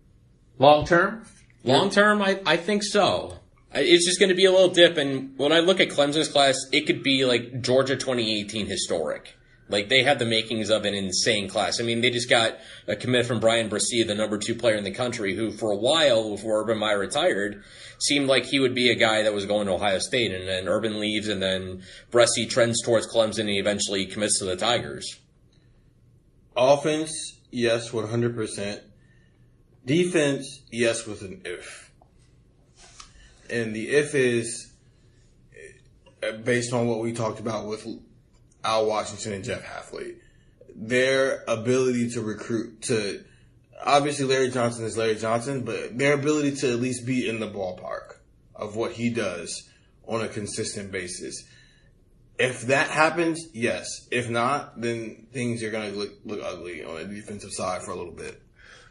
[0.58, 1.26] Long term?
[1.64, 3.38] Long term, I, I think so.
[3.72, 4.96] It's just going to be a little dip.
[4.96, 9.36] And when I look at Clemson's class, it could be like Georgia 2018 historic.
[9.68, 11.80] Like they have the makings of an insane class.
[11.80, 14.84] I mean, they just got a commit from Bryan Bresee, the number two player in
[14.84, 17.64] the country, who for a while before Urban Meyer retired,
[17.98, 20.32] seemed like he would be a guy that was going to Ohio State.
[20.32, 21.82] And then Urban leaves, and then
[22.12, 25.18] Brassia trends towards Clemson, and he eventually commits to the Tigers.
[26.54, 28.82] Offense, yes, one hundred percent.
[29.84, 31.90] Defense, yes, with an if.
[33.50, 34.72] And the if is
[36.22, 37.86] uh, based on what we talked about with
[38.64, 40.16] Al Washington and Jeff Hafley.
[40.74, 43.22] Their ability to recruit to
[43.84, 47.48] obviously Larry Johnson is Larry Johnson, but their ability to at least be in the
[47.48, 48.16] ballpark
[48.54, 49.68] of what he does
[50.06, 51.44] on a consistent basis.
[52.38, 53.86] If that happens, yes.
[54.10, 57.92] If not, then things are going to look, look ugly on the defensive side for
[57.92, 58.40] a little bit.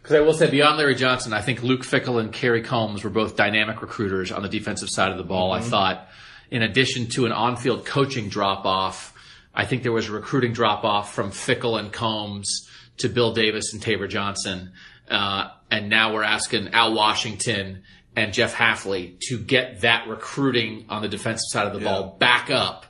[0.04, 3.10] Because I will say, beyond Larry Johnson, I think Luke Fickell and Kerry Coombs were
[3.10, 5.54] both dynamic recruiters on the defensive side of the ball.
[5.54, 6.10] I thought,
[6.52, 9.14] in addition to an on-field coaching drop-off,
[9.56, 12.68] I think there was a recruiting drop-off from Fickell and Coombs
[12.98, 14.74] to Bill Davis and Taver Johnson.
[15.10, 21.02] Uh, and now we're asking Al Washington and Jeff Hafley to get that recruiting on
[21.02, 22.86] the defensive side of the ball back up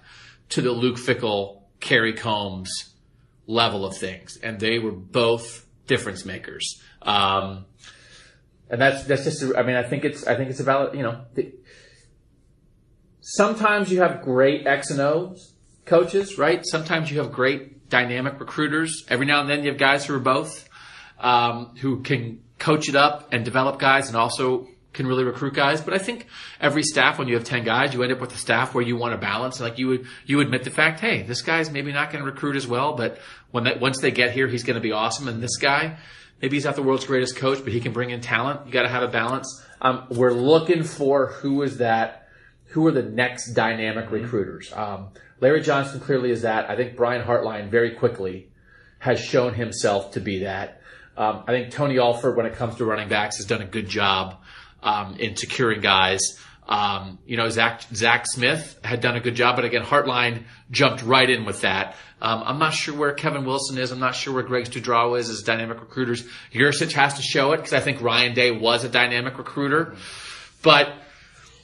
[0.50, 2.96] to the Luke Fickell, Kerry Coombs
[3.46, 4.38] level of things.
[4.42, 6.82] And they were both difference makers.
[7.04, 7.66] Um,
[8.70, 11.22] and that's, that's just, I mean, I think it's, I think it's about, you know,
[11.36, 11.54] the,
[13.22, 15.54] sometimes you have great X and O's
[15.86, 16.66] coaches, right?
[16.66, 19.06] Sometimes you have great dynamic recruiters.
[19.10, 20.68] Every now and then you have guys who are both,
[21.20, 25.82] um, who can coach it up and develop guys and also can really recruit guys.
[25.82, 26.28] But I think
[26.62, 28.96] every staff, when you have 10 guys, you end up with a staff where you
[28.96, 29.60] want to balance.
[29.60, 32.56] Like you would, you admit the fact, hey, this guy's maybe not going to recruit
[32.56, 33.20] as well, but
[33.52, 35.28] when that, once they get here, he's going to be awesome.
[35.28, 35.98] And this guy,
[36.42, 38.66] maybe he's not the world's greatest coach, but he can bring in talent.
[38.66, 39.64] You got to have a balance.
[39.82, 42.28] Um, we're looking for who is that,
[42.66, 44.72] who are the next dynamic recruiters.
[44.74, 46.70] Um, Larry Johnson clearly is that.
[46.70, 48.50] I think Brian Hartline very quickly
[49.00, 50.82] has shown himself to be that.
[51.18, 53.88] Um, I think Tony Alford, when it comes to running backs, has done a good
[53.88, 54.42] job
[54.82, 56.40] um, in securing guys.
[56.68, 61.04] Um, you know, Zach Zach Smith had done a good job, but again, Hartline jumped
[61.04, 61.96] right in with that.
[62.22, 63.92] Um, I'm not sure where Kevin Wilson is.
[63.92, 66.26] I'm not sure where Greg Studrawa is as dynamic recruiters.
[66.54, 69.96] Yurcich has to show it because I think Ryan Day was a dynamic recruiter,
[70.62, 70.94] but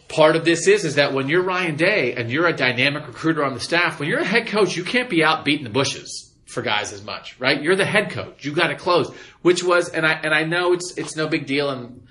[0.09, 3.45] part of this is is that when you're Ryan Day and you're a dynamic recruiter
[3.45, 6.29] on the staff, when you're a head coach, you can't be out beating the bushes
[6.45, 7.61] for guys as much, right?
[7.61, 8.43] You're the head coach.
[8.43, 9.13] You got to close,
[9.43, 12.01] which was, and I and I know it's it's no big deal, and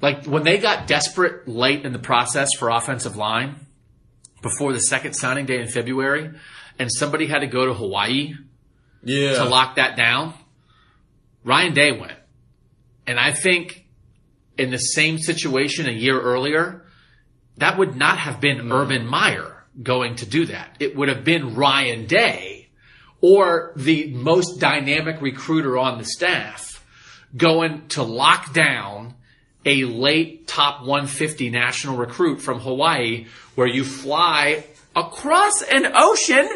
[0.00, 3.56] like when they got desperate late in the process for offensive line
[4.42, 6.30] before the second signing day in February,
[6.78, 8.34] and somebody had to go to Hawaii
[9.02, 9.34] Yeah.
[9.34, 10.34] to lock that down,
[11.44, 12.18] Ryan Day went.
[13.06, 13.86] And I think
[14.58, 16.84] in the same situation a year earlier,
[17.56, 20.76] that would not have been Urban Meyer going to do that.
[20.80, 22.68] It would have been Ryan Day
[23.20, 26.84] or the most dynamic recruiter on the staff
[27.36, 29.14] going to lock down
[29.66, 33.26] a late top 150 national recruit from Hawaii
[33.56, 34.64] where you fly
[34.94, 36.48] across an ocean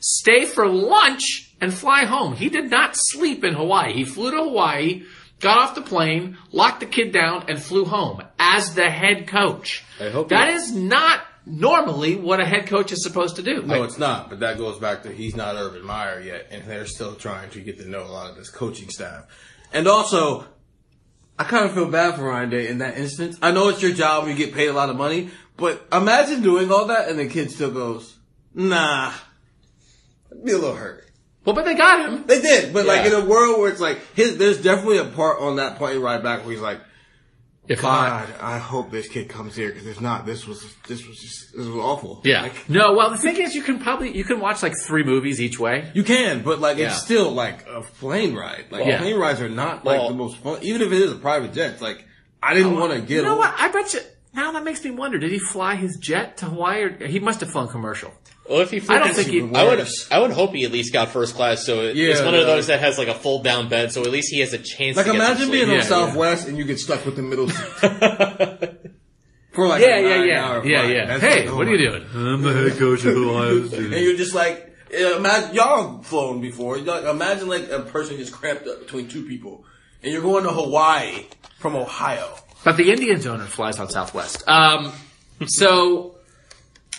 [0.00, 2.34] stay for lunch and fly home.
[2.34, 3.92] He did not sleep in Hawaii.
[3.92, 5.04] He flew to Hawaii,
[5.40, 9.84] got off the plane, locked the kid down, and flew home as the head coach.
[10.00, 13.62] I hope that he- is not normally what a head coach is supposed to do.
[13.62, 14.28] No, it's not.
[14.28, 17.60] But that goes back to he's not Urban Meyer yet, and they're still trying to
[17.60, 19.24] get to know a lot of this coaching staff.
[19.72, 20.46] And also,
[21.38, 23.38] I kind of feel bad for Ryan Day in that instance.
[23.42, 26.42] I know it's your job and you get paid a lot of money, but imagine
[26.42, 28.16] doing all that and the kid still goes,
[28.54, 29.12] "Nah."
[30.30, 31.08] I'd be a little hurt.
[31.44, 32.24] well, but they got him.
[32.26, 35.40] They did, but like in a world where it's like his, there's definitely a part
[35.40, 36.80] on that plane right back where he's like,
[37.68, 41.16] If God, I hope this kid comes here because if not, this was this was
[41.18, 42.20] just this was awful.
[42.24, 42.42] yeah.
[42.42, 45.40] Like, no, well, the thing is, you can probably you can watch like three movies
[45.40, 45.88] each way.
[45.94, 46.86] You can, but like Yeah.
[46.88, 48.64] it's still like a plane ride.
[48.70, 48.98] Like Yeah.
[48.98, 50.58] plane rides are not like Well- the most fun.
[50.62, 52.04] Even if it is a private jet, it's like
[52.42, 53.10] I didn't want to get.
[53.18, 53.54] You know on- what?
[53.56, 54.00] I bet you.
[54.34, 57.40] Now that makes me wonder: Did he fly his jet to Hawaii, or he must
[57.40, 58.12] have flown commercial?
[58.48, 59.86] Well, if he I don't flies- think he- I would.
[60.10, 61.64] I would hope he at least got first class.
[61.64, 62.46] So it, Yeah, it's one of yeah.
[62.46, 63.92] those that has like a full down bed.
[63.92, 64.96] So at least he has a chance.
[64.96, 65.52] Like to get some imagine sleep.
[65.52, 67.56] being on Yeah, Southwest and you get stuck with the middle seat
[69.52, 70.94] for like Yeah, a yeah, nine yeah, hour yeah, flight.
[70.96, 71.06] yeah.
[71.06, 72.04] That's Hey, like, oh what are my- you doing?
[72.14, 76.76] I'm the head coach of Ohio And you're just like, uh, imagine y'all flown before.
[76.78, 79.64] You're like, imagine like a person just cramped up between two people,
[80.02, 81.26] and you're going to Hawaii
[81.58, 82.28] from Ohio.
[82.64, 84.42] But the Indians owner flies on Southwest.
[84.48, 84.92] Um,
[85.46, 86.11] so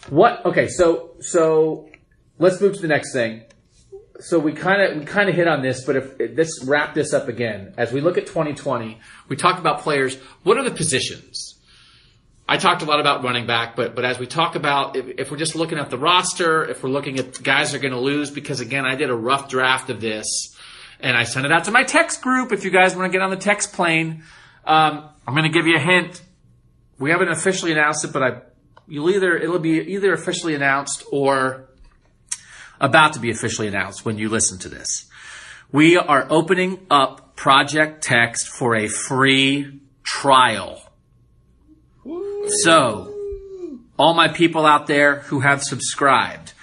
[0.10, 0.46] what?
[0.46, 1.90] Okay, so so
[2.40, 3.44] let's move to the next thing.
[4.20, 7.14] So we kind of we kind of hit on this, but if, let's wrap this
[7.14, 7.74] up again.
[7.78, 10.16] As we look at 2020, we talked about players.
[10.44, 11.60] What are the positions?
[12.48, 15.32] I talked a lot about running back, but but as we talk about if, if
[15.32, 18.32] we're just looking at the roster, if we're looking at guys are going to lose,
[18.32, 20.56] because again, I did a rough draft of this,
[21.00, 22.52] and I sent it out to my text group.
[22.52, 24.24] If you guys want to get on the text plane,
[24.66, 26.22] um, I'm going to give you a hint.
[27.00, 28.42] We haven't officially announced it, but I
[28.88, 31.70] you'll either it'll be either officially announced or
[32.80, 35.10] about to be officially announced when you listen to this.
[35.72, 40.82] We are opening up Project Text for a free trial.
[42.64, 43.14] So,
[43.98, 46.54] all my people out there who have subscribed,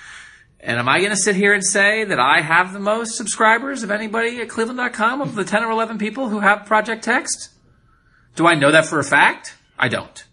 [0.61, 3.83] and am I going to sit here and say that I have the most subscribers
[3.83, 7.51] of anybody at cleveland.com of the 10 or 11 people who have Project Text?
[8.37, 9.57] Do I know that for a fact?
[9.79, 10.25] I don't.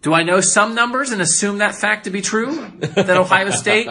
[0.00, 2.70] Do I know some numbers and assume that fact to be true?
[2.78, 3.88] That Ohio State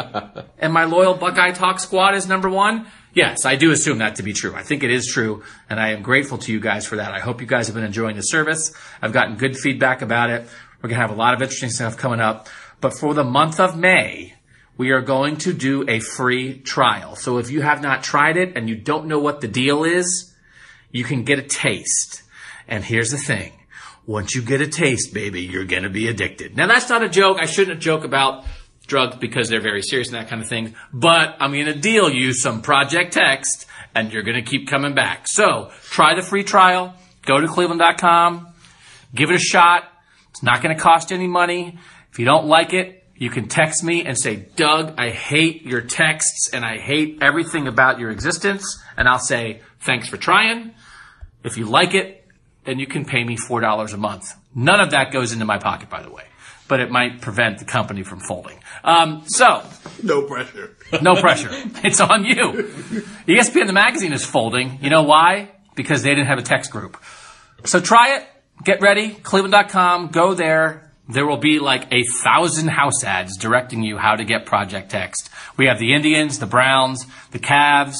[0.58, 2.88] and my loyal Buckeye Talk squad is number one?
[3.14, 4.56] Yes, I do assume that to be true.
[4.56, 7.14] I think it is true, and I am grateful to you guys for that.
[7.14, 8.72] I hope you guys have been enjoying the service.
[9.02, 10.48] I've gotten good feedback about it.
[10.82, 12.48] We're going to have a lot of interesting stuff coming up.
[12.80, 14.36] But for the month of May,
[14.78, 17.16] we are going to do a free trial.
[17.16, 20.34] So if you have not tried it and you don't know what the deal is,
[20.92, 22.22] you can get a taste.
[22.68, 23.54] And here's the thing.
[24.08, 26.56] Once you get a taste, baby, you're gonna be addicted.
[26.56, 27.38] Now that's not a joke.
[27.40, 28.46] I shouldn't joke about
[28.88, 30.76] drugs because they're very serious and that kind of thing.
[30.94, 35.28] But I'm gonna deal you some Project Text and you're gonna keep coming back.
[35.28, 36.96] So try the free trial.
[37.26, 38.48] Go to cleveland.com.
[39.14, 39.84] Give it a shot.
[40.30, 41.78] It's not gonna cost you any money.
[42.10, 45.82] If you don't like it, you can text me and say, Doug, I hate your
[45.82, 48.82] texts and I hate everything about your existence.
[48.96, 50.72] And I'll say, thanks for trying.
[51.44, 52.24] If you like it,
[52.68, 54.34] then you can pay me $4 a month.
[54.54, 56.26] None of that goes into my pocket, by the way,
[56.68, 58.60] but it might prevent the company from folding.
[58.84, 59.64] Um, so,
[60.04, 60.76] No pressure.
[61.02, 61.50] no pressure.
[61.84, 62.70] It's on you.
[63.28, 64.80] ESPN the magazine is folding.
[64.82, 65.50] You know why?
[65.76, 66.98] Because they didn't have a text group.
[67.66, 68.28] So try it.
[68.64, 69.12] Get ready.
[69.14, 70.10] Cleveland.com.
[70.10, 70.92] Go there.
[71.10, 75.30] There will be like a thousand house ads directing you how to get Project Text.
[75.56, 77.96] We have the Indians, the Browns, the Cavs.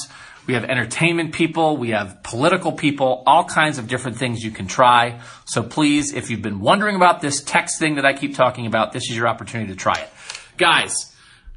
[0.48, 1.76] We have entertainment people.
[1.76, 5.20] We have political people, all kinds of different things you can try.
[5.44, 8.94] So please, if you've been wondering about this text thing that I keep talking about,
[8.94, 10.08] this is your opportunity to try it.
[10.56, 11.14] Guys,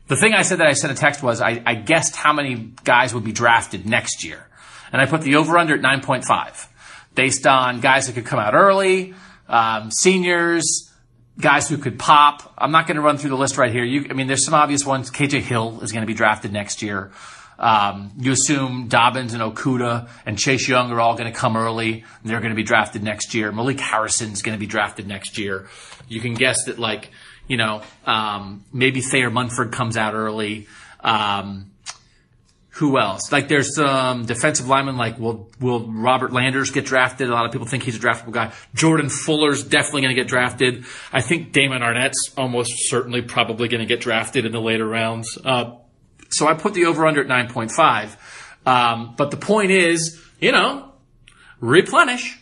[0.08, 2.74] the thing I said that I sent a text was I, I guessed how many
[2.84, 4.46] guys would be drafted next year.
[4.92, 6.68] And I put the over under at 9.5
[7.16, 9.14] based on guys that could come out early,
[9.48, 10.92] um, seniors,
[11.40, 12.54] guys who could pop.
[12.58, 13.86] I'm not going to run through the list right here.
[13.86, 15.10] You, I mean, there's some obvious ones.
[15.10, 17.12] KJ Hill is going to be drafted next year.
[17.62, 22.04] Um, you assume Dobbins and Okudah and Chase Young are all going to come early.
[22.26, 23.52] They're going to be drafted next year.
[23.52, 25.68] Malik Harrison's going to be drafted next year.
[26.08, 27.12] You can guess that, like,
[27.48, 30.68] you know, um, maybe Thayer Munford comes out early.
[31.02, 31.72] Um,
[32.76, 33.32] who else?
[33.32, 37.30] Like there's some defensive linemen like will will Robert Landers get drafted?
[37.30, 38.54] A lot of people think he's a draftable guy.
[38.74, 40.86] Jordan Fuller's definitely going to get drafted.
[41.12, 45.38] I think Damon Arnette's almost certainly probably going to get drafted in the later rounds.
[45.44, 45.76] Uh,
[46.32, 48.18] so I put the over under at 9.5.
[48.66, 50.92] Um, but the point is, you know,
[51.60, 52.38] replenish.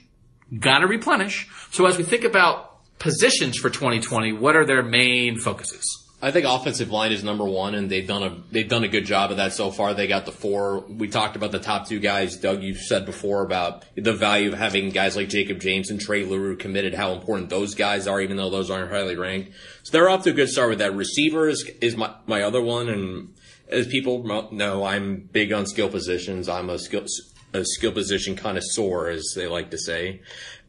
[0.57, 1.47] Gotta replenish.
[1.71, 6.05] So as we think about positions for 2020, what are their main focuses?
[6.21, 9.05] I think offensive line is number one, and they've done a they've done a good
[9.05, 9.93] job of that so far.
[9.93, 10.81] They got the four.
[10.81, 12.35] We talked about the top two guys.
[12.35, 16.25] Doug, you said before about the value of having guys like Jacob James and Trey
[16.25, 16.93] Leroux committed.
[16.93, 19.51] How important those guys are, even though those aren't highly ranked.
[19.83, 20.93] So they're off to a good start with that.
[20.93, 23.33] Receivers is my my other one, and
[23.69, 26.49] as people know, I'm big on skill positions.
[26.49, 27.05] I'm a skill
[27.53, 30.21] a skill position connoisseur, as they like to say.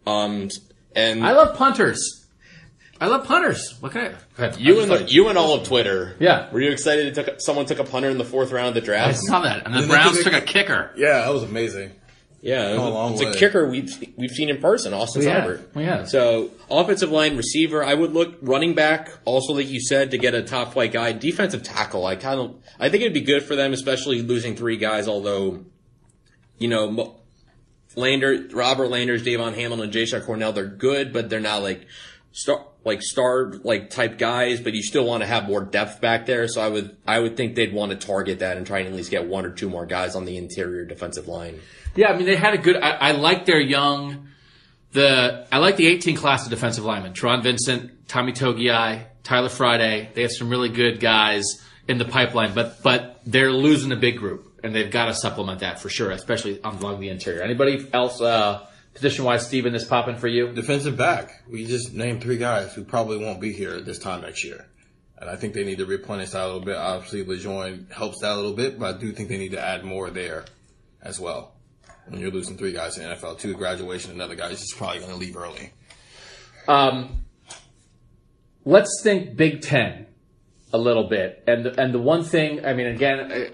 [0.07, 0.49] Um,
[0.97, 2.17] and I love punters.
[3.03, 3.77] I love punters.
[3.81, 4.43] What can I?
[4.43, 4.61] Ahead.
[4.61, 6.17] you and the, you and all of Twitter.
[6.21, 6.51] Yeah.
[6.53, 7.07] Were you excited?
[7.07, 9.09] It took someone took a punter in the fourth round of the draft.
[9.09, 9.65] I saw that.
[9.67, 10.91] And the Browns took took a- a kicker.
[10.97, 11.93] Yeah, that was amazing.
[12.43, 13.35] Yeah, it Come a long it's a way.
[13.35, 15.45] kicker we've we've seen in person, Austin We have.
[15.45, 15.75] Seibert.
[16.03, 16.07] We.
[16.07, 19.11] So offensive line, receiver, I would look running back.
[19.27, 22.07] Also, like you said, to get a top flight guy, defensive tackle.
[22.07, 25.07] I kind of I think it'd be good for them, especially losing three guys.
[25.07, 25.67] Although,
[26.57, 27.21] you know,
[27.95, 31.87] Lander, Robert Landers, Davon Hamilton, and Jay Cornell, they're good, but they're not like
[32.33, 34.62] star like star like type guys.
[34.62, 36.49] But you still want to have more depth back there.
[36.49, 38.95] So I would I would think they'd want to target that and try and at
[38.95, 41.61] least get one or two more guys on the interior defensive line.
[41.95, 42.77] Yeah, I mean they had a good.
[42.77, 44.29] I, I like their young.
[44.93, 50.11] The I like the 18 class of defensive linemen: Taron Vincent, Tommy Togiai, Tyler Friday.
[50.15, 51.45] They have some really good guys
[51.89, 55.61] in the pipeline, but but they're losing a big group, and they've got to supplement
[55.61, 57.43] that for sure, especially on along the interior.
[57.43, 60.53] Anybody else uh, position wise, Steven, is popping for you?
[60.53, 61.43] Defensive back.
[61.49, 64.67] We just named three guys who probably won't be here this time next year.
[65.19, 66.77] And I think they need to replenish that a little bit.
[66.77, 69.85] Obviously, Lejond helps that a little bit, but I do think they need to add
[69.85, 70.47] more there
[71.03, 71.53] as well.
[72.09, 75.13] When you're losing three guys in the NFL, two graduation, another guy is probably going
[75.13, 75.73] to leave early.
[76.67, 77.25] Um,
[78.65, 80.07] let's think Big Ten
[80.73, 83.45] a little bit, and and the one thing, I mean, again, uh,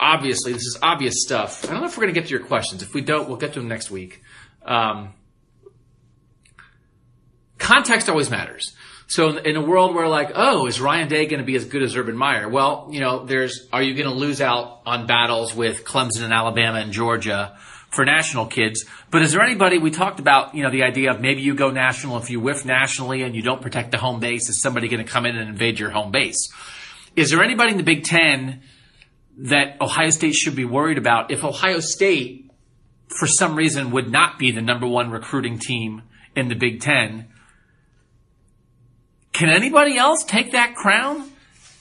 [0.00, 1.64] obviously this is obvious stuff.
[1.64, 2.82] I don't know if we're going to get to your questions.
[2.82, 4.22] If we don't, we'll get to them next week.
[4.64, 5.14] Um,
[7.58, 8.74] context always matters.
[9.08, 11.82] So in a world where like, oh, is Ryan Day going to be as good
[11.82, 12.48] as Urban Meyer?
[12.48, 16.32] Well, you know, there's, are you going to lose out on battles with Clemson and
[16.32, 17.56] Alabama and Georgia
[17.96, 18.84] for national kids?
[19.10, 21.70] But is there anybody, we talked about, you know, the idea of maybe you go
[21.70, 25.04] national if you whiff nationally and you don't protect the home base, is somebody going
[25.04, 26.52] to come in and invade your home base?
[27.16, 28.62] Is there anybody in the Big Ten
[29.38, 32.50] that Ohio State should be worried about if Ohio State,
[33.08, 36.02] for some reason, would not be the number one recruiting team
[36.36, 37.28] in the Big Ten?
[39.32, 41.30] Can anybody else take that crown?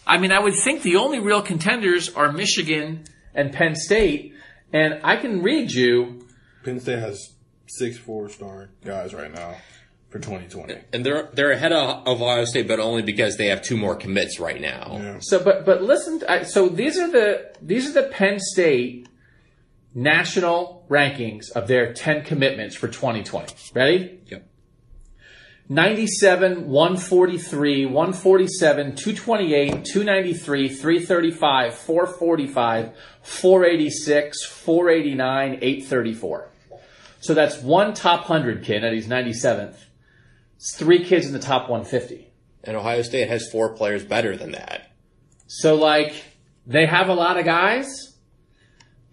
[0.08, 4.35] I mean, I would think the only real contenders are Michigan and Penn State.
[4.74, 6.28] And I can read you.
[6.64, 7.34] Penn State has
[7.68, 9.56] six four star guys right now
[10.10, 10.76] for 2020.
[10.94, 14.40] And they're they're ahead of Ohio State, but only because they have two more commits
[14.40, 15.00] right now.
[15.02, 15.18] Yeah.
[15.22, 16.22] So, but but listen.
[16.28, 19.08] I, so these are the these are the Penn State
[19.94, 23.56] national rankings of their 10 commitments for 2020.
[23.74, 24.20] Ready?
[24.28, 24.48] Yep.
[25.68, 32.94] 97, 143, 147, 228, 293, 335, 445,
[33.24, 36.50] 486, 489, 834.
[37.20, 39.76] So that's one top 100 kid, and he's 97th.
[40.58, 42.32] It's three kids in the top 150.
[42.64, 44.92] And Ohio State has four players better than that.
[45.48, 46.14] So like
[46.68, 48.16] they have a lot of guys,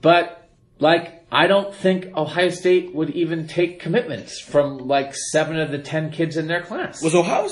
[0.00, 5.70] but like I don't think Ohio State would even take commitments from like seven of
[5.70, 7.02] the ten kids in their class.
[7.02, 7.48] Was Ohio?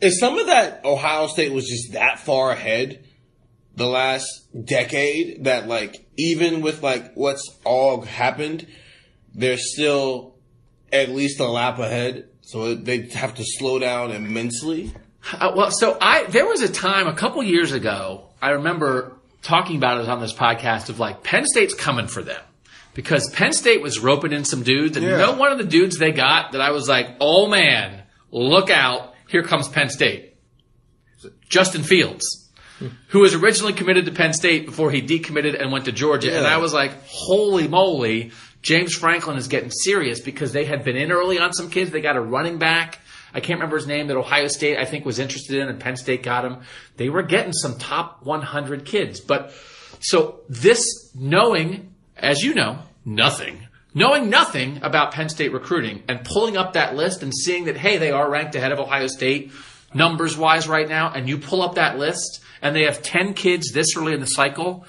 [0.00, 3.04] Is some of that Ohio State was just that far ahead
[3.74, 4.24] the last
[4.64, 8.68] decade that like even with like what's all happened,
[9.34, 10.36] they're still
[10.92, 12.28] at least a lap ahead.
[12.42, 14.94] So they have to slow down immensely.
[15.32, 18.28] Uh, well, so I there was a time a couple years ago.
[18.40, 22.40] I remember talking about it on this podcast of like Penn State's coming for them
[22.96, 25.18] because Penn State was roping in some dudes, and you Yeah.
[25.18, 28.02] know one of the dudes they got that I was like, oh man,
[28.32, 29.14] look out!
[29.28, 30.32] Here comes Penn State.
[31.48, 32.50] Justin Fields,
[33.08, 36.46] who was originally committed to Penn State before he decommitted and went to Georgia, and
[36.46, 38.32] I was like, holy moly!
[38.62, 41.90] James Franklin is getting serious because they had been in early on some kids.
[41.90, 42.98] They got a running back.
[43.32, 45.96] I can't remember his name that Ohio State I think was interested in and Penn
[45.96, 46.58] State got him.
[46.96, 49.20] They were getting some top 100 kids.
[49.20, 49.52] But
[50.00, 50.82] so this
[51.14, 56.94] knowing, as you know, nothing, knowing nothing about Penn State recruiting and pulling up that
[56.94, 59.52] list and seeing that, hey, they are ranked ahead of Ohio State
[59.94, 61.12] numbers wise right now.
[61.12, 64.26] And you pull up that list and they have 10 kids this early in the
[64.26, 64.86] cycle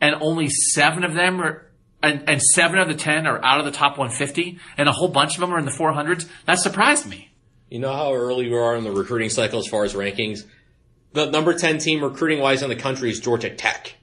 [0.00, 1.70] and only seven of them are,
[2.02, 5.08] and, and seven of the 10 are out of the top 150 and a whole
[5.08, 6.28] bunch of them are in the 400s.
[6.46, 7.30] That surprised me.
[7.70, 10.44] You know how early we are in the recruiting cycle as far as rankings?
[11.12, 13.94] The number 10 team recruiting wise in the country is Georgia Tech.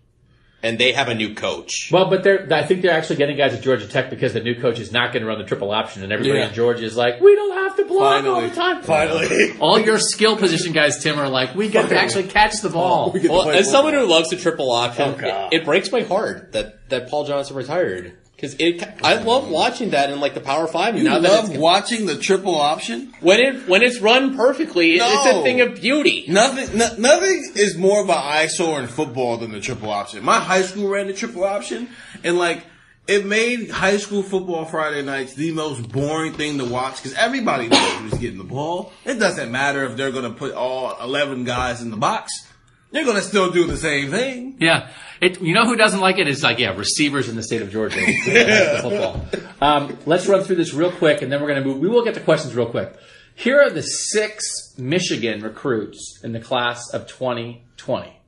[0.64, 1.90] And they have a new coach.
[1.92, 4.54] Well, but they're, I think they're actually getting guys at Georgia Tech because the new
[4.62, 6.50] coach is not going to run the triple option, and everybody Yeah.
[6.50, 8.84] in Georgia is like, we don't have to block all the time.
[8.84, 9.58] finally.
[9.60, 13.12] All your skill position guys, Tim, are like, we get to actually catch the ball.
[13.12, 14.08] We Well, as someone football.
[14.08, 17.56] who loves the triple option, Oh, it, it breaks my heart that, that Paul Johnson
[17.56, 18.14] retired.
[18.41, 20.97] Because it, I love watching that in like the Power Five.
[20.97, 23.13] you now that love it's, watching the triple option.
[23.19, 26.26] when it when it's run perfectly, it- it's a thing of beauty.
[26.27, 30.26] Nothing, no, nothing is more of an eyesore in football than the triple option.
[30.26, 31.88] My high school ran the triple option,
[32.23, 32.63] and like
[33.07, 37.68] it made high school football Friday nights the most boring thing to watch because everybody
[37.68, 38.91] knows who's getting the ball.
[39.05, 42.47] It doesn't matter if they're going to put all eleven guys in the box;
[42.89, 44.57] they're going to still do the same thing.
[44.59, 44.89] Yeah.
[45.22, 46.27] It, you know who doesn't like it?
[46.27, 48.02] It's like, yeah, receivers in the state of Georgia.
[48.26, 48.81] yeah.
[48.81, 49.26] football.
[49.61, 51.80] Um, let's run through this real quick, and then we're going to move.
[51.80, 52.91] We will get to questions real quick.
[53.35, 58.19] Here are the six Michigan recruits in the class of 2020.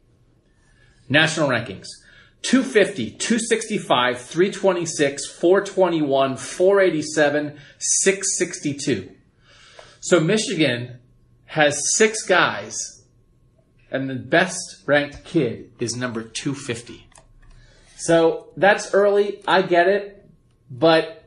[1.09, 1.87] National rankings.
[2.43, 9.11] 250, 265, 326, 421, 487, 662.
[9.99, 10.99] So Michigan
[11.45, 12.92] has six guys
[13.93, 17.07] and the best ranked kid is number 250.
[17.95, 19.41] So that's early.
[19.47, 20.27] I get it,
[20.69, 21.23] but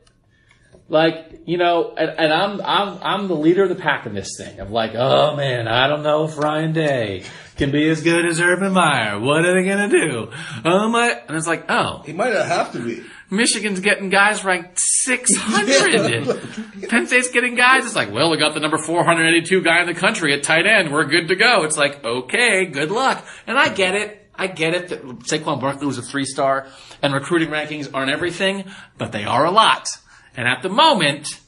[0.89, 4.37] like you know, and, and I'm I'm I'm the leader of the pack in this
[4.37, 4.59] thing.
[4.59, 7.23] Of like, oh man, I don't know if Ryan Day
[7.55, 9.19] can be as good as Urban Meyer.
[9.19, 10.31] What are they gonna do?
[10.63, 11.19] Oh my!
[11.27, 13.03] And it's like, oh, He might not have to be.
[13.29, 16.83] Michigan's getting guys ranked 600.
[16.89, 17.85] Penn State's getting guys.
[17.85, 20.93] It's like, well, we got the number 482 guy in the country at tight end.
[20.93, 21.63] We're good to go.
[21.63, 23.25] It's like, okay, good luck.
[23.45, 24.29] And I get it.
[24.33, 26.67] I get it that Saquon Barkley was a three star
[27.01, 28.65] and recruiting rankings aren't everything,
[28.97, 29.89] but they are a lot.
[30.35, 31.39] And at the moment,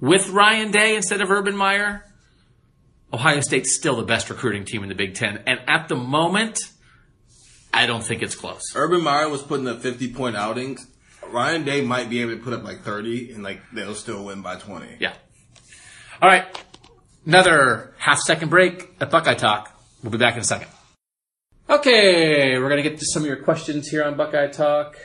[0.00, 2.04] with Ryan Day instead of Urban Meyer,
[3.12, 5.42] Ohio State's still the best recruiting team in the Big Ten.
[5.46, 6.58] And at the moment,
[7.72, 8.62] I don't think it's close.
[8.74, 10.86] Urban Meyer was putting up fifty point outings.
[11.30, 14.42] Ryan Day might be able to put up like thirty, and like they'll still win
[14.42, 14.96] by twenty.
[14.98, 15.14] Yeah.
[16.20, 16.44] All right.
[17.26, 19.78] Another half second break at Buckeye Talk.
[20.02, 20.68] We'll be back in a second.
[21.68, 24.96] Okay, we're going to get to some of your questions here on Buckeye Talk.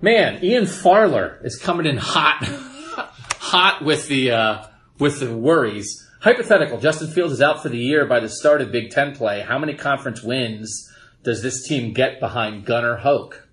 [0.00, 2.42] Man, Ian Farler is coming in hot,
[3.38, 4.66] hot with the uh,
[4.98, 6.05] with the worries.
[6.20, 9.40] Hypothetical: Justin Fields is out for the year by the start of Big Ten play.
[9.40, 10.90] How many conference wins
[11.22, 13.46] does this team get behind Gunnar Hoak?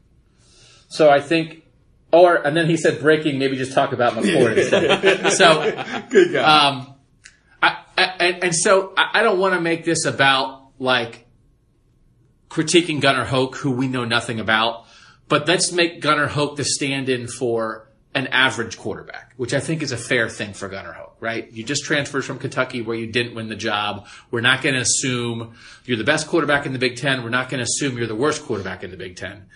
[0.88, 1.64] So I think,
[2.11, 3.40] or and then he said breaking.
[3.40, 5.31] Maybe just talk about McCord instead.
[5.34, 6.68] So Good guy.
[6.68, 6.95] um,
[7.61, 11.27] I, I, and, and so I, I don't want to make this about like
[12.49, 14.85] critiquing Gunnar Hoak, who we know nothing about,
[15.27, 19.91] but let's make Gunnar Hoak the stand-in for an average quarterback, which I think is
[19.91, 21.52] a fair thing for Gunnar Hoak, right?
[21.52, 24.07] You just transferred from Kentucky where you didn't win the job.
[24.30, 27.23] We're not going to assume you're the best quarterback in the Big Ten.
[27.23, 29.48] We're not going to assume you're the worst quarterback in the Big Ten.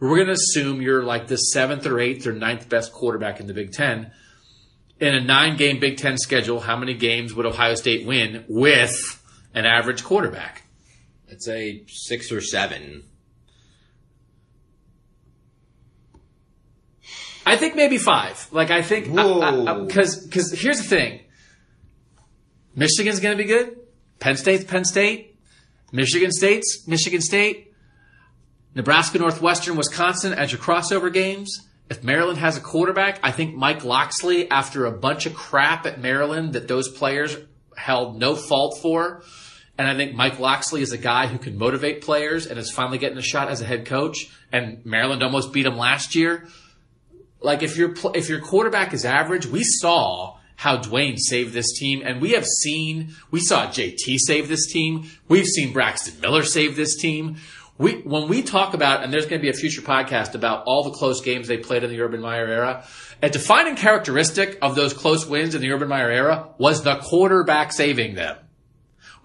[0.00, 3.46] We're going to assume you're like the seventh or eighth or ninth best quarterback in
[3.46, 4.12] the Big Ten.
[4.98, 9.22] In a nine game Big Ten schedule, how many games would Ohio State win with
[9.54, 10.62] an average quarterback?
[11.30, 13.04] I'd say six or seven.
[17.46, 18.48] I think maybe five.
[18.50, 21.20] Like I think because because here's the thing.
[22.74, 23.78] Michigan's going to be good.
[24.18, 25.38] Penn State's Penn State.
[25.92, 27.72] Michigan State's Michigan State.
[28.74, 31.66] Nebraska, Northwestern, Wisconsin as your crossover games.
[31.88, 36.00] If Maryland has a quarterback, I think Mike Locksley, after a bunch of crap at
[36.00, 37.38] Maryland that those players
[37.76, 39.22] held no fault for,
[39.78, 42.98] and I think Mike Locksley is a guy who can motivate players and is finally
[42.98, 44.28] getting a shot as a head coach.
[44.52, 46.48] And Maryland almost beat him last year
[47.40, 52.02] like if your if your quarterback is average, we saw how Dwayne saved this team,
[52.04, 55.10] and we have seen we saw JT save this team.
[55.28, 57.36] We've seen Braxton Miller save this team.
[57.78, 60.82] We when we talk about, and there's going to be a future podcast about all
[60.82, 62.84] the close games they played in the Urban Meyer era.
[63.22, 67.72] A defining characteristic of those close wins in the Urban Meyer era was the quarterback
[67.72, 68.36] saving them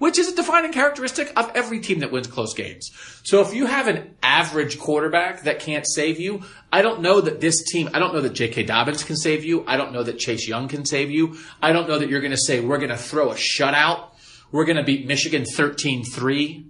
[0.02, 2.90] which is a defining characteristic of every team that wins close games.
[3.22, 6.42] So if you have an average quarterback that can't save you,
[6.74, 8.64] I don't know that this team, I don't know that J.K.
[8.64, 9.64] Dobbins can save you.
[9.68, 11.38] I don't know that Chase Young can save you.
[11.62, 14.08] I don't know that you're going to say, we're going to throw a shutout.
[14.52, 16.66] We're going to beat Michigan 13-3.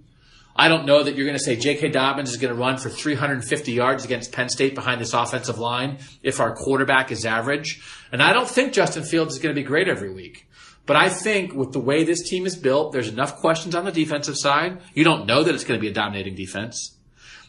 [0.54, 1.88] I don't know that you're going to say J.K.
[1.88, 6.00] Dobbins is going to run for 350 yards against Penn State behind this offensive line
[6.22, 7.82] if our quarterback is average.
[8.12, 10.50] And I don't think Justin Fields is going to be great every week.
[10.92, 13.94] But I think with the way this team is built, there's enough questions on the
[13.94, 14.82] defensive side.
[14.94, 16.98] You don't know that it's going to be a dominating defense.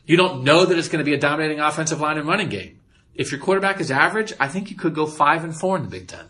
[0.06, 2.78] You don't know that it's going to be a dominating offensive line and running game.
[3.16, 5.88] If your quarterback is average, I think you could go five and four in the
[5.88, 6.26] Big Ten.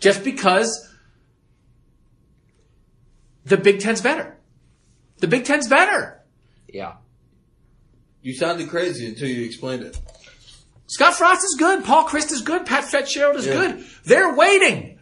[0.00, 0.92] Just because
[3.44, 4.36] the Big Ten's better.
[5.18, 6.24] The Big Ten's better.
[6.66, 6.94] Yeah.
[8.20, 9.96] You sounded crazy until you explained it.
[10.88, 11.84] Scott Frost is good.
[11.84, 12.66] Paul Chryst is good.
[12.66, 13.52] Pat Fitzgerald is Yeah.
[13.52, 13.84] good.
[14.02, 14.93] They're waiting.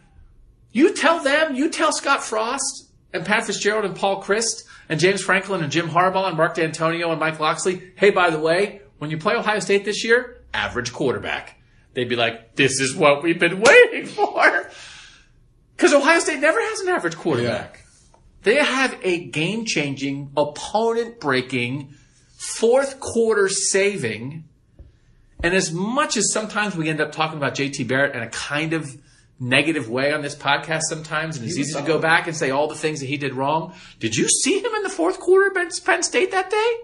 [0.73, 5.21] You tell them, you tell Scott Frost and Pat Fitzgerald and Paul Chryst and James
[5.21, 9.11] Franklin and Jim Harbaugh and Mark Dantonio and Mike Locksley, hey, by the way, when
[9.11, 11.61] you play Ohio State this year, average quarterback.
[11.93, 14.69] They'd be like, this is what we've been waiting for.
[15.75, 17.85] Because Ohio State never has an average quarterback.
[18.41, 21.93] They have a game changing, opponent breaking,
[22.35, 24.45] fourth quarter saving.
[25.43, 28.73] And as much as sometimes we end up talking about JT Barrett and a kind
[28.73, 28.97] of
[29.43, 32.67] negative way on this podcast sometimes, and it's easy to go back and say all
[32.67, 33.73] the things that he did wrong.
[33.99, 36.77] Did you see him in the fourth quarter against Penn State that day?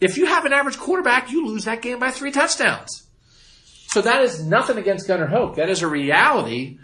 [0.00, 3.06] If you have an average quarterback, you lose that game by three touchdowns.
[3.88, 5.56] So that is nothing against Gunnar Hoak.
[5.56, 6.78] That is a reality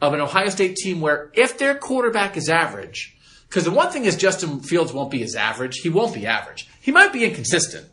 [0.00, 3.16] of an Ohio State team where if their quarterback is average,
[3.48, 5.78] because the one thing is Justin Fields won't be as average.
[5.78, 6.68] He won't be average.
[6.80, 7.86] He might be inconsistent.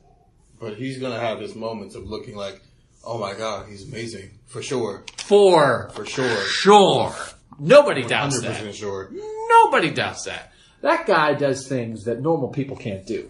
[0.60, 2.62] But he's gonna have his moments of looking like,
[3.04, 7.16] oh my god, he's amazing for sure, For for sure, sure.
[7.60, 8.58] Nobody doubts hundred that.
[8.58, 9.12] percent sure.
[9.50, 10.54] Nobody doubts that.
[10.82, 13.30] That guy does things that normal people can't do.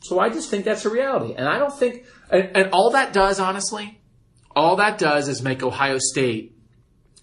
[0.00, 1.34] So I just think that's a reality.
[1.34, 4.00] And I don't think, and, and all that does, honestly,
[4.54, 6.56] all that does is make Ohio State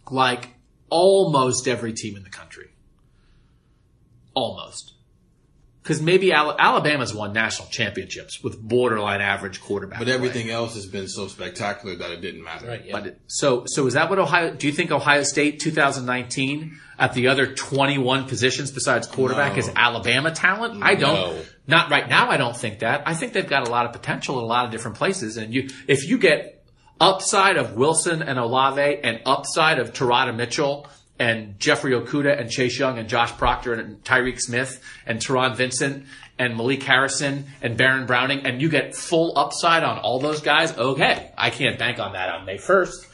[0.10, 0.50] like
[0.90, 2.70] almost every team in the country.
[4.34, 4.94] Almost.
[5.84, 9.98] Because maybe Al- Alabama's won national championships with borderline average quarterback.
[9.98, 10.14] But play.
[10.14, 12.68] everything else has been so spectacular that it didn't matter.
[12.68, 12.86] Right.
[12.86, 12.92] Yeah.
[12.94, 14.54] But it- so so is that what Ohio?
[14.54, 19.60] Do you think Ohio State 2019 at the other 21 positions besides quarterback No.
[19.60, 20.84] is Alabama talent?
[20.84, 21.14] I don't.
[21.16, 21.42] No.
[21.68, 22.30] Not right now.
[22.30, 23.04] I don't think that.
[23.08, 25.38] I think they've got a lot of potential in a lot of different places.
[25.38, 26.64] And you, if you get
[27.00, 30.88] upside of Wilson and Olave and upside of Teradja Mitchell
[31.22, 36.08] and Jeffrey Okudah and Chase Young and Josh Proctor and Tyreke Smith and Taron Vincent
[36.40, 40.76] and Malik Harrison and Baron Browning and you get full upside on all those guys,
[40.76, 41.32] okay.
[41.38, 43.06] I can't bank on that on May 1st.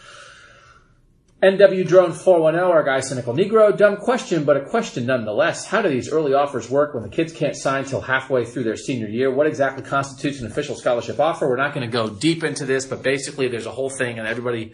[1.43, 3.77] NW Drone 410, our guy Cynical Negro.
[3.77, 5.67] Dumb question, but a question nonetheless.
[5.67, 8.77] How do these early offers work when the kids can't sign till halfway through their
[8.77, 9.29] senior year?
[9.29, 11.47] What exactly constitutes an official scholarship offer?
[11.47, 14.25] We're not going to go deep into this, but basically there's a whole thing and
[14.25, 14.73] everybody,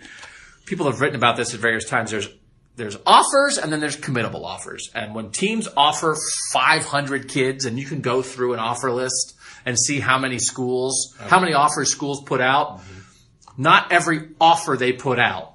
[0.67, 2.11] people have written about this at various times.
[2.11, 2.29] There's,
[2.75, 4.89] there's offers and then there's committable offers.
[4.95, 6.17] And when teams offer
[6.51, 9.35] 500 kids and you can go through an offer list
[9.65, 12.81] and see how many schools, how many offers schools put out,
[13.57, 15.53] not every offer they put out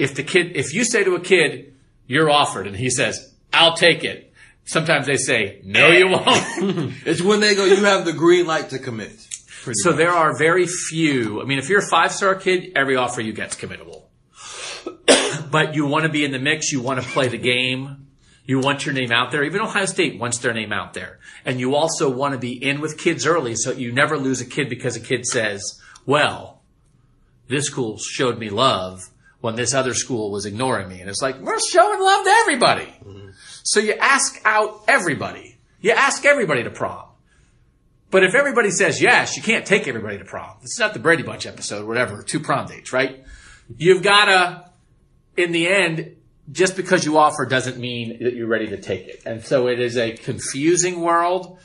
[0.00, 1.74] if the kid, if you say to a kid,
[2.06, 4.32] you're offered, and he says, I'll take it.
[4.64, 6.10] Sometimes they say, no, you eh.
[6.10, 6.94] won't.
[7.06, 9.12] It's when they go, you have the green light to commit.
[9.74, 11.42] So there are very few.
[11.42, 14.04] I mean, if you're a five star kid, every offer you get's committable.
[15.50, 16.72] But you want to be in the mix.
[16.72, 18.06] You want to play the game.
[18.44, 19.44] You want your name out there.
[19.44, 21.20] Even Ohio State wants their name out there.
[21.44, 24.46] And you also want to be in with kids early so you never lose a
[24.46, 26.60] kid because a kid says, well,
[27.48, 29.10] this school showed me love
[29.40, 31.00] when this other school was ignoring me.
[31.00, 32.92] And it's like, we're showing love to everybody.
[33.62, 35.58] So you ask out everybody.
[35.80, 37.06] You ask everybody to prom.
[38.10, 40.56] But if everybody says yes, you can't take everybody to prom.
[40.60, 43.24] This is not the Brady Bunch episode, whatever, two prom dates, right?
[43.76, 44.69] You've gotta,
[45.42, 46.16] in the end,
[46.50, 49.22] just because you offer doesn't mean that you're ready to take it.
[49.26, 51.58] And so it is a confusing world.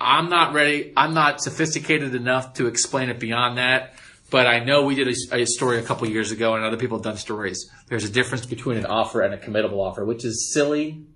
[0.00, 0.92] I'm not ready.
[0.96, 3.94] I'm not sophisticated enough to explain it beyond that.
[4.30, 6.98] But I know we did a, a story a couple years ago, and other people
[6.98, 7.70] have done stories.
[7.88, 11.06] There's a difference between an offer and a committable offer, which is silly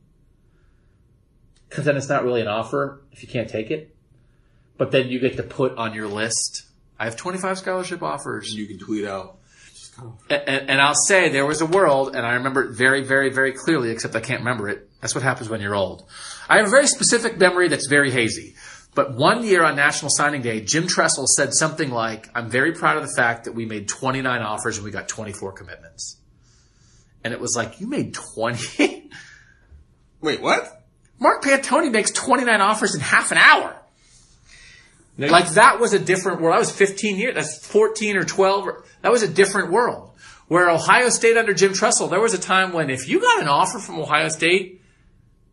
[1.71, 3.95] because then it's not really an offer if you can't take it.
[4.77, 6.65] But then you get to put on your list.
[6.99, 8.53] I have 25 scholarship offers.
[8.53, 9.39] You can tweet out.
[10.29, 13.53] And, and, I'll say there was a world, and I remember it very, very, very
[13.53, 14.89] clearly, except I can't remember it.
[15.01, 16.05] That's what happens when you're old.
[16.49, 18.55] I have a very specific memory that's very hazy.
[18.95, 22.97] But one year on National Signing Day, Jim Tressel said something like, I'm very proud
[22.97, 26.17] of the fact that we made 29 offers and we got 24 commitments.
[27.23, 29.11] And it was like, you made 20?
[30.21, 30.85] Wait, what?
[31.21, 33.80] Mark Pantoni makes 29 offers in half an hour.
[35.29, 36.55] Like that was a different world.
[36.55, 37.35] That was 15 years.
[37.35, 38.67] That's 14 or 12.
[38.67, 40.13] or- That was a different world.
[40.49, 43.49] Where Ohio State under Jim Tressel, there was a time when if you got an
[43.49, 44.81] offer from Ohio State,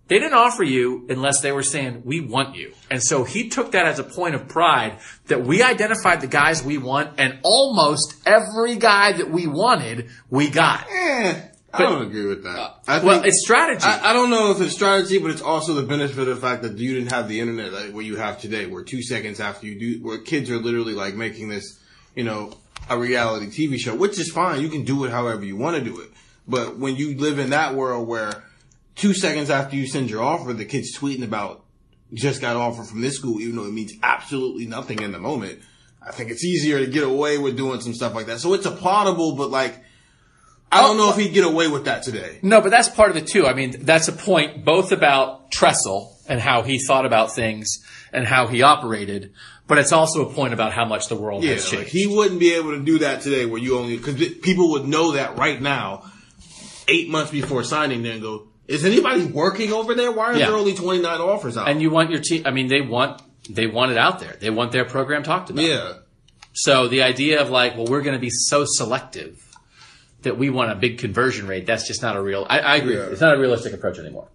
[0.07, 2.73] they didn't offer you unless they were saying, we want you.
[2.89, 6.63] And so he took that as a point of pride that we identified the guys
[6.63, 10.87] we want and almost every guy that we wanted, we got.
[10.89, 11.41] Eh,
[11.77, 12.75] I don't agree with that.
[12.87, 13.85] I Well, it's strategy.
[13.85, 16.63] I, I don't know if it's strategy, but it's also the benefit of the fact
[16.63, 19.67] that you didn't have the internet like what you have today, where two seconds after
[19.67, 21.79] you do, where kids are literally like making this,
[22.15, 22.53] you know,
[22.89, 24.61] a reality TV show, which is fine.
[24.61, 26.09] You can do it however you want to do it.
[26.47, 28.43] But when you live in that world where
[28.95, 31.63] two seconds after you send your offer, the kid's tweeting about
[32.13, 35.59] just got offer from this school, even though it means absolutely nothing in the moment.
[36.01, 38.39] I think it's easier to get away with doing some stuff like that.
[38.39, 39.83] So it's applaudable, but like,
[40.71, 42.39] I don't oh, know if he'd get away with that today.
[42.41, 43.47] No, but that's part of it too.
[43.47, 47.79] I mean, that's a point both about Tressel and how he thought about things
[48.11, 49.31] and how he operated,
[49.67, 51.85] but it's also a point about how much the world Yeah, has changed.
[51.85, 54.87] like he wouldn't be able to do that today where you only, cause people would
[54.87, 56.03] know that right now,
[56.89, 60.11] eight months before signing there and go, is anybody working over there?
[60.11, 60.47] Why are Yeah.
[60.47, 61.69] there only 29 offers out?
[61.69, 64.35] and you want your team, I mean, they want, they want it out there.
[64.39, 65.63] They want their program talked about.
[65.63, 65.93] yeah.
[66.53, 69.41] So the idea of like, well, we're going to be so selective
[70.21, 72.95] that we want a big conversion rate, that's just not a real, I, I agree.
[72.95, 73.07] Yeah.
[73.07, 74.29] It's not a realistic approach anymore.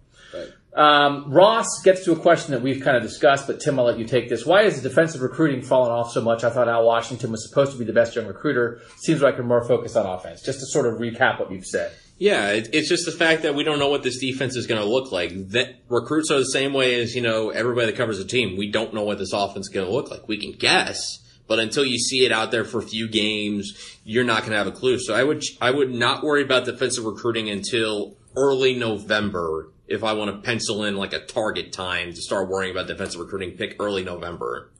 [0.75, 3.99] Um, Ross gets to a question that we've kind of discussed, but Tim, I'll let
[3.99, 4.43] you take this.
[4.43, 6.43] Why is the defensive recruiting fallen off so much?
[6.43, 8.81] I thought Al Washington was supposed to be the best young recruiter.
[8.97, 10.41] Seems like we're more focused on offense.
[10.41, 11.91] Just to sort of recap what you've said.
[12.17, 14.81] Yeah, it, it's just the fact that we don't know what this defense is going
[14.81, 15.49] to look like.
[15.49, 18.57] That recruits are the same way as you know everybody that covers a team.
[18.57, 20.27] We don't know what this offense is going to look like.
[20.27, 24.23] We can guess, but until you see it out there for a few games, you're
[24.23, 24.97] not going to have a clue.
[24.99, 29.69] So I would I would not worry about defensive recruiting until early November.
[29.87, 33.19] If I want to pencil in like a target time to start worrying about defensive
[33.19, 34.71] recruiting, pick early November.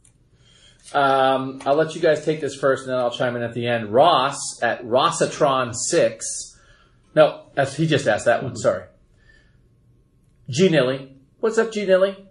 [0.94, 3.68] Um, I'll let you guys take this first, and then I'll chime in at the
[3.68, 3.94] end.
[3.94, 6.58] Ross at Rossatron six.
[7.16, 7.44] No,
[7.76, 8.56] he just asked that one.
[8.56, 8.86] Sorry.
[10.50, 12.28] G Nilly, what's up, G Nilly?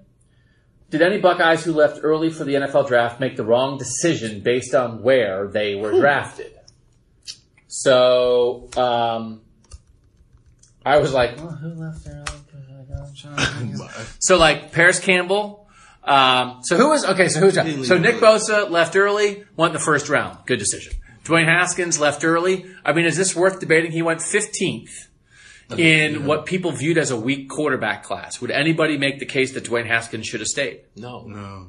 [0.92, 4.74] Did any Buckeyes who left early for the NFL draft make the wrong decision based
[4.74, 6.52] on where they were drafted?
[7.66, 9.40] So, um,
[10.84, 12.42] I was like, well, who left early?
[14.18, 15.66] so like Parris Campbell.
[16.04, 17.28] Um, so who was okay?
[17.28, 18.38] So who's Didn't so Nick early.
[18.38, 20.38] Bosa left early, went in the first round.
[20.44, 20.92] Good decision.
[21.24, 22.66] Dwayne Haskins left early.
[22.84, 23.92] I mean, is this worth debating?
[23.92, 25.08] He went 15th
[25.76, 28.40] in what people viewed as a weak quarterback class.
[28.40, 30.82] Would anybody make the case that Dwayne Haskins should have stayed?
[30.96, 31.68] No, No.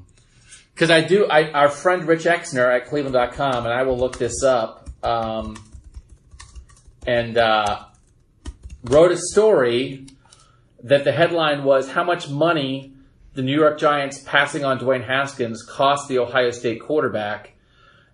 [0.74, 4.42] Because I do, I, our friend Rich Exner at Cleveland.com, and I will look this
[4.42, 5.56] up, um,
[7.06, 7.86] and uh,
[8.84, 10.08] wrote a story
[10.84, 12.94] that the headline was How much money
[13.34, 17.54] the New York Giants passing on Dwayne Haskins cost the Ohio State quarterback.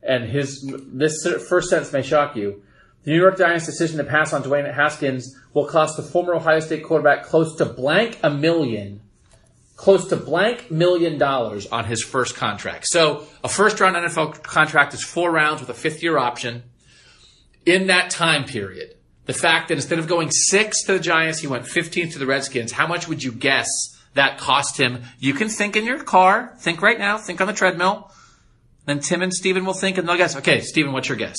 [0.02, 2.64] And his this first sentence may shock you.
[3.04, 6.60] The New York Giants' decision to pass on Dwayne Haskins will cost the former Ohio
[6.60, 9.02] State quarterback close to blank a million
[9.80, 12.86] close to blank million dollars on his first contract.
[12.86, 16.64] So a first round NFL contract is four rounds with a fifth year option.
[17.66, 18.96] In that time period,
[19.26, 22.26] the fact that instead of going six to the Giants, he went 15 to the
[22.26, 23.70] Redskins, how much would you guess
[24.16, 25.04] that cost him?
[25.18, 28.12] You can think in your car, think right now, think on the treadmill.
[28.86, 30.36] Then Tim and Steven will think and they'll guess.
[30.36, 31.38] Okay, Steven, what's your guess?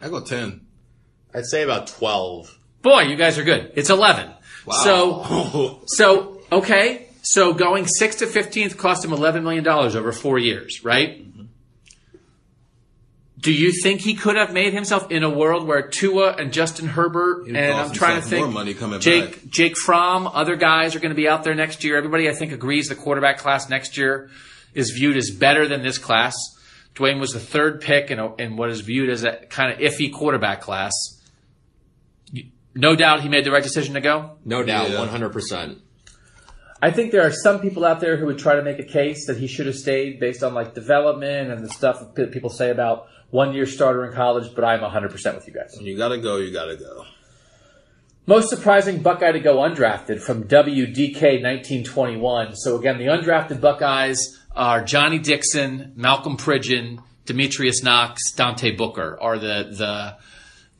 [0.00, 0.60] I go ten.
[1.34, 2.58] I'd say about 12.
[2.82, 3.72] Boy, you guys are good.
[3.74, 4.30] It's 11.
[4.66, 4.74] Wow.
[4.84, 7.08] So, so, okay.
[7.22, 11.20] So going 6 to 15th cost him $11 million over four years, right?
[11.20, 11.44] Mm-hmm.
[13.40, 16.88] Do you think he could have made himself in a world where Tua and Justin
[16.88, 19.50] Herbert and I'm trying to think more money coming Jake back.
[19.50, 21.98] Jake Fromm, other guys are going to be out there next year.
[21.98, 24.30] Everybody I think agrees the quarterback class next year
[24.72, 26.34] is viewed as better than this class.
[26.94, 29.78] Dwayne was the third pick in, a, in what is viewed as a kind of
[29.78, 30.92] iffy quarterback class.
[32.74, 34.32] You- No doubt he made the right decision to go.
[34.44, 34.98] No doubt, Yeah.
[34.98, 35.78] 100%.
[36.82, 39.26] I think there are some people out there who would try to make a case
[39.26, 42.70] that he should have stayed based on like development and the stuff that people say
[42.70, 45.72] about one year starter in college, but I'm 100% with you guys.
[45.76, 47.04] When you gotta go, you gotta go.
[48.26, 52.54] Most surprising Buckeye to go undrafted from WDK 1921.
[52.56, 59.38] So again, the undrafted Buckeyes are Johnny Dixon, Malcolm Pridgeon, Demetrius Knox, Dante Booker are
[59.38, 60.16] the, the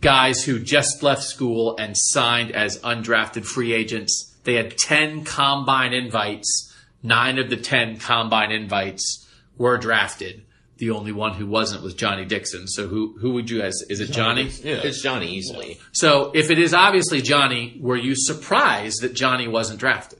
[0.05, 4.37] guys who just left school and signed as undrafted free agents.
[4.45, 6.71] They had 10 combine invites.
[7.03, 9.27] Nine of the 10 combine invites
[9.57, 10.45] were drafted.
[10.77, 12.69] The only one who wasn't was Johnny Dixon.
[12.69, 14.51] So who, who would you guys, is it Johnny?
[14.63, 14.83] Yeah.
[14.85, 15.81] It's Johnny easily.
[15.93, 20.19] So if it is obviously Johnny, were you surprised that Johnny wasn't drafted?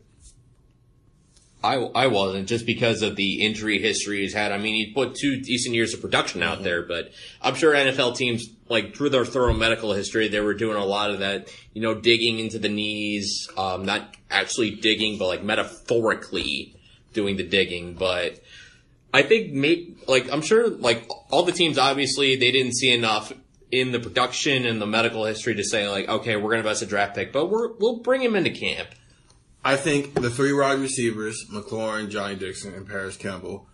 [1.65, 4.53] I, I wasn't just because of the injury history he's had.
[4.53, 7.11] I mean, he put two decent years of production out there, but
[7.41, 11.11] I'm sure NFL teams, like through their thorough medical history, they were doing a lot
[11.11, 16.77] of that, you know, digging into the knees, um, not actually digging, but like metaphorically
[17.15, 17.95] doing the digging.
[17.95, 18.41] But
[19.15, 23.33] I think maybe, like, I'm sure, like, all the teams, obviously, they didn't see enough
[23.71, 26.83] in the production and the medical history to say, like, okay, we're going to invest
[26.83, 28.89] a draft pick, but we're, we'll bring him into camp.
[29.65, 33.67] I think the three wide receivers, McLaurin, Johnny Dixon, and Parris Campbell,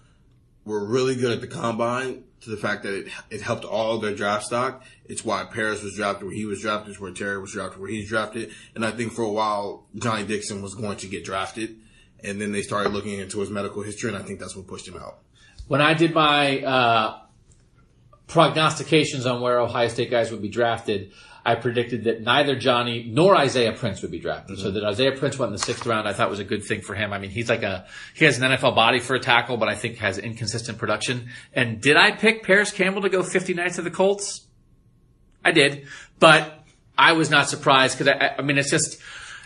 [0.64, 4.14] were really good at the combine to the fact that it, it helped all their
[4.14, 4.84] draft stock.
[5.04, 7.90] It's why Parris was drafted where he was drafted, it's where Terry was drafted where
[7.90, 8.52] he's drafted.
[8.74, 11.76] And I think for a while, Johnny Dixon was going to get drafted.
[12.22, 14.86] And then they started looking into his medical history, and I think that's what pushed
[14.86, 15.18] him out.
[15.68, 17.18] When I did my uh,
[18.26, 21.12] prognostications on where Ohio State guys would be drafted,
[21.44, 24.58] I predicted that neither Johnny nor Isaiah Prince would be drafted.
[24.58, 24.74] So mm-hmm.
[24.74, 26.94] that Isaiah Prince went in the sixth round, I thought was a good thing for
[26.94, 27.12] him.
[27.12, 29.74] I mean, he's like a he has an NFL body for a tackle, but I
[29.74, 31.28] think has inconsistent production.
[31.54, 34.46] And did I pick Parris Campbell to go 59th to the Colts?
[35.44, 35.86] I did,
[36.18, 36.64] but
[36.98, 38.98] I was not surprised because I, I mean it's just,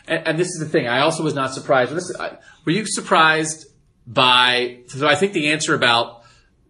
[0.09, 0.89] and, and this is the thing.
[0.89, 1.93] I also was not surprised.
[1.93, 3.67] This, I, were you surprised
[4.07, 4.81] by?
[4.89, 6.24] So I think the answer about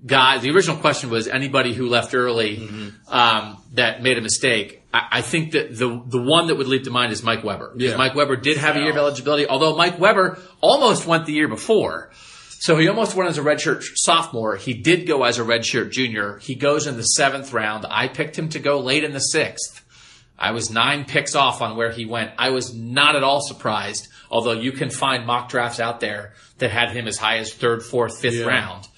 [0.06, 0.42] guys.
[0.42, 2.68] The original question was anybody who left early
[3.08, 4.82] um, that made a mistake.
[4.92, 7.74] I, I think that the the one that would leap to mind is Mike Weber.
[7.76, 7.96] Yeah.
[7.96, 11.48] Mike Weber did have a year of eligibility, although Mike Weber almost went the year
[11.48, 12.10] before.
[12.60, 14.56] So he almost went as a redshirt sophomore.
[14.56, 16.38] He did go as a redshirt junior.
[16.38, 17.84] He goes in the seventh round.
[17.90, 19.82] I picked him to go late in the sixth.
[20.38, 22.30] I was nine picks off on where he went.
[22.38, 26.70] I was not at all surprised, although you can find mock drafts out there that
[26.70, 28.46] had him as high as third, fourth, fifth Yeah.
[28.46, 28.88] round.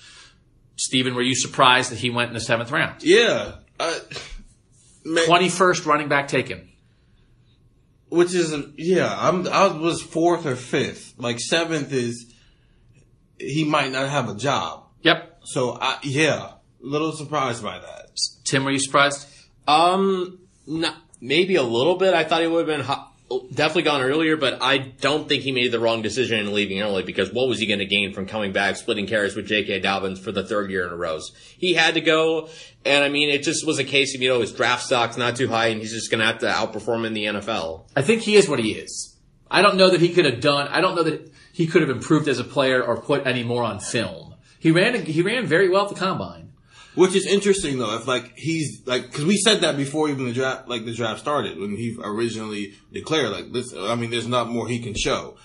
[0.76, 3.02] Stephen, were you surprised that he went in the seventh round?
[3.02, 3.52] Yeah.
[3.80, 3.98] Uh,
[5.04, 6.68] man, 21st running back taken.
[8.08, 9.14] which is yeah.
[9.18, 11.14] I'm I was fourth or fifth.
[11.18, 12.32] Like seventh is
[13.38, 14.84] he might not have a job.
[15.02, 15.40] Yep.
[15.44, 18.16] So I yeah, little surprised by that.
[18.44, 19.26] Tim, were you surprised?
[19.68, 22.14] Um, not, maybe a little bit.
[22.14, 25.42] I thought he would have been ho- Oh, definitely gone earlier, but I don't think
[25.42, 28.12] he made the wrong decision in leaving early because what was he going to gain
[28.12, 29.80] from coming back, splitting carries with J.K.
[29.80, 31.18] Dobbins for the third year in a row?
[31.58, 32.48] He had to go,
[32.84, 35.34] and I mean, it just was a case of, you know, his draft stock's not
[35.34, 37.88] too high and he's just going to have to outperform in the NFL.
[37.96, 39.16] I think he is what he is.
[39.50, 40.68] I don't know that he could have done.
[40.68, 43.64] I don't know that he could have improved as a player or put any more
[43.64, 44.34] on film.
[44.58, 45.04] He ran.
[45.04, 46.45] He ran very well at the combine.
[46.96, 50.32] Which is interesting though, if like he's like, cause we said that before even the
[50.32, 53.74] draft, like the draft started when he originally declared like this.
[53.76, 55.36] I mean, there's not more he can show.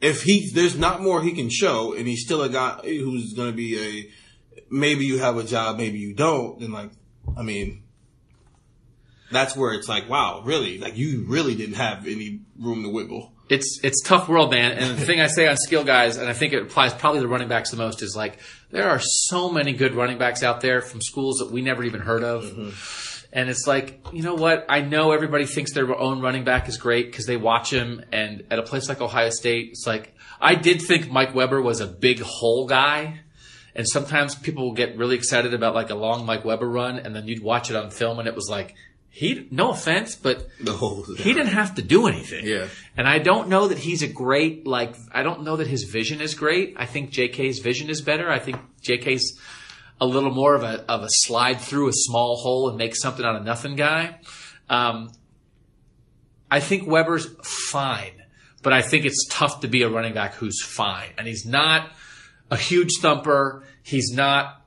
[0.00, 3.50] If he, there's not more he can show, and he's still a guy who's going
[3.50, 6.60] to be a, maybe you have a job, maybe you don't.
[6.60, 6.92] Then like,
[7.36, 7.82] I mean,
[9.32, 10.78] that's where it's like, wow, really?
[10.78, 13.32] Like you really didn't have any room to wiggle.
[13.50, 14.72] It's it's tough world, man.
[14.78, 17.28] And the thing I say on skill guys, and I think it applies probably to
[17.28, 18.38] running backs the most, is like
[18.70, 22.00] there are so many good running backs out there from schools that we never even
[22.00, 22.44] heard of.
[22.44, 23.26] Mm-hmm.
[23.32, 24.66] And it's like, you know what?
[24.68, 28.04] I know everybody thinks their own running back is great because they watch him.
[28.12, 31.80] And at a place like Ohio State, it's like, I did think Mike Weber was
[31.80, 33.20] a big hole guy.
[33.74, 36.98] And sometimes people will get really excited about like a long Mike Weber run.
[36.98, 38.74] And then you'd watch it on film and it was like,
[39.10, 42.46] he, no offense, but whole he didn't have to do anything.
[42.46, 42.68] Yeah.
[42.96, 46.20] And I don't know that he's a great, like, I don't know that his vision
[46.20, 46.74] is great.
[46.76, 48.30] I think JK's vision is better.
[48.30, 49.38] I think JK's,
[50.00, 53.24] a little more of a of a slide through a small hole and make something
[53.24, 54.18] out of nothing guy.
[54.68, 55.10] Um,
[56.50, 58.22] I think Weber's fine,
[58.62, 61.90] but I think it's tough to be a running back who's fine, and he's not
[62.50, 63.64] a huge thumper.
[63.82, 64.59] He's not.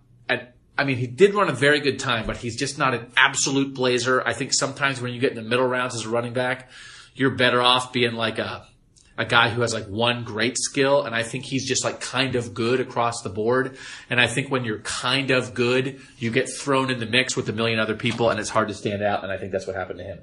[0.77, 3.73] I mean, he did run a very good time, but he's just not an absolute
[3.75, 4.25] blazer.
[4.25, 6.71] I think sometimes when you get in the middle rounds as a running back,
[7.13, 8.67] you're better off being like a
[9.15, 12.35] a guy who has like one great skill, and I think he's just like kind
[12.35, 13.77] of good across the board.
[14.09, 17.47] And I think when you're kind of good, you get thrown in the mix with
[17.49, 19.23] a million other people, and it's hard to stand out.
[19.23, 20.19] And I think that's what happened to him.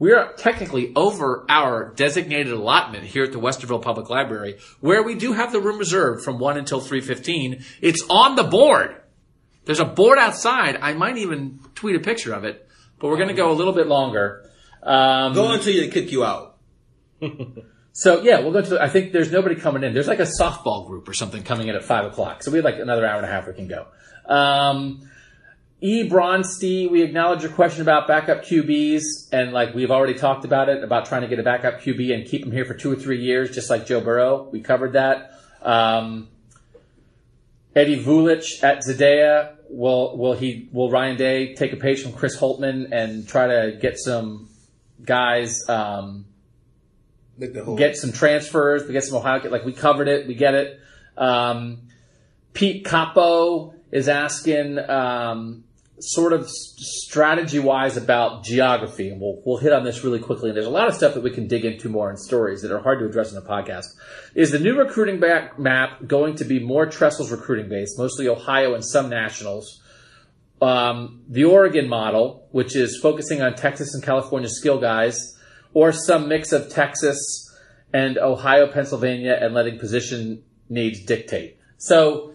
[0.00, 5.14] We are technically over our designated allotment here at the Westerville Public Library, where we
[5.14, 7.64] do have the room reserved from one until three fifteen.
[7.80, 8.96] It's on the board.
[9.64, 10.78] There's a board outside.
[10.80, 12.68] I might even tweet a picture of it,
[12.98, 14.48] but we're going to go a little bit longer.
[14.82, 16.56] Um, Go until you kick you out.
[17.92, 18.82] So yeah, we'll go to.
[18.82, 19.92] I think there's nobody coming in.
[19.92, 22.42] There's like a softball group or something coming in at five o'clock.
[22.42, 23.86] So we have like another hour and a half we can go.
[24.26, 25.10] Um,
[25.80, 30.70] e Bronstein, we acknowledge your question about backup QBs, and like we've already talked about
[30.70, 32.96] it about trying to get a backup QB and keep him here for two or
[32.96, 34.48] three years, just like Joe Burrow.
[34.50, 35.32] We covered that.
[35.60, 36.28] Um,
[37.74, 39.56] Eddie Vulich at Zadea.
[39.70, 43.78] Will will he will Ryan Day take a page from Chris Holtmann and try to
[43.80, 44.50] get some
[45.02, 45.66] guys?
[45.68, 46.26] Um,
[47.38, 50.54] Like the whole get some transfers, get some Ohio, like we covered it, we get
[50.54, 50.78] it.
[51.16, 51.88] Um,
[52.52, 55.64] Pete Capo is asking, um,
[56.02, 60.50] sort of strategy wise about geography, and we'll, we'll hit on this really quickly.
[60.50, 62.72] And there's a lot of stuff that we can dig into more in stories that
[62.72, 63.86] are hard to address in a podcast.
[64.34, 65.20] Is the new recruiting
[65.58, 69.80] map going to be more Tressel's recruiting base, mostly Ohio and some nationals?
[70.60, 75.36] Um, the Oregon model, which is focusing on Texas and California skill guys,
[75.74, 77.18] or some mix of Texas
[77.92, 81.58] and Ohio, Pennsylvania, and letting position needs dictate.
[81.78, 82.31] So,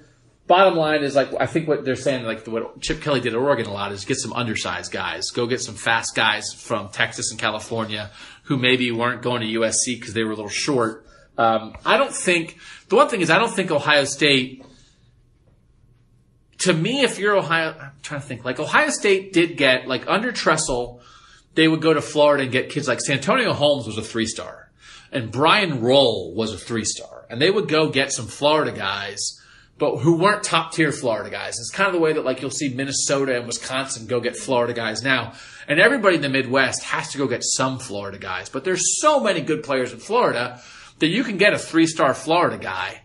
[0.48, 3.40] bottom line is like I think what they're saying, like what Chip Kelly did at
[3.40, 7.32] Oregon a lot, is get some undersized guys, go get some fast guys from Texas
[7.32, 8.12] and California
[8.44, 11.06] who maybe weren't going to USC because they were a little short.
[11.38, 12.58] Um, I don't think
[12.88, 14.64] the one thing is I don't think Ohio State.
[16.60, 18.44] To me, if you're Ohio, I'm trying to think.
[18.44, 21.02] Like Ohio State did get like under Tressel,
[21.54, 24.72] they would go to Florida and get kids like Santonio Holmes was a three star,
[25.12, 29.37] and Brian Roll was a three star, and they would go get some Florida guys,
[29.78, 31.60] but who weren't top tier Florida guys.
[31.60, 34.74] It's kind of the way that like you'll see Minnesota and Wisconsin go get Florida
[34.74, 35.34] guys now,
[35.68, 38.50] and everybody in the Midwest has to go get some Florida guys.
[38.50, 40.62] But there's so many good players in Florida
[41.00, 43.02] that you can get a three star Florida guy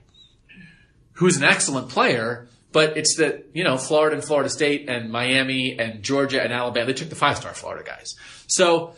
[1.15, 2.49] who's an excellent player.
[2.73, 6.87] But it's that, you know, Florida and Florida State and Miami and Georgia and Alabama,
[6.87, 8.15] they took the five star Florida guys.
[8.47, 8.95] So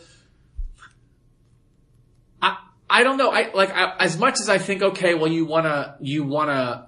[2.41, 2.57] I,
[2.89, 3.31] I don't know.
[3.31, 6.84] I like I, as much as I think, okay, well, you wanna you wanna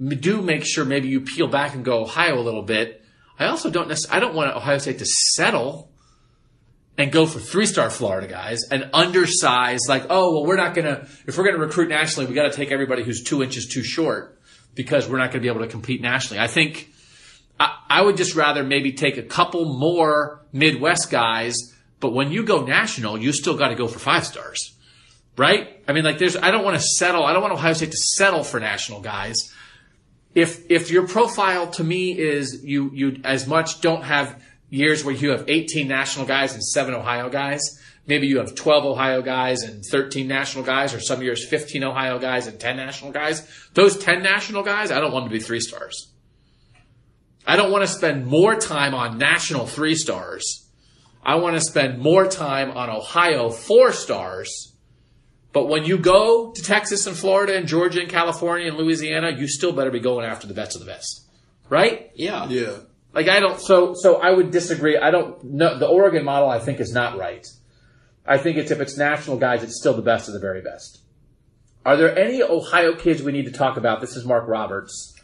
[0.00, 3.02] do make sure maybe you peel back and go Ohio a little bit.
[3.38, 4.16] I also don't necessarily.
[4.16, 5.90] I don't want Ohio State to settle
[6.96, 11.08] and go for three star Florida guys and undersize like, oh well, we're not gonna
[11.26, 14.34] if we're gonna recruit nationally, we got to take everybody who's two inches too short
[14.74, 16.40] because we're not going to be able to compete nationally.
[16.40, 16.90] I think
[17.58, 21.56] I, I would just rather maybe take a couple more Midwest guys,
[22.00, 24.74] but when you go national, you still got to go for five stars,
[25.36, 25.82] right?
[25.86, 27.24] I mean, like there's, I don't want to settle.
[27.24, 29.52] I don't want Ohio State to settle for national guys.
[30.34, 35.14] If, if your profile to me is you, you as much don't have years where
[35.14, 37.60] you have 18 national guys and seven Ohio guys,
[38.06, 42.18] maybe you have 12 Ohio guys and 13 national guys, or some years 15 Ohio
[42.18, 43.48] guys and 10 national guys.
[43.74, 46.10] Those 10 national guys, I don't want them to be three stars.
[47.46, 50.68] I don't want to spend more time on national three stars.
[51.22, 54.73] I want to spend more time on Ohio four stars.
[55.54, 59.46] But when you go to Texas and Florida and Georgia and California and Louisiana, you
[59.46, 61.24] still better be going after the best of the best.
[61.70, 62.10] Right?
[62.16, 62.48] Yeah.
[62.48, 62.78] Yeah.
[63.14, 64.98] Like I don't so so I would disagree.
[64.98, 67.46] I don't know the Oregon model I think is not right.
[68.26, 71.02] I think it's if it's national guys, it's still the best of the very best.
[71.86, 74.00] Are there any Ohio kids we need to talk about?
[74.00, 75.14] This is Mark Roberts.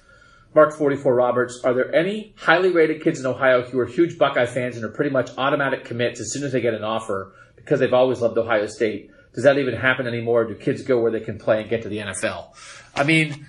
[0.55, 1.61] Mark 44 Roberts.
[1.65, 4.91] Are there any highly rated kids in Ohio who are huge Buckeye fans and are
[4.91, 8.39] pretty much automatic commits as soon as they get an offer because they've always loved
[8.39, 9.11] Ohio State?
[9.35, 10.45] Does that even happen anymore?
[10.45, 12.49] Do kids go where they can play and get to the NFL?
[12.95, 13.47] I mean,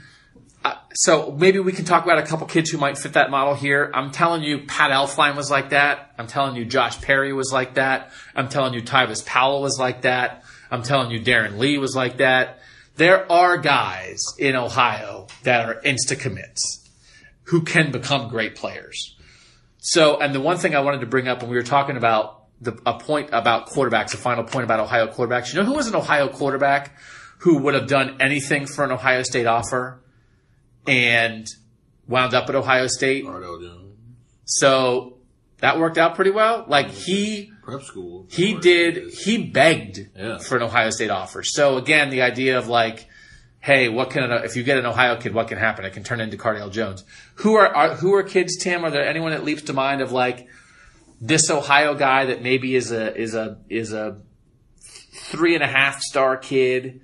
[0.63, 3.55] uh, so maybe we can talk about a couple kids who might fit that model
[3.55, 3.89] here.
[3.93, 6.13] I'm telling you, Pat Elflein was like that.
[6.19, 8.11] I'm telling you, Josh Perry was like that.
[8.35, 10.43] I'm telling you, Tyvis Powell was like that.
[10.69, 12.59] I'm telling you, Darron Lee was like that.
[12.95, 16.89] There are guys in Ohio that are insta commits
[17.45, 19.15] who can become great players.
[19.79, 22.40] So, and the one thing I wanted to bring up when we were talking about
[22.61, 25.88] the, a point about quarterbacks, a final point about Ohio quarterbacks, you know who was
[25.88, 26.95] an Ohio quarterback
[27.39, 29.99] who would have done anything for an Ohio State offer?
[30.88, 31.47] and
[32.07, 33.23] wound up at Ohio State.
[33.25, 33.95] Cardale Jones.
[34.45, 35.17] So
[35.59, 36.65] that worked out pretty well.
[36.67, 38.25] Like he, Prep school.
[38.31, 40.39] he did, he begged Yeah.
[40.39, 41.43] for an Ohio State offer.
[41.43, 43.07] So again, the idea of like,
[43.59, 45.85] hey, what can an, if you get an Ohio kid, what can happen?
[45.85, 47.03] It can turn into Cardale Jones.
[47.35, 48.83] Who are, are who are kids, Tim?
[48.83, 50.47] Are there anyone that leaps to mind of like
[51.22, 54.19] this Ohio guy that maybe is a is a is a
[54.80, 57.02] three and a half star kid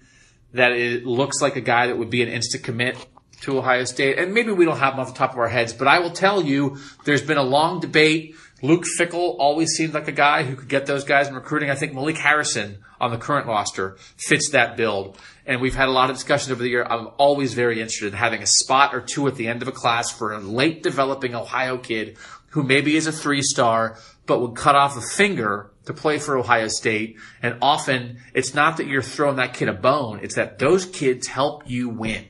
[0.53, 2.97] that it looks like a guy that would be an instant commit
[3.41, 4.17] to Ohio State.
[4.17, 6.11] And maybe we don't have him off the top of our heads, but I will
[6.11, 8.35] tell you, there's been a long debate.
[8.63, 11.69] Luke Fickell always seemed like a guy who could get those guys in recruiting.
[11.69, 15.19] I think Malik Harrison on the current roster fits that build.
[15.45, 16.83] And we've had a lot of discussions over the year.
[16.83, 19.71] I'm always very interested in having a spot or two at the end of a
[19.71, 22.17] class for a late developing Ohio kid
[22.57, 26.35] who maybe is a three star, but would cut off a finger to play for
[26.35, 27.15] Ohio State.
[27.43, 30.21] And often it's not that you're throwing that kid a bone.
[30.23, 32.25] It's that those kids help you win.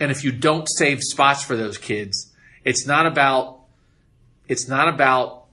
[0.00, 2.32] And if you don't save spots for those kids,
[2.64, 3.60] it's not about,
[4.48, 5.44] it's not about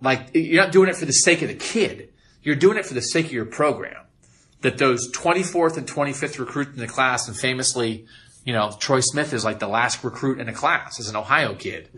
[0.00, 2.08] like, you're not doing it for the sake of the kid.
[2.42, 4.06] You're doing it for the sake of your program.
[4.62, 8.06] That those 24th and 25th recruits in the class, and famously,
[8.44, 11.54] you know, Troy Smith is like the last recruit in a class as an Ohio
[11.54, 11.88] kid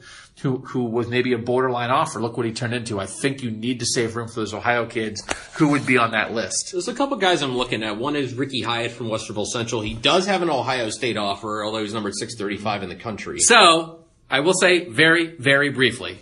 [0.42, 2.20] who, who was maybe a borderline offer.
[2.20, 3.00] Look what he turned into.
[3.00, 5.22] I think you need to save room for those Ohio kids
[5.54, 6.72] who would be on that list.
[6.72, 7.96] There's a couple guys I'm looking at.
[7.96, 9.80] One is Ricky Hyatt from Westerville Central.
[9.80, 13.38] He does have an Ohio State offer, although he's numbered 635 in the country.
[13.40, 14.00] So,
[14.30, 16.18] I will say very, very briefly,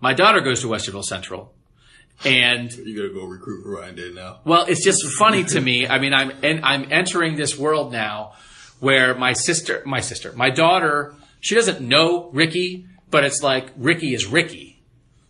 [0.00, 1.52] my daughter goes to Westerville Central.
[2.24, 4.40] And You gotta go recruit for Ryan Day now.
[4.44, 5.86] well, it's just funny to me.
[5.86, 8.32] I mean, I'm en- I'm entering this world now
[8.80, 14.14] where my sister, my sister, my daughter, she doesn't know Ricky, but it's like Ricky
[14.14, 14.80] is Ricky.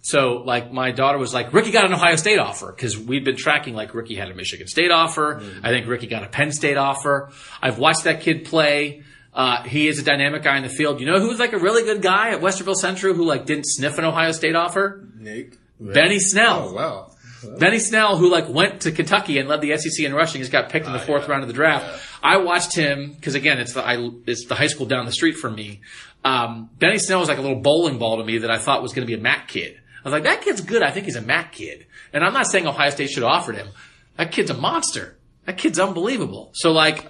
[0.01, 3.37] So like my daughter was like, Ricky got an Ohio State offer because we'd been
[3.37, 5.43] tracking like Ricky had a Michigan State offer.
[5.63, 7.31] I think Ricky got a Penn State offer.
[7.61, 9.03] I've watched that kid play.
[9.35, 11.01] Uh, he is a dynamic guy in the field.
[11.01, 13.99] You know who's like a really good guy at Westerville Central who like didn't sniff
[13.99, 15.07] an Ohio State offer?
[15.17, 15.59] Nick.
[15.79, 16.71] Benny Snell.
[16.71, 17.11] Oh wow.
[17.59, 20.71] Benny Snell, who like went to Kentucky and led the SEC in rushing, just got
[20.71, 22.03] picked in the fourth round of the draft.
[22.23, 25.37] I watched him because again, it's the I, it's the high school down the street
[25.37, 25.81] from me.
[26.25, 28.93] Um, Benny Snell was like a little bowling ball to me that I thought was
[28.93, 29.75] going to be a MAC kid.
[29.75, 30.83] I was like, that kid's good.
[30.83, 31.87] I think he's a MAC kid.
[32.13, 33.69] And I'm not saying Ohio State should have offered him.
[34.17, 35.17] That kid's a monster.
[35.45, 36.51] That kid's unbelievable.
[36.55, 37.07] So like,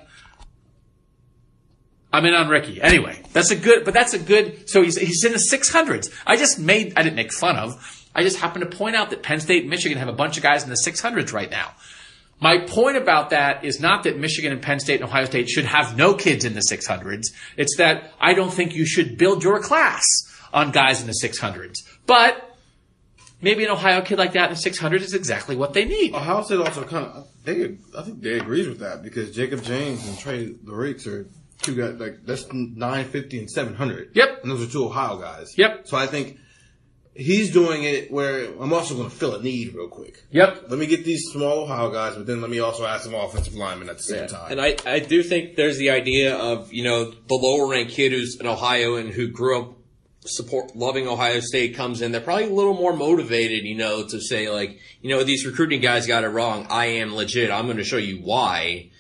[2.12, 2.80] I'm in on Ricky.
[2.80, 6.12] Anyway, that's a good, but that's a good, so he's, he's in the 600s.
[6.26, 7.97] I just made, I didn't make fun of.
[8.18, 10.42] I just happen to point out that Penn State and Michigan have a bunch of
[10.42, 11.70] guys in the 600s right now.
[12.40, 15.66] My point about that is not that Michigan and Penn State and Ohio State should
[15.66, 17.26] have no kids in the 600s.
[17.56, 20.04] It's that I don't think you should build your class
[20.52, 21.76] on guys in the 600s.
[22.06, 22.56] But
[23.40, 26.12] maybe an Ohio kid like that in the 600s is exactly what they need.
[26.12, 30.04] Ohio State also kind of they I think they agrees with that because Jacob James
[30.08, 31.26] and Trey Leroux are
[31.62, 34.10] two guys like that's nine fifty and seven hundred.
[34.14, 34.40] Yep.
[34.42, 35.56] and those are two Ohio guys.
[35.56, 35.86] Yep.
[35.86, 36.38] So I think
[37.18, 40.22] he's doing it where I'm also going to fill a need real quick.
[40.30, 40.66] Yep.
[40.68, 43.54] Let me get these small Ohio guys, but then let me also add some offensive
[43.54, 44.52] linemen at the same time.
[44.52, 48.12] And I, I do think there's the idea of, you know, the lower ranked kid
[48.12, 49.74] who's an Ohioan who grew up
[50.24, 52.12] support loving Ohio State comes in.
[52.12, 55.80] They're probably a little more motivated, you know, to say like, you know, these recruiting
[55.80, 56.66] guys got it wrong.
[56.70, 57.50] I am legit.
[57.50, 58.90] I'm going to show you why.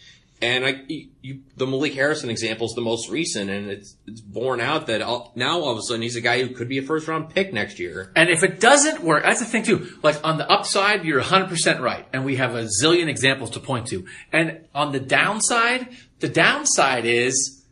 [0.40, 4.60] And I, you, the Malik Harrison example is the most recent, and it's it's borne
[4.60, 6.82] out that all, now all of a sudden he's a guy who could be a
[6.82, 8.12] first round pick next year.
[8.14, 9.98] And if it doesn't work, that's the thing too.
[10.02, 12.06] Like on the upside, you're 100% right.
[12.12, 14.06] And we have a zillion examples to point to.
[14.32, 15.88] And on the downside,
[16.20, 17.64] the downside is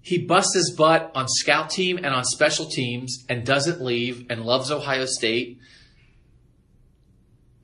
[0.00, 4.44] he busts his butt on scout team and on special teams and doesn't leave and
[4.44, 5.60] loves Ohio State.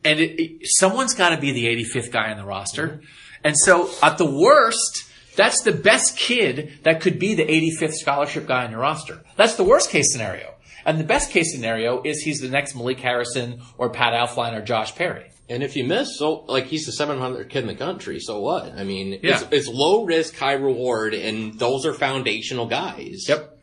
[0.05, 3.01] And it, it, someone's got to be the 85th guy on the roster.
[3.44, 5.05] And so at the worst,
[5.36, 9.23] that's the best kid that could be the 85th scholarship guy on your roster.
[9.36, 10.55] That's the worst case scenario.
[10.85, 14.62] And the best case scenario is he's the next Malik Harrison or Pat Elflein or
[14.62, 15.31] Josh Perry.
[15.51, 18.20] And if you miss, so like he's the 700 kid in the country.
[18.20, 18.73] So what?
[18.77, 19.35] I mean, Yeah.
[19.40, 23.27] it's, it's low risk, high reward, and those are foundational guys.
[23.28, 23.57] Yep.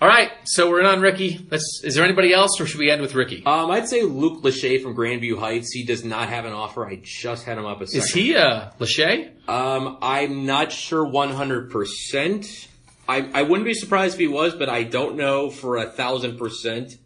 [0.00, 1.44] All right, so we're in on Ricky.
[1.50, 1.80] Let's.
[1.82, 3.42] Is there anybody else, or should we end with Ricky?
[3.44, 5.72] Um, I'd say Luke Lachey from Grandview Heights.
[5.72, 6.86] He does not have an offer.
[6.86, 8.04] I just had him up a second.
[8.04, 9.32] Is he uh, Lachey?
[9.48, 12.68] Um, I'm not sure 100%.
[13.08, 16.38] I, I wouldn't be surprised if he was, but I don't know for a thousand
[16.38, 16.96] percent.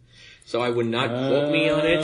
[0.45, 1.99] So I would not quote me on it.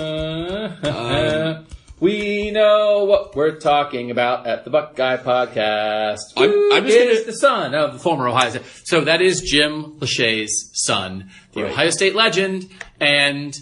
[0.83, 1.61] Uh,
[1.99, 6.19] we know what we're talking about at the Buckeye Podcast.
[6.38, 8.61] I'm- I'm just is gonna- the son of the former Ohio State.
[8.85, 11.71] So that is Jim Lachey's son, the Right.
[11.71, 12.67] Ohio State legend,
[12.99, 13.57] and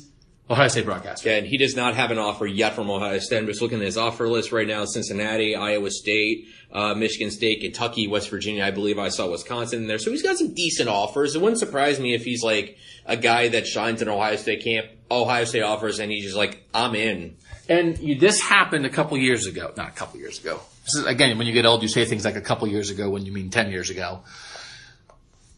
[0.49, 1.30] Ohio State broadcaster.
[1.30, 3.40] Yeah, and he does not have an offer yet from Ohio State.
[3.40, 4.86] I'm just looking at his offer list right now.
[4.86, 8.64] Cincinnati, Iowa State, uh, Michigan State, Kentucky, West Virginia.
[8.64, 9.99] I believe I saw Wisconsin in there.
[9.99, 11.36] So he's got some decent offers.
[11.36, 14.88] It wouldn't surprise me if he's like a guy that shines in Ohio State camp,
[15.11, 17.36] Ohio State offers, and he's just like, I'm in.
[17.68, 19.74] And you, this happened a couple years ago.
[19.76, 20.61] Not a couple years ago.
[20.86, 23.10] This is, again, when you get old, you say things like a couple years ago
[23.10, 24.22] when you mean 10 years ago.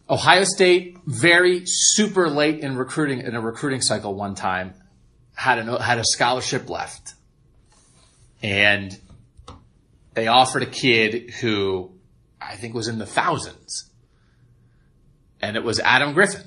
[0.10, 4.74] Ohio State, very super late in recruiting, in a recruiting cycle one time,
[5.36, 7.14] had an, had a scholarship left.
[8.42, 8.98] And
[10.16, 11.92] they offered a kid who
[12.42, 13.90] I think was in the thousands.
[15.42, 16.42] And it was Adam Griffin.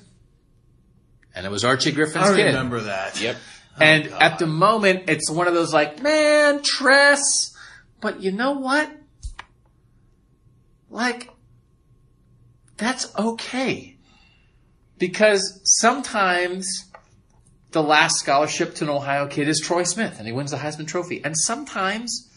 [1.35, 2.47] And it was Archie Griffin's I kid.
[2.47, 3.21] I remember that.
[3.21, 3.37] Yep.
[3.77, 7.57] Oh, and at the moment, it's one of those like, man, Tress.
[8.01, 8.91] But you know what?
[10.91, 11.31] Like,
[12.83, 13.97] that's okay.
[14.99, 16.91] Because sometimes
[17.73, 20.87] the last scholarship to an Ohio kid is Troy Smith and he wins the Heisman
[20.87, 21.23] Trophy.
[21.25, 22.29] And sometimes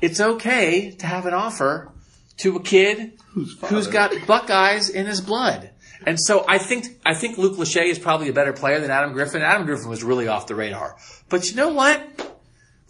[0.00, 1.92] it's okay to have an offer
[2.38, 3.18] to a kid
[3.66, 5.70] who's got Buckeyes in his blood.
[6.04, 9.12] And so I think I think Luke Lachey is probably a better player than Adam
[9.12, 9.42] Griffin.
[9.42, 10.96] Adam Griffin was really off the radar.
[11.30, 12.38] But you know what?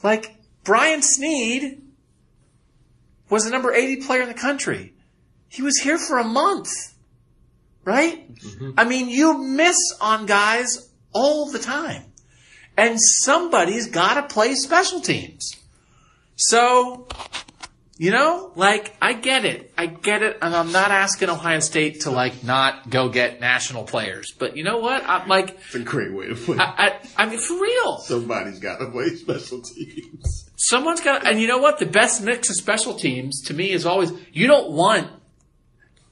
[0.02, 1.82] Like Brian Snead
[3.30, 4.94] was the number 80 player in the country.
[5.48, 6.68] He was here for a month.
[7.84, 8.34] Right?
[8.34, 8.70] Mm-hmm.
[8.76, 12.02] I mean, you miss on guys all the time.
[12.76, 15.54] And somebody's got to play special teams.
[16.34, 17.06] So,
[17.96, 19.72] you know, like, I get it.
[19.78, 20.36] I get it.
[20.42, 24.34] And I'm not asking Ohio State to, like, not go get national players.
[24.38, 25.02] But you know what?
[25.06, 26.60] I'm like, It's a great way to put it.
[26.60, 27.98] I, I, I mean, for real.
[27.98, 30.50] Somebody's got to play special teams.
[30.56, 31.28] Someone's got, to.
[31.28, 31.78] and you know what?
[31.78, 35.08] The best mix of special teams to me is always, you don't want,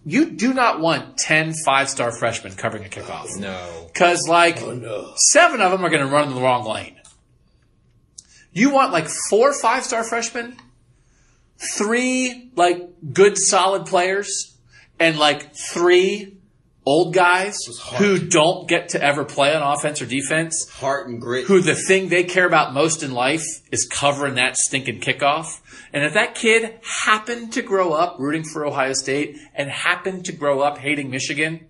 [0.04, 3.36] you do not want 10 five star freshmen covering a kickoff.
[3.38, 3.90] No.
[3.94, 6.96] Cause like, oh, seven of them are going to run in the wrong lane.
[8.52, 10.56] You want like four five star freshmen,
[11.76, 14.56] three like good solid players,
[15.00, 16.33] and like three
[16.86, 17.58] old guys
[17.96, 21.46] who don't get to ever play on offense or defense Heart and grit.
[21.46, 25.60] who the thing they care about most in life is covering that stinking kickoff.
[25.92, 30.32] And if that kid happened to grow up rooting for Ohio State and happened to
[30.32, 31.66] grow up hating Michigan,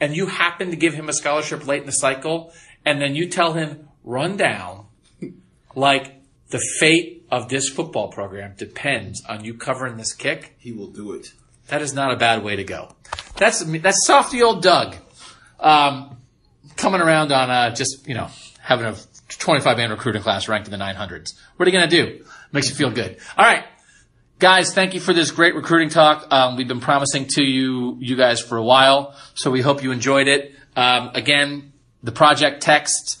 [0.00, 2.52] and you happen to give him a scholarship late in the cycle,
[2.84, 4.86] and then you tell him, run down,
[5.74, 6.20] like
[6.50, 11.12] the fate of this football program depends on you covering this kick, He will do
[11.12, 11.32] it.
[11.68, 12.94] That is not a bad way to go.
[13.36, 14.96] That's that's softy old Doug,
[15.60, 16.16] um,
[16.76, 18.28] coming around on uh, just you know
[18.60, 18.96] having a
[19.28, 21.34] 25 man recruiting class ranked in the 900s.
[21.56, 22.24] What are you gonna do?
[22.52, 23.18] Makes you feel good.
[23.36, 23.64] All right,
[24.38, 26.26] guys, thank you for this great recruiting talk.
[26.30, 29.92] Um, we've been promising to you you guys for a while, so we hope you
[29.92, 30.54] enjoyed it.
[30.76, 31.72] Um, again,
[32.02, 33.20] the project text.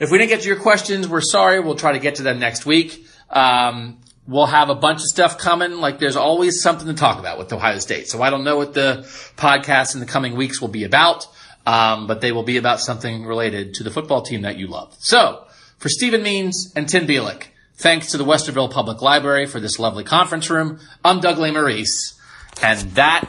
[0.00, 1.60] if we didn't get to your questions, we're sorry.
[1.60, 3.04] We'll try to get to them next week.
[3.28, 3.99] Um,
[4.30, 5.72] we'll have a bunch of stuff coming.
[5.72, 8.08] Like there's always something to talk about with Ohio State.
[8.08, 9.02] So I don't know what the
[9.36, 11.26] podcast in the coming weeks will be about,
[11.66, 14.94] um, but they will be about something related to the football team that you love.
[15.00, 15.44] So
[15.78, 20.04] for Stephen Means and Tim Bielik, thanks to the Westerville Public Library for this lovely
[20.04, 20.78] conference room.
[21.04, 22.18] I'm Doug Lesmerises,
[22.62, 23.24] and that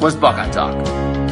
[0.00, 1.27] was Buckeye Talk.